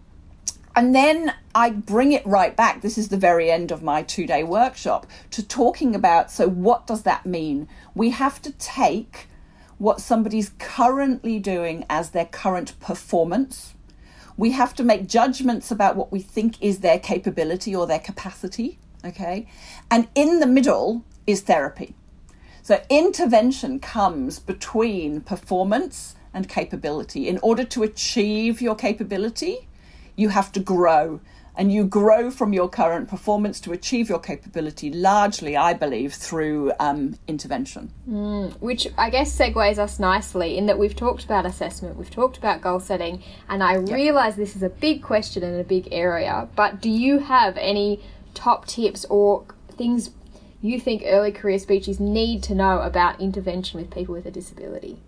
and 0.75 0.95
then 0.95 1.35
I 1.55 1.69
bring 1.69 2.13
it 2.13 2.25
right 2.25 2.57
back. 2.57 2.81
This 2.81 2.97
is 2.97 3.09
the 3.09 3.19
very 3.19 3.51
end 3.51 3.71
of 3.71 3.83
my 3.83 4.03
two 4.03 4.27
day 4.27 4.43
workshop 4.43 5.07
to 5.33 5.47
talking 5.47 5.95
about 5.95 6.31
so, 6.31 6.49
what 6.49 6.87
does 6.87 7.03
that 7.03 7.27
mean? 7.27 7.69
We 7.95 8.09
have 8.09 8.41
to 8.43 8.53
take 8.53 9.29
what 9.77 10.01
somebody's 10.01 10.53
currently 10.59 11.39
doing 11.39 11.85
as 11.91 12.11
their 12.11 12.25
current 12.25 12.81
performance. 12.81 13.75
We 14.39 14.53
have 14.53 14.73
to 14.77 14.83
make 14.83 15.07
judgments 15.07 15.71
about 15.71 15.95
what 15.95 16.11
we 16.11 16.21
think 16.21 16.57
is 16.63 16.79
their 16.81 16.99
capability 16.99 17.77
or 17.77 17.87
their 17.87 17.99
capacity. 17.99 18.79
Okay. 19.05 19.47
And 19.91 20.09
in 20.15 20.41
the 20.41 20.47
middle 20.47 21.05
is 21.27 21.43
therapy. 21.43 21.95
So 22.65 22.81
intervention 22.89 23.79
comes 23.79 24.39
between 24.39 25.21
performance 25.21 26.15
and 26.33 26.49
capability. 26.49 27.29
In 27.29 27.39
order 27.43 27.63
to 27.65 27.83
achieve 27.83 28.63
your 28.63 28.75
capability, 28.75 29.69
you 30.17 30.31
have 30.31 30.51
to 30.53 30.61
grow. 30.61 31.21
And 31.55 31.71
you 31.71 31.85
grow 31.85 32.31
from 32.31 32.55
your 32.55 32.71
current 32.71 33.07
performance 33.07 33.61
to 33.61 33.73
achieve 33.73 34.09
your 34.09 34.19
capability 34.19 34.91
largely, 34.91 35.59
I 35.59 35.75
believe, 35.75 36.15
through 36.15 36.73
um, 36.81 37.19
intervention. 37.29 37.93
Mm, 38.09 38.59
which 38.63 38.89
I 38.97 39.11
guess 39.11 39.39
segues 39.39 39.77
us 39.77 40.01
nicely 40.01 40.57
in 40.57 40.65
that 40.65 40.79
we've 40.79 40.97
talked 40.97 41.23
about 41.23 41.45
assessment, 41.45 41.99
we've 41.99 42.11
talked 42.11 42.39
about 42.39 42.63
goal 42.63 42.81
setting, 42.81 43.23
and 43.47 43.63
I 43.63 43.75
yep. 43.75 43.91
realise 43.91 44.37
this 44.37 44.57
is 44.57 44.63
a 44.63 44.71
big 44.71 45.03
question 45.03 45.45
and 45.45 45.61
a 45.61 45.65
big 45.65 45.87
area. 45.93 46.49
But 46.57 46.81
do 46.81 46.89
you 46.89 47.19
have 47.19 47.59
any 47.59 48.03
top 48.33 48.67
tips 48.67 49.05
or 49.05 49.45
things 49.77 50.11
you 50.69 50.81
think 50.81 51.03
early 51.05 51.33
career 51.33 51.59
speeches 51.59 52.01
need 52.01 52.43
to 52.45 52.55
know 52.55 52.81
about 52.81 53.21
intervention 53.21 53.81
with 53.81 53.91
people 53.91 54.15
with 54.15 54.27
a 54.27 54.31
disability? 54.31 54.99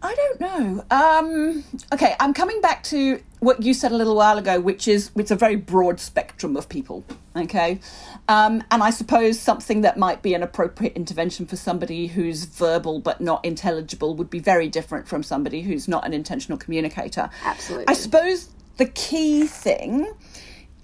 I 0.00 0.14
don't 0.14 0.40
know. 0.40 0.84
Um, 0.90 1.64
okay, 1.92 2.14
I'm 2.20 2.32
coming 2.32 2.60
back 2.60 2.84
to 2.84 3.20
what 3.40 3.62
you 3.62 3.74
said 3.74 3.90
a 3.90 3.96
little 3.96 4.14
while 4.14 4.38
ago, 4.38 4.60
which 4.60 4.86
is 4.86 5.10
it's 5.16 5.32
a 5.32 5.36
very 5.36 5.56
broad 5.56 5.98
spectrum 5.98 6.56
of 6.56 6.68
people. 6.68 7.04
Okay, 7.34 7.80
um, 8.28 8.62
and 8.70 8.82
I 8.82 8.90
suppose 8.90 9.40
something 9.40 9.80
that 9.80 9.96
might 9.96 10.22
be 10.22 10.34
an 10.34 10.42
appropriate 10.42 10.94
intervention 10.94 11.46
for 11.46 11.56
somebody 11.56 12.06
who's 12.06 12.44
verbal 12.44 13.00
but 13.00 13.20
not 13.20 13.44
intelligible 13.44 14.14
would 14.14 14.30
be 14.30 14.38
very 14.38 14.68
different 14.68 15.08
from 15.08 15.24
somebody 15.24 15.62
who's 15.62 15.88
not 15.88 16.06
an 16.06 16.14
intentional 16.14 16.58
communicator. 16.58 17.28
Absolutely. 17.44 17.88
I 17.88 17.94
suppose 17.94 18.50
the 18.76 18.86
key 18.86 19.46
thing 19.46 20.12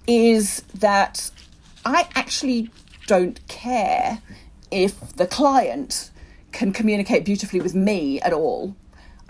is 0.07 0.61
that 0.75 1.31
I 1.85 2.07
actually 2.15 2.69
don't 3.07 3.45
care 3.47 4.21
if 4.71 5.15
the 5.15 5.27
client 5.27 6.11
can 6.51 6.71
communicate 6.71 7.25
beautifully 7.25 7.61
with 7.61 7.75
me 7.75 8.19
at 8.21 8.33
all 8.33 8.75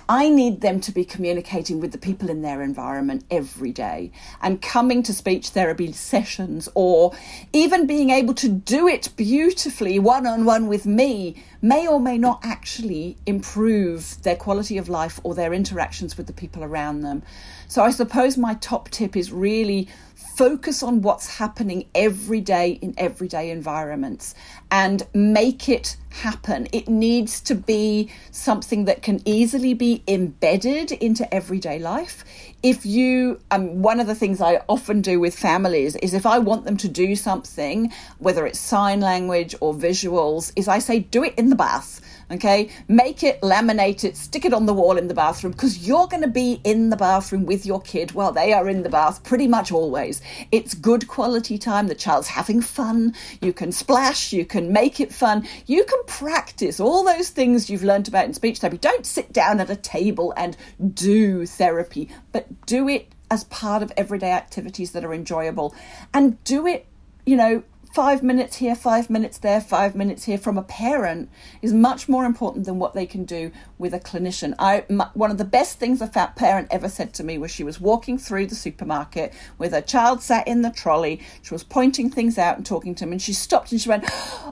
I 0.08 0.30
need 0.30 0.62
them 0.62 0.80
to 0.82 0.92
be 0.92 1.04
communicating 1.04 1.80
with 1.80 1.92
the 1.92 1.98
people 1.98 2.30
in 2.30 2.44
their 2.44 2.62
environment 2.62 3.26
every 3.32 3.72
day 3.72 4.12
and 4.40 4.62
coming 4.62 5.02
to 5.04 5.14
speech 5.14 5.50
therapy 5.50 5.92
sessions 5.94 6.70
or 6.76 7.16
even 7.54 7.88
being 7.88 8.12
able 8.12 8.36
to 8.36 8.50
do 8.50 8.88
it 8.88 9.10
beautifully 9.16 9.98
one 9.98 10.28
on 10.28 10.46
one 10.46 10.68
with 10.68 10.86
me 10.86 11.44
may 11.62 11.88
or 11.88 12.00
may 12.00 12.20
not 12.20 12.40
actually 12.44 13.18
improve 13.26 14.22
their 14.22 14.36
quality 14.36 14.78
of 14.78 14.90
life 14.90 15.20
or 15.24 15.34
their 15.34 15.54
interactions 15.54 16.18
with 16.18 16.28
the 16.28 16.34
people 16.34 16.64
around 16.64 17.02
them. 17.02 17.24
So 17.68 17.82
I 17.82 17.90
suppose 17.90 18.38
my 18.38 18.54
top 18.56 18.90
tip 18.90 19.16
is 19.16 19.32
really 19.32 19.88
focus 20.36 20.84
on 20.84 21.02
what's 21.02 21.38
happening 21.38 21.88
every 21.96 22.42
day 22.42 22.72
in 22.82 22.94
everyday 22.98 23.50
environments 23.50 24.36
and 24.70 25.08
make 25.14 25.70
it 25.70 25.96
happen. 26.10 26.68
It 26.74 26.90
needs 26.90 27.40
to 27.42 27.56
be 27.56 28.12
something 28.32 28.86
that 28.86 29.02
can 29.02 29.22
easily 29.24 29.74
be 29.74 30.04
embedded 30.08 30.92
into 30.92 31.32
everyday 31.34 31.80
life. 31.80 32.26
If 32.62 32.86
you, 32.86 33.40
um, 33.52 33.82
one 33.82 34.00
of 34.00 34.08
the 34.08 34.16
things 34.16 34.42
I 34.42 34.62
often 34.68 35.02
do 35.02 35.20
with 35.20 35.38
families 35.38 35.96
is 35.98 36.14
if 36.14 36.26
I 36.26 36.40
want 36.40 36.66
them 36.66 36.78
to 36.78 36.90
do 36.90 37.16
something, 37.16 37.94
whether 38.18 38.46
it's 38.46 38.60
sign 38.60 39.00
language 39.00 39.56
or 39.62 39.74
visuals, 39.74 40.52
is 40.58 40.68
I 40.68 40.80
say, 40.80 41.00
do 41.00 41.24
it 41.24 41.36
in 41.36 41.50
the 41.50 41.56
bath 41.56 42.02
Okay, 42.32 42.70
make 42.88 43.24
it, 43.24 43.40
laminate 43.42 44.04
it, 44.04 44.18
stick 44.18 44.46
it 44.46 44.54
on 44.54 44.66
the 44.66 44.74
wall 44.74 44.98
in 44.98 45.08
the 45.08 45.14
bathroom 45.14 45.52
because 45.52 45.88
you're 45.88 46.08
going 46.08 46.24
to 46.24 46.28
be 46.28 46.60
in 46.64 46.90
the 46.90 46.96
bathroom 46.96 47.46
with 47.46 47.68
your 47.68 47.82
kid 47.82 48.14
while 48.14 48.32
they 48.32 48.52
are 48.52 48.68
in 48.68 48.82
the 48.82 48.90
bath 48.90 49.24
pretty 49.24 49.48
much 49.48 49.72
always. 49.72 50.24
It's 50.52 50.74
good 50.74 51.08
quality 51.08 51.60
time. 51.60 51.88
The 51.88 51.94
child's 51.94 52.30
having 52.30 52.62
fun. 52.62 53.14
You 53.42 53.54
can 53.54 53.72
splash, 53.72 54.34
you 54.34 54.44
can 54.44 54.74
make 54.74 55.00
it 55.00 55.14
fun, 55.14 55.48
you 55.68 55.84
can 55.84 56.00
practice 56.08 56.80
all 56.80 57.04
those 57.04 57.30
things 57.30 57.70
you've 57.70 57.84
learned 57.84 58.08
about 58.08 58.26
in 58.26 58.34
speech 58.34 58.60
therapy. 58.60 58.80
Don't 58.80 59.06
sit 59.06 59.32
down 59.32 59.60
at 59.60 59.70
a 59.70 59.76
table 59.76 60.34
and 60.36 60.58
do 60.94 61.46
therapy, 61.46 62.10
but 62.32 62.66
do 62.66 62.90
it 62.90 63.12
as 63.30 63.44
part 63.46 63.84
of 63.84 63.92
everyday 63.98 64.32
activities 64.32 64.92
that 64.92 65.06
are 65.06 65.14
enjoyable 65.14 65.76
and 66.14 66.44
do 66.44 66.66
it, 66.66 66.88
you 67.26 67.36
know, 67.36 67.64
five 67.96 68.22
minutes 68.22 68.58
here, 68.58 68.76
five 68.76 69.10
minutes 69.10 69.38
there, 69.38 69.62
five 69.62 69.96
minutes 69.96 70.26
here 70.26 70.38
from 70.38 70.58
a 70.58 70.64
parent 70.64 71.30
is 71.62 71.72
much 71.72 72.10
more 72.10 72.26
important 72.26 72.66
than 72.66 72.78
what 72.78 72.94
they 72.94 73.06
can 73.06 73.24
do 73.24 73.50
with 73.78 73.94
a 73.94 74.00
clinician. 74.02 74.54
I, 74.60 74.84
m- 74.90 75.04
one 75.14 75.32
of 75.32 75.38
the 75.38 75.46
best 75.46 75.80
things 75.80 76.02
a 76.02 76.08
fat 76.08 76.36
parent 76.36 76.68
ever 76.72 76.90
said 76.90 77.14
to 77.14 77.24
me 77.24 77.38
was 77.38 77.52
she 77.52 77.64
was 77.64 77.80
walking 77.80 78.18
through 78.18 78.48
the 78.48 78.56
supermarket 78.56 79.34
with 79.58 79.72
her 79.72 79.80
child 79.80 80.22
sat 80.22 80.46
in 80.46 80.62
the 80.62 80.72
trolley. 80.72 81.22
She 81.42 81.54
was 81.54 81.64
pointing 81.64 82.10
things 82.10 82.38
out 82.38 82.58
and 82.58 82.66
talking 82.66 82.96
to 82.96 83.06
him, 83.06 83.14
and 83.14 83.22
she 83.22 83.32
stopped 83.32 83.72
and 83.72 83.80
she 83.80 83.88
went, 83.88 84.04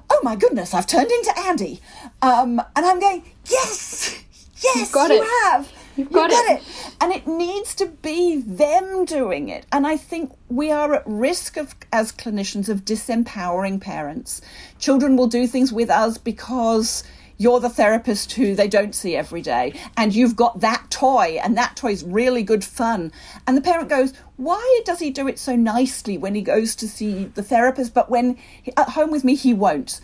"Oh 0.09 0.19
my 0.23 0.37
goodness, 0.37 0.73
I've 0.73 0.87
turned 0.87 1.11
into 1.11 1.37
Andy," 1.39 1.81
um, 2.21 2.61
and 2.77 2.85
I'm 2.85 3.01
going, 3.01 3.25
"Yes, 3.49 4.23
yes, 4.63 4.75
you 5.09 5.21
it. 5.21 5.27
have." 5.43 5.69
You've 5.95 6.11
got, 6.11 6.29
got 6.31 6.51
it. 6.51 6.61
it. 6.61 6.95
And 7.01 7.11
it 7.11 7.27
needs 7.27 7.75
to 7.75 7.85
be 7.85 8.37
them 8.37 9.05
doing 9.05 9.49
it. 9.49 9.65
And 9.71 9.85
I 9.85 9.97
think 9.97 10.31
we 10.49 10.71
are 10.71 10.93
at 10.93 11.03
risk 11.05 11.57
of, 11.57 11.75
as 11.91 12.11
clinicians, 12.11 12.69
of 12.69 12.85
disempowering 12.85 13.79
parents. 13.79 14.41
Children 14.79 15.15
will 15.15 15.27
do 15.27 15.47
things 15.47 15.71
with 15.71 15.89
us 15.89 16.17
because 16.17 17.03
you're 17.37 17.59
the 17.59 17.69
therapist 17.69 18.31
who 18.33 18.55
they 18.55 18.67
don't 18.67 18.93
see 18.95 19.15
every 19.15 19.41
day 19.41 19.73
and 19.97 20.15
you've 20.15 20.35
got 20.35 20.59
that 20.61 20.85
toy 20.89 21.39
and 21.43 21.57
that 21.57 21.75
toy 21.75 21.91
is 21.91 22.03
really 22.03 22.43
good 22.43 22.63
fun 22.63 23.11
and 23.47 23.57
the 23.57 23.61
parent 23.61 23.89
goes 23.89 24.13
why 24.37 24.81
does 24.85 24.99
he 24.99 25.09
do 25.09 25.27
it 25.27 25.39
so 25.39 25.55
nicely 25.55 26.17
when 26.17 26.35
he 26.35 26.41
goes 26.41 26.75
to 26.75 26.87
see 26.87 27.25
the 27.35 27.43
therapist 27.43 27.93
but 27.93 28.09
when 28.09 28.37
at 28.77 28.89
home 28.89 29.11
with 29.11 29.23
me 29.23 29.35
he 29.35 29.53
won't 29.53 29.99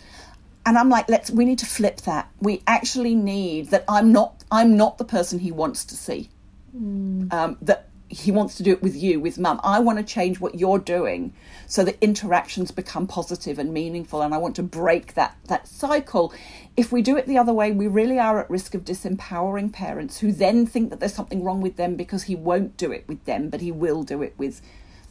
and 0.66 0.76
I'm 0.78 0.90
like, 0.90 1.08
let's 1.08 1.30
we 1.30 1.44
need 1.44 1.58
to 1.60 1.66
flip 1.66 2.02
that. 2.02 2.30
We 2.40 2.62
actually 2.66 3.14
need 3.14 3.70
that 3.70 3.84
I'm 3.88 4.12
not 4.12 4.44
I'm 4.50 4.76
not 4.76 4.98
the 4.98 5.04
person 5.04 5.38
he 5.38 5.52
wants 5.52 5.84
to 5.86 5.96
see. 5.96 6.28
Mm. 6.76 7.32
Um, 7.32 7.56
that 7.62 7.88
he 8.10 8.32
wants 8.32 8.56
to 8.56 8.64
do 8.64 8.72
it 8.72 8.82
with 8.82 8.96
you, 8.96 9.20
with 9.20 9.38
mum. 9.38 9.60
I 9.62 9.78
want 9.78 9.98
to 9.98 10.04
change 10.04 10.40
what 10.40 10.56
you're 10.56 10.80
doing 10.80 11.32
so 11.66 11.84
that 11.84 11.96
interactions 12.00 12.72
become 12.72 13.06
positive 13.06 13.58
and 13.58 13.72
meaningful. 13.72 14.20
And 14.20 14.34
I 14.34 14.38
want 14.38 14.56
to 14.56 14.64
break 14.64 15.14
that 15.14 15.36
that 15.46 15.68
cycle. 15.68 16.32
If 16.76 16.90
we 16.92 17.02
do 17.02 17.16
it 17.16 17.26
the 17.26 17.38
other 17.38 17.52
way, 17.52 17.72
we 17.72 17.86
really 17.86 18.18
are 18.18 18.40
at 18.40 18.50
risk 18.50 18.74
of 18.74 18.84
disempowering 18.84 19.72
parents 19.72 20.18
who 20.18 20.32
then 20.32 20.66
think 20.66 20.90
that 20.90 21.00
there's 21.00 21.14
something 21.14 21.44
wrong 21.44 21.60
with 21.60 21.76
them 21.76 21.94
because 21.94 22.24
he 22.24 22.34
won't 22.34 22.76
do 22.76 22.90
it 22.92 23.06
with 23.06 23.24
them, 23.24 23.48
but 23.48 23.60
he 23.60 23.70
will 23.70 24.02
do 24.02 24.22
it 24.22 24.34
with 24.36 24.60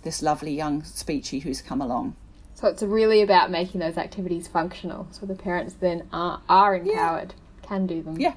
this 0.03 0.21
lovely 0.21 0.53
young 0.53 0.81
speechy 0.81 1.41
who's 1.41 1.61
come 1.61 1.81
along. 1.81 2.15
So 2.59 2.67
it's 2.67 2.83
really 2.83 3.21
about 3.21 3.49
making 3.49 3.79
those 3.79 3.97
activities 3.97 4.49
functional, 4.49 5.07
so 5.11 5.25
the 5.25 5.33
parents 5.33 5.75
then 5.75 6.09
are, 6.11 6.41
are 6.49 6.75
empowered, 6.75 7.33
yeah. 7.33 7.65
can 7.65 7.87
do 7.87 8.01
them. 8.03 8.19
Yeah, 8.19 8.33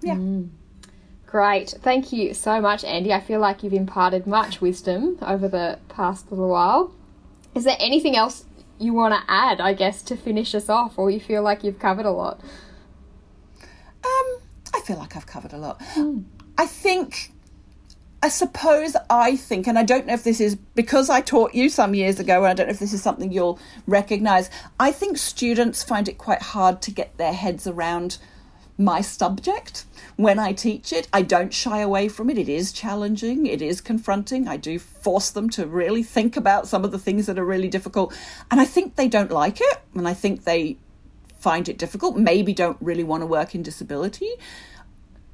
yeah. 0.00 0.14
Mm. 0.14 0.50
Great, 1.26 1.70
thank 1.82 2.12
you 2.12 2.34
so 2.34 2.60
much, 2.60 2.84
Andy. 2.84 3.12
I 3.12 3.18
feel 3.18 3.40
like 3.40 3.64
you've 3.64 3.72
imparted 3.72 4.28
much 4.28 4.60
wisdom 4.60 5.18
over 5.20 5.48
the 5.48 5.80
past 5.88 6.30
little 6.30 6.50
while. 6.50 6.94
Is 7.52 7.64
there 7.64 7.76
anything 7.80 8.14
else 8.14 8.44
you 8.78 8.92
want 8.92 9.12
to 9.12 9.20
add, 9.28 9.60
I 9.60 9.74
guess, 9.74 10.02
to 10.02 10.16
finish 10.16 10.54
us 10.54 10.68
off, 10.68 10.96
or 10.96 11.10
you 11.10 11.18
feel 11.18 11.42
like 11.42 11.64
you've 11.64 11.80
covered 11.80 12.06
a 12.06 12.12
lot? 12.12 12.40
Um, 14.04 14.38
I 14.72 14.80
feel 14.84 14.98
like 14.98 15.16
I've 15.16 15.26
covered 15.26 15.52
a 15.52 15.58
lot. 15.58 15.80
Mm. 15.96 16.26
I 16.56 16.66
think 16.66 17.31
I 18.24 18.28
suppose 18.28 18.96
I 19.10 19.34
think, 19.34 19.66
and 19.66 19.76
I 19.76 19.82
don't 19.82 20.06
know 20.06 20.14
if 20.14 20.22
this 20.22 20.40
is 20.40 20.54
because 20.54 21.10
I 21.10 21.20
taught 21.20 21.54
you 21.54 21.68
some 21.68 21.92
years 21.92 22.20
ago, 22.20 22.44
and 22.44 22.46
I 22.46 22.54
don't 22.54 22.68
know 22.68 22.72
if 22.72 22.78
this 22.78 22.92
is 22.92 23.02
something 23.02 23.32
you'll 23.32 23.58
recognize. 23.88 24.48
I 24.78 24.92
think 24.92 25.18
students 25.18 25.82
find 25.82 26.08
it 26.08 26.18
quite 26.18 26.40
hard 26.40 26.80
to 26.82 26.92
get 26.92 27.16
their 27.16 27.32
heads 27.32 27.66
around 27.66 28.18
my 28.78 29.00
subject 29.00 29.84
when 30.16 30.38
I 30.38 30.52
teach 30.52 30.92
it. 30.92 31.08
I 31.12 31.22
don't 31.22 31.52
shy 31.52 31.80
away 31.80 32.08
from 32.08 32.30
it. 32.30 32.38
It 32.38 32.48
is 32.48 32.72
challenging, 32.72 33.46
it 33.46 33.60
is 33.60 33.80
confronting. 33.80 34.46
I 34.46 34.56
do 34.56 34.78
force 34.78 35.30
them 35.30 35.50
to 35.50 35.66
really 35.66 36.04
think 36.04 36.36
about 36.36 36.68
some 36.68 36.84
of 36.84 36.92
the 36.92 36.98
things 37.00 37.26
that 37.26 37.40
are 37.40 37.44
really 37.44 37.68
difficult. 37.68 38.16
And 38.52 38.60
I 38.60 38.64
think 38.64 38.94
they 38.94 39.08
don't 39.08 39.32
like 39.32 39.60
it, 39.60 39.78
and 39.94 40.06
I 40.06 40.14
think 40.14 40.44
they 40.44 40.76
find 41.40 41.68
it 41.68 41.76
difficult, 41.76 42.16
maybe 42.16 42.54
don't 42.54 42.78
really 42.80 43.02
want 43.02 43.22
to 43.22 43.26
work 43.26 43.52
in 43.52 43.64
disability. 43.64 44.30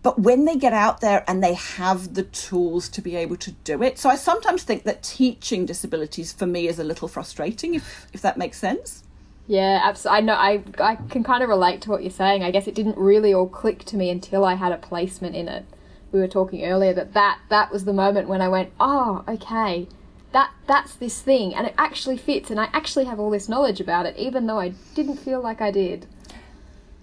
But 0.03 0.21
when 0.21 0.45
they 0.45 0.57
get 0.57 0.73
out 0.73 1.01
there 1.01 1.25
and 1.29 1.43
they 1.43 1.55
have 1.55 2.15
the 2.15 2.23
tools 2.23 2.89
to 2.91 3.03
be 3.03 3.17
able 3.17 3.37
to 3.37 3.51
do 3.51 3.83
it, 3.83 3.99
so 3.99 4.09
I 4.09 4.17
sometimes 4.17 4.63
think 4.63 4.85
that 4.85 5.03
teaching 5.03 5.67
disabilities 5.67 6.33
for 6.33 6.47
me 6.47 6.69
is 6.69 6.79
a 6.79 6.85
little 6.85 7.09
frustrating, 7.09 7.75
if, 7.75 8.07
if 8.13 8.23
that 8.23 8.39
makes 8.39 8.59
sense. 8.59 9.03
Yeah, 9.49 9.81
absolutely. 9.83 10.19
I 10.19 10.21
know. 10.21 10.35
I 10.35 10.63
I 10.79 10.95
can 10.97 11.25
kind 11.25 11.43
of 11.43 11.49
relate 11.49 11.81
to 11.83 11.91
what 11.91 12.03
you're 12.03 12.11
saying. 12.11 12.45
I 12.45 12.51
guess 12.51 12.69
it 12.69 12.75
didn't 12.75 12.99
really 12.99 13.33
all 13.33 13.49
click 13.49 13.85
to 13.87 13.97
me 13.97 14.11
until 14.11 14.45
I 14.45 14.55
had 14.55 14.73
a 14.73 14.77
placement 14.77 15.35
in 15.35 15.49
it. 15.49 15.65
We 16.13 16.21
were 16.21 16.29
talking 16.29 16.65
earlier 16.65 16.93
that 16.93 17.15
that 17.15 17.41
that 17.49 17.73
was 17.73 17.87
the 17.87 17.95
moment 17.95 18.29
when 18.29 18.43
I 18.43 18.49
went, 18.49 18.73
oh, 18.79 19.25
okay, 19.27 19.89
that 20.33 20.53
that's 20.67 20.95
this 20.95 21.23
thing, 21.23 21.55
and 21.55 21.67
it 21.67 21.75
actually 21.79 22.19
fits, 22.19 22.51
and 22.51 22.61
I 22.61 22.69
actually 22.75 23.07
have 23.07 23.19
all 23.19 23.31
this 23.31 23.49
knowledge 23.49 23.81
about 23.81 24.05
it, 24.05 24.17
even 24.19 24.47
though 24.47 24.61
I 24.61 24.75
didn't 24.95 25.17
feel 25.17 25.41
like 25.41 25.63
I 25.63 25.71
did. 25.71 26.07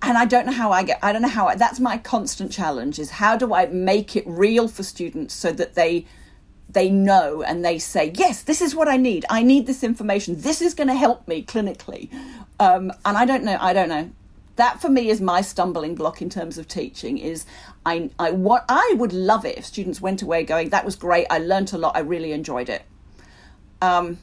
And 0.06 0.18
I 0.18 0.26
don't 0.26 0.46
know 0.46 0.52
how 0.54 0.72
I 0.72 0.84
get. 0.84 1.00
I 1.02 1.12
don't 1.12 1.22
know 1.22 1.28
how. 1.28 1.48
I, 1.48 1.56
that's 1.56 1.80
my 1.80 1.98
constant 1.98 2.52
challenge: 2.52 3.00
is 3.00 3.12
how 3.12 3.36
do 3.36 3.54
I 3.54 3.66
make 3.68 4.16
it 4.16 4.24
real 4.28 4.68
for 4.68 4.84
students 4.84 5.34
so 5.34 5.52
that 5.52 5.76
they 5.76 6.06
they 6.70 6.90
know 6.90 7.42
and 7.42 7.64
they 7.64 7.80
say, 7.80 8.12
yes, 8.16 8.44
this 8.44 8.62
is 8.62 8.76
what 8.76 8.88
I 8.88 8.98
need. 8.98 9.26
I 9.30 9.42
need 9.44 9.66
this 9.66 9.84
information. 9.84 10.42
This 10.42 10.62
is 10.62 10.74
going 10.74 10.90
to 10.90 10.94
help 10.94 11.28
me 11.28 11.44
clinically. 11.44 12.12
Um, 12.60 12.92
and 13.06 13.18
I 13.18 13.26
don't 13.26 13.44
know. 13.44 13.58
I 13.60 13.74
don't 13.74 13.90
know. 13.90 14.12
That 14.58 14.82
for 14.82 14.90
me 14.90 15.10
is 15.10 15.20
my 15.20 15.42
stumbling 15.42 15.96
block 15.96 16.22
in 16.22 16.30
terms 16.30 16.58
of 16.58 16.68
teaching. 16.68 17.18
Is 17.18 17.46
I 17.86 18.10
I 18.20 18.32
what 18.32 18.66
I 18.70 18.94
would 18.98 19.12
love 19.12 19.46
it 19.46 19.58
if 19.58 19.66
students 19.66 20.00
went 20.00 20.22
away 20.22 20.44
going, 20.44 20.70
that 20.70 20.86
was 20.86 20.96
great. 20.96 21.28
I 21.30 21.40
learnt 21.40 21.74
a 21.74 21.78
lot. 21.78 21.96
I 21.96 22.00
really 22.00 22.32
enjoyed 22.32 22.70
it. 22.70 22.84
Um, 23.82 24.20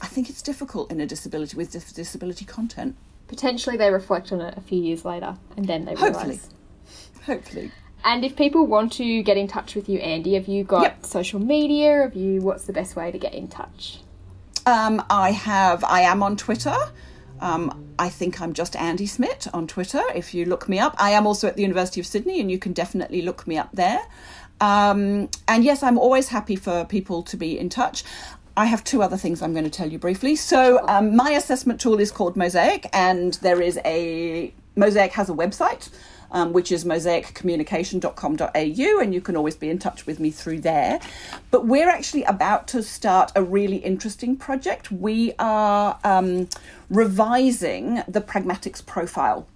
I 0.00 0.06
think 0.06 0.28
it's 0.28 0.42
difficult 0.42 0.90
in 0.90 1.00
a 1.00 1.06
disability 1.06 1.56
with 1.56 1.70
dis- 1.70 1.92
disability 1.92 2.44
content. 2.44 2.96
Potentially, 3.28 3.76
they 3.76 3.90
reflect 3.90 4.32
on 4.32 4.40
it 4.40 4.54
a 4.56 4.60
few 4.60 4.80
years 4.82 5.04
later, 5.04 5.36
and 5.56 5.66
then 5.66 5.84
they 5.84 5.94
Hopefully. 5.94 6.24
realise. 6.24 6.48
Hopefully. 7.26 7.70
And 8.04 8.22
if 8.24 8.36
people 8.36 8.66
want 8.66 8.92
to 8.94 9.22
get 9.22 9.36
in 9.38 9.48
touch 9.48 9.74
with 9.74 9.88
you, 9.88 9.98
Andy, 9.98 10.34
have 10.34 10.46
you 10.46 10.62
got 10.62 10.82
Yep. 10.82 11.06
social 11.06 11.40
media? 11.40 12.02
Have 12.02 12.14
you? 12.14 12.40
What's 12.42 12.64
the 12.64 12.72
best 12.74 12.96
way 12.96 13.10
to 13.10 13.18
get 13.18 13.32
in 13.32 13.48
touch? 13.48 14.00
Um, 14.66 15.02
I 15.08 15.30
have. 15.30 15.82
I 15.84 16.00
am 16.02 16.22
on 16.22 16.36
Twitter. 16.36 16.76
Um, 17.40 17.94
I 17.98 18.08
think 18.10 18.40
I'm 18.40 18.52
just 18.52 18.76
Andy 18.76 19.06
Smidt 19.06 19.46
on 19.54 19.66
Twitter. 19.66 20.02
If 20.14 20.34
you 20.34 20.44
look 20.44 20.68
me 20.68 20.78
up, 20.78 20.94
I 20.98 21.10
am 21.10 21.26
also 21.26 21.48
at 21.48 21.56
the 21.56 21.62
University 21.62 22.00
of 22.00 22.06
Sydney, 22.06 22.40
and 22.40 22.50
you 22.50 22.58
can 22.58 22.72
definitely 22.72 23.22
look 23.22 23.46
me 23.46 23.56
up 23.58 23.70
there. 23.72 24.00
Um, 24.60 25.28
and 25.48 25.64
yes, 25.64 25.82
I'm 25.82 25.98
always 25.98 26.28
happy 26.28 26.56
for 26.56 26.84
people 26.84 27.22
to 27.24 27.36
be 27.36 27.58
in 27.58 27.68
touch. 27.68 28.04
I 28.56 28.66
have 28.66 28.84
two 28.84 29.02
other 29.02 29.16
things 29.16 29.42
I'm 29.42 29.52
going 29.52 29.64
to 29.64 29.70
tell 29.70 29.90
you 29.90 29.98
briefly. 29.98 30.36
So, 30.36 30.86
um, 30.86 31.16
my 31.16 31.30
assessment 31.30 31.80
tool 31.80 31.98
is 31.98 32.12
called 32.12 32.36
Mosaic, 32.36 32.88
and 32.92 33.34
there 33.34 33.60
is 33.60 33.80
a 33.84 34.54
Mosaic 34.76 35.12
has 35.12 35.28
a 35.28 35.34
website. 35.34 35.90
Um, 36.30 36.52
which 36.52 36.72
is 36.72 36.84
mosaiccommunication.com.au, 36.84 39.00
and 39.00 39.14
you 39.14 39.20
can 39.20 39.36
always 39.36 39.54
be 39.54 39.70
in 39.70 39.78
touch 39.78 40.04
with 40.04 40.18
me 40.18 40.32
through 40.32 40.62
there. 40.62 40.98
But 41.52 41.66
we're 41.66 41.88
actually 41.88 42.24
about 42.24 42.66
to 42.68 42.82
start 42.82 43.30
a 43.36 43.42
really 43.44 43.76
interesting 43.76 44.36
project. 44.36 44.90
We 44.90 45.34
are 45.38 45.96
um, 46.02 46.48
revising 46.90 48.02
the 48.08 48.20
pragmatics 48.20 48.84
profile. 48.84 49.46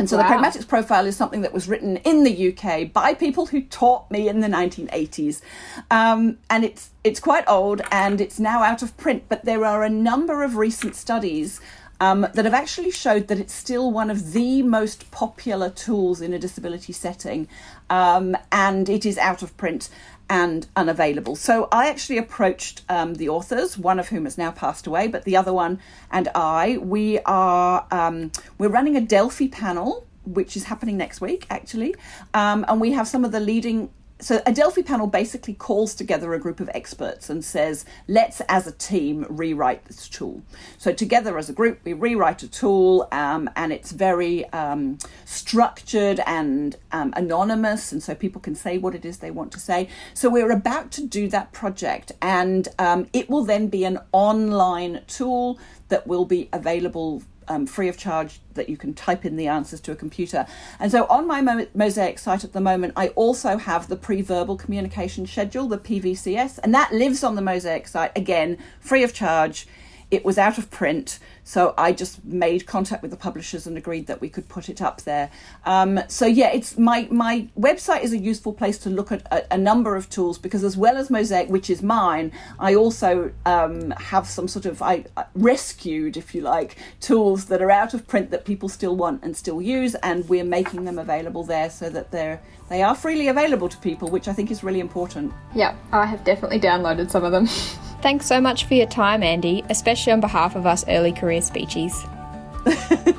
And 0.00 0.08
so 0.08 0.16
the 0.16 0.22
pragmatics 0.22 0.66
profile 0.66 1.04
is 1.04 1.14
something 1.14 1.42
that 1.42 1.52
was 1.52 1.68
written 1.68 1.98
in 1.98 2.24
the 2.24 2.54
UK 2.54 2.90
by 2.90 3.12
people 3.12 3.44
who 3.44 3.60
taught 3.60 4.10
me 4.10 4.30
in 4.30 4.40
the 4.40 4.46
1980s, 4.46 5.42
um, 5.90 6.38
and 6.48 6.64
it's 6.64 6.88
it's 7.04 7.20
quite 7.20 7.44
old 7.46 7.82
and 7.92 8.18
it's 8.18 8.40
now 8.40 8.62
out 8.62 8.80
of 8.80 8.96
print. 8.96 9.24
But 9.28 9.44
there 9.44 9.62
are 9.66 9.84
a 9.84 9.90
number 9.90 10.42
of 10.42 10.56
recent 10.56 10.96
studies 10.96 11.60
um, 12.00 12.26
that 12.32 12.46
have 12.46 12.54
actually 12.54 12.90
showed 12.90 13.28
that 13.28 13.38
it's 13.38 13.52
still 13.52 13.90
one 13.90 14.08
of 14.08 14.32
the 14.32 14.62
most 14.62 15.10
popular 15.10 15.68
tools 15.68 16.22
in 16.22 16.32
a 16.32 16.38
disability 16.38 16.94
setting, 16.94 17.46
um, 17.90 18.34
and 18.50 18.88
it 18.88 19.04
is 19.04 19.18
out 19.18 19.42
of 19.42 19.54
print 19.58 19.90
and 20.30 20.68
unavailable. 20.76 21.34
So 21.34 21.68
I 21.72 21.88
actually 21.88 22.16
approached 22.16 22.82
um, 22.88 23.14
the 23.14 23.28
authors, 23.28 23.76
one 23.76 23.98
of 23.98 24.08
whom 24.08 24.24
has 24.24 24.38
now 24.38 24.52
passed 24.52 24.86
away, 24.86 25.08
but 25.08 25.24
the 25.24 25.36
other 25.36 25.52
one 25.52 25.80
and 26.10 26.28
I, 26.34 26.78
we 26.78 27.18
are 27.26 27.84
um, 27.90 28.30
we're 28.56 28.68
running 28.68 28.96
a 28.96 29.00
Delphi 29.00 29.48
panel, 29.48 30.06
which 30.24 30.56
is 30.56 30.64
happening 30.64 30.96
next 30.96 31.20
week 31.20 31.46
actually, 31.50 31.96
um, 32.32 32.64
and 32.68 32.80
we 32.80 32.92
have 32.92 33.08
some 33.08 33.24
of 33.24 33.32
the 33.32 33.40
leading. 33.40 33.90
So 34.20 34.42
a 34.44 34.52
Delphi 34.52 34.82
panel 34.82 35.06
basically 35.06 35.54
calls 35.54 35.94
together 35.94 36.34
a 36.34 36.38
group 36.38 36.60
of 36.60 36.68
experts 36.74 37.30
and 37.30 37.44
says, 37.44 37.84
"Let's, 38.06 38.40
as 38.42 38.66
a 38.66 38.72
team, 38.72 39.26
rewrite 39.28 39.86
this 39.86 40.08
tool." 40.08 40.42
So 40.76 40.92
together 40.92 41.38
as 41.38 41.48
a 41.48 41.52
group, 41.54 41.80
we 41.84 41.94
rewrite 41.94 42.42
a 42.42 42.48
tool, 42.48 43.08
um, 43.12 43.48
and 43.56 43.72
it's 43.72 43.92
very 43.92 44.44
um, 44.52 44.98
structured 45.24 46.20
and 46.26 46.76
um, 46.92 47.14
anonymous, 47.16 47.92
and 47.92 48.02
so 48.02 48.14
people 48.14 48.40
can 48.40 48.54
say 48.54 48.76
what 48.76 48.94
it 48.94 49.04
is 49.04 49.18
they 49.18 49.30
want 49.30 49.52
to 49.52 49.60
say. 49.60 49.88
So 50.12 50.28
we're 50.28 50.52
about 50.52 50.90
to 50.92 51.06
do 51.06 51.28
that 51.28 51.52
project, 51.52 52.12
and 52.20 52.68
um, 52.78 53.08
it 53.12 53.30
will 53.30 53.44
then 53.44 53.68
be 53.68 53.84
an 53.84 53.98
online 54.12 55.02
tool 55.06 55.58
that 55.88 56.06
will 56.06 56.26
be 56.26 56.48
available 56.52 57.22
um, 57.50 57.66
free 57.66 57.88
of 57.88 57.98
charge 57.98 58.40
that 58.54 58.68
you 58.68 58.76
can 58.76 58.94
type 58.94 59.24
in 59.24 59.36
the 59.36 59.48
answers 59.48 59.80
to 59.80 59.92
a 59.92 59.96
computer. 59.96 60.46
And 60.78 60.90
so 60.90 61.04
on 61.06 61.26
my 61.26 61.42
Mo- 61.42 61.66
Mosaic 61.74 62.18
site 62.18 62.44
at 62.44 62.52
the 62.52 62.60
moment, 62.60 62.92
I 62.96 63.08
also 63.08 63.56
have 63.56 63.88
the 63.88 63.96
pre 63.96 64.22
verbal 64.22 64.56
communication 64.56 65.26
schedule, 65.26 65.66
the 65.66 65.78
PVCS, 65.78 66.60
and 66.62 66.72
that 66.74 66.92
lives 66.92 67.24
on 67.24 67.34
the 67.34 67.42
Mosaic 67.42 67.88
site 67.88 68.16
again, 68.16 68.56
free 68.80 69.02
of 69.02 69.12
charge. 69.12 69.66
It 70.10 70.24
was 70.24 70.38
out 70.38 70.58
of 70.58 70.70
print, 70.70 71.18
so 71.44 71.72
I 71.78 71.92
just 71.92 72.24
made 72.24 72.66
contact 72.66 73.02
with 73.02 73.10
the 73.10 73.16
publishers 73.16 73.66
and 73.66 73.76
agreed 73.78 74.06
that 74.08 74.20
we 74.20 74.28
could 74.28 74.48
put 74.48 74.68
it 74.68 74.82
up 74.82 75.02
there. 75.02 75.30
Um, 75.64 76.00
so 76.08 76.26
yeah, 76.26 76.50
it's 76.52 76.76
my 76.76 77.06
my 77.10 77.48
website 77.58 78.02
is 78.02 78.12
a 78.12 78.18
useful 78.18 78.52
place 78.52 78.76
to 78.78 78.90
look 78.90 79.12
at 79.12 79.22
a, 79.32 79.54
a 79.54 79.58
number 79.58 79.94
of 79.96 80.10
tools 80.10 80.36
because 80.38 80.64
as 80.64 80.76
well 80.76 80.96
as 80.96 81.10
Mosaic, 81.10 81.48
which 81.48 81.70
is 81.70 81.82
mine, 81.82 82.32
I 82.58 82.74
also 82.74 83.32
um, 83.46 83.92
have 83.92 84.26
some 84.26 84.48
sort 84.48 84.66
of 84.66 84.82
I 84.82 85.04
I 85.16 85.26
rescued, 85.34 86.16
if 86.16 86.34
you 86.34 86.40
like, 86.40 86.76
tools 87.00 87.46
that 87.46 87.62
are 87.62 87.70
out 87.70 87.94
of 87.94 88.06
print 88.06 88.30
that 88.30 88.44
people 88.44 88.68
still 88.68 88.96
want 88.96 89.22
and 89.22 89.36
still 89.36 89.62
use, 89.62 89.94
and 89.96 90.28
we're 90.28 90.44
making 90.44 90.84
them 90.84 90.98
available 90.98 91.44
there 91.44 91.70
so 91.70 91.88
that 91.90 92.10
they're 92.10 92.40
they 92.70 92.82
are 92.82 92.94
freely 92.94 93.28
available 93.28 93.68
to 93.68 93.76
people, 93.78 94.08
which 94.08 94.28
I 94.28 94.32
think 94.32 94.50
is 94.50 94.64
really 94.64 94.80
important. 94.80 95.34
Yeah, 95.54 95.74
I 95.92 96.06
have 96.06 96.24
definitely 96.24 96.60
downloaded 96.60 97.10
some 97.10 97.24
of 97.24 97.32
them. 97.32 97.46
Thanks 98.00 98.24
so 98.24 98.40
much 98.40 98.64
for 98.64 98.74
your 98.74 98.86
time, 98.86 99.22
Andy, 99.22 99.62
especially 99.68 100.12
on 100.12 100.20
behalf 100.20 100.56
of 100.56 100.64
us 100.66 100.84
early 100.88 101.12
career 101.12 101.40
speechies. 101.40 101.92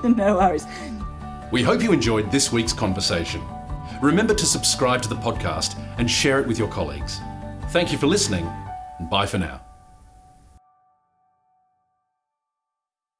no 0.17 0.35
worries. 0.35 0.65
We 1.51 1.61
hope 1.61 1.83
you 1.83 1.91
enjoyed 1.91 2.31
this 2.31 2.51
week's 2.51 2.73
conversation. 2.73 3.43
Remember 4.01 4.33
to 4.33 4.45
subscribe 4.45 5.01
to 5.03 5.09
the 5.09 5.15
podcast 5.15 5.77
and 5.97 6.09
share 6.09 6.39
it 6.39 6.47
with 6.47 6.57
your 6.57 6.69
colleagues. 6.69 7.19
Thank 7.69 7.91
you 7.91 7.97
for 7.97 8.07
listening, 8.07 8.49
and 8.99 9.09
bye 9.09 9.25
for 9.25 9.37
now. 9.37 9.61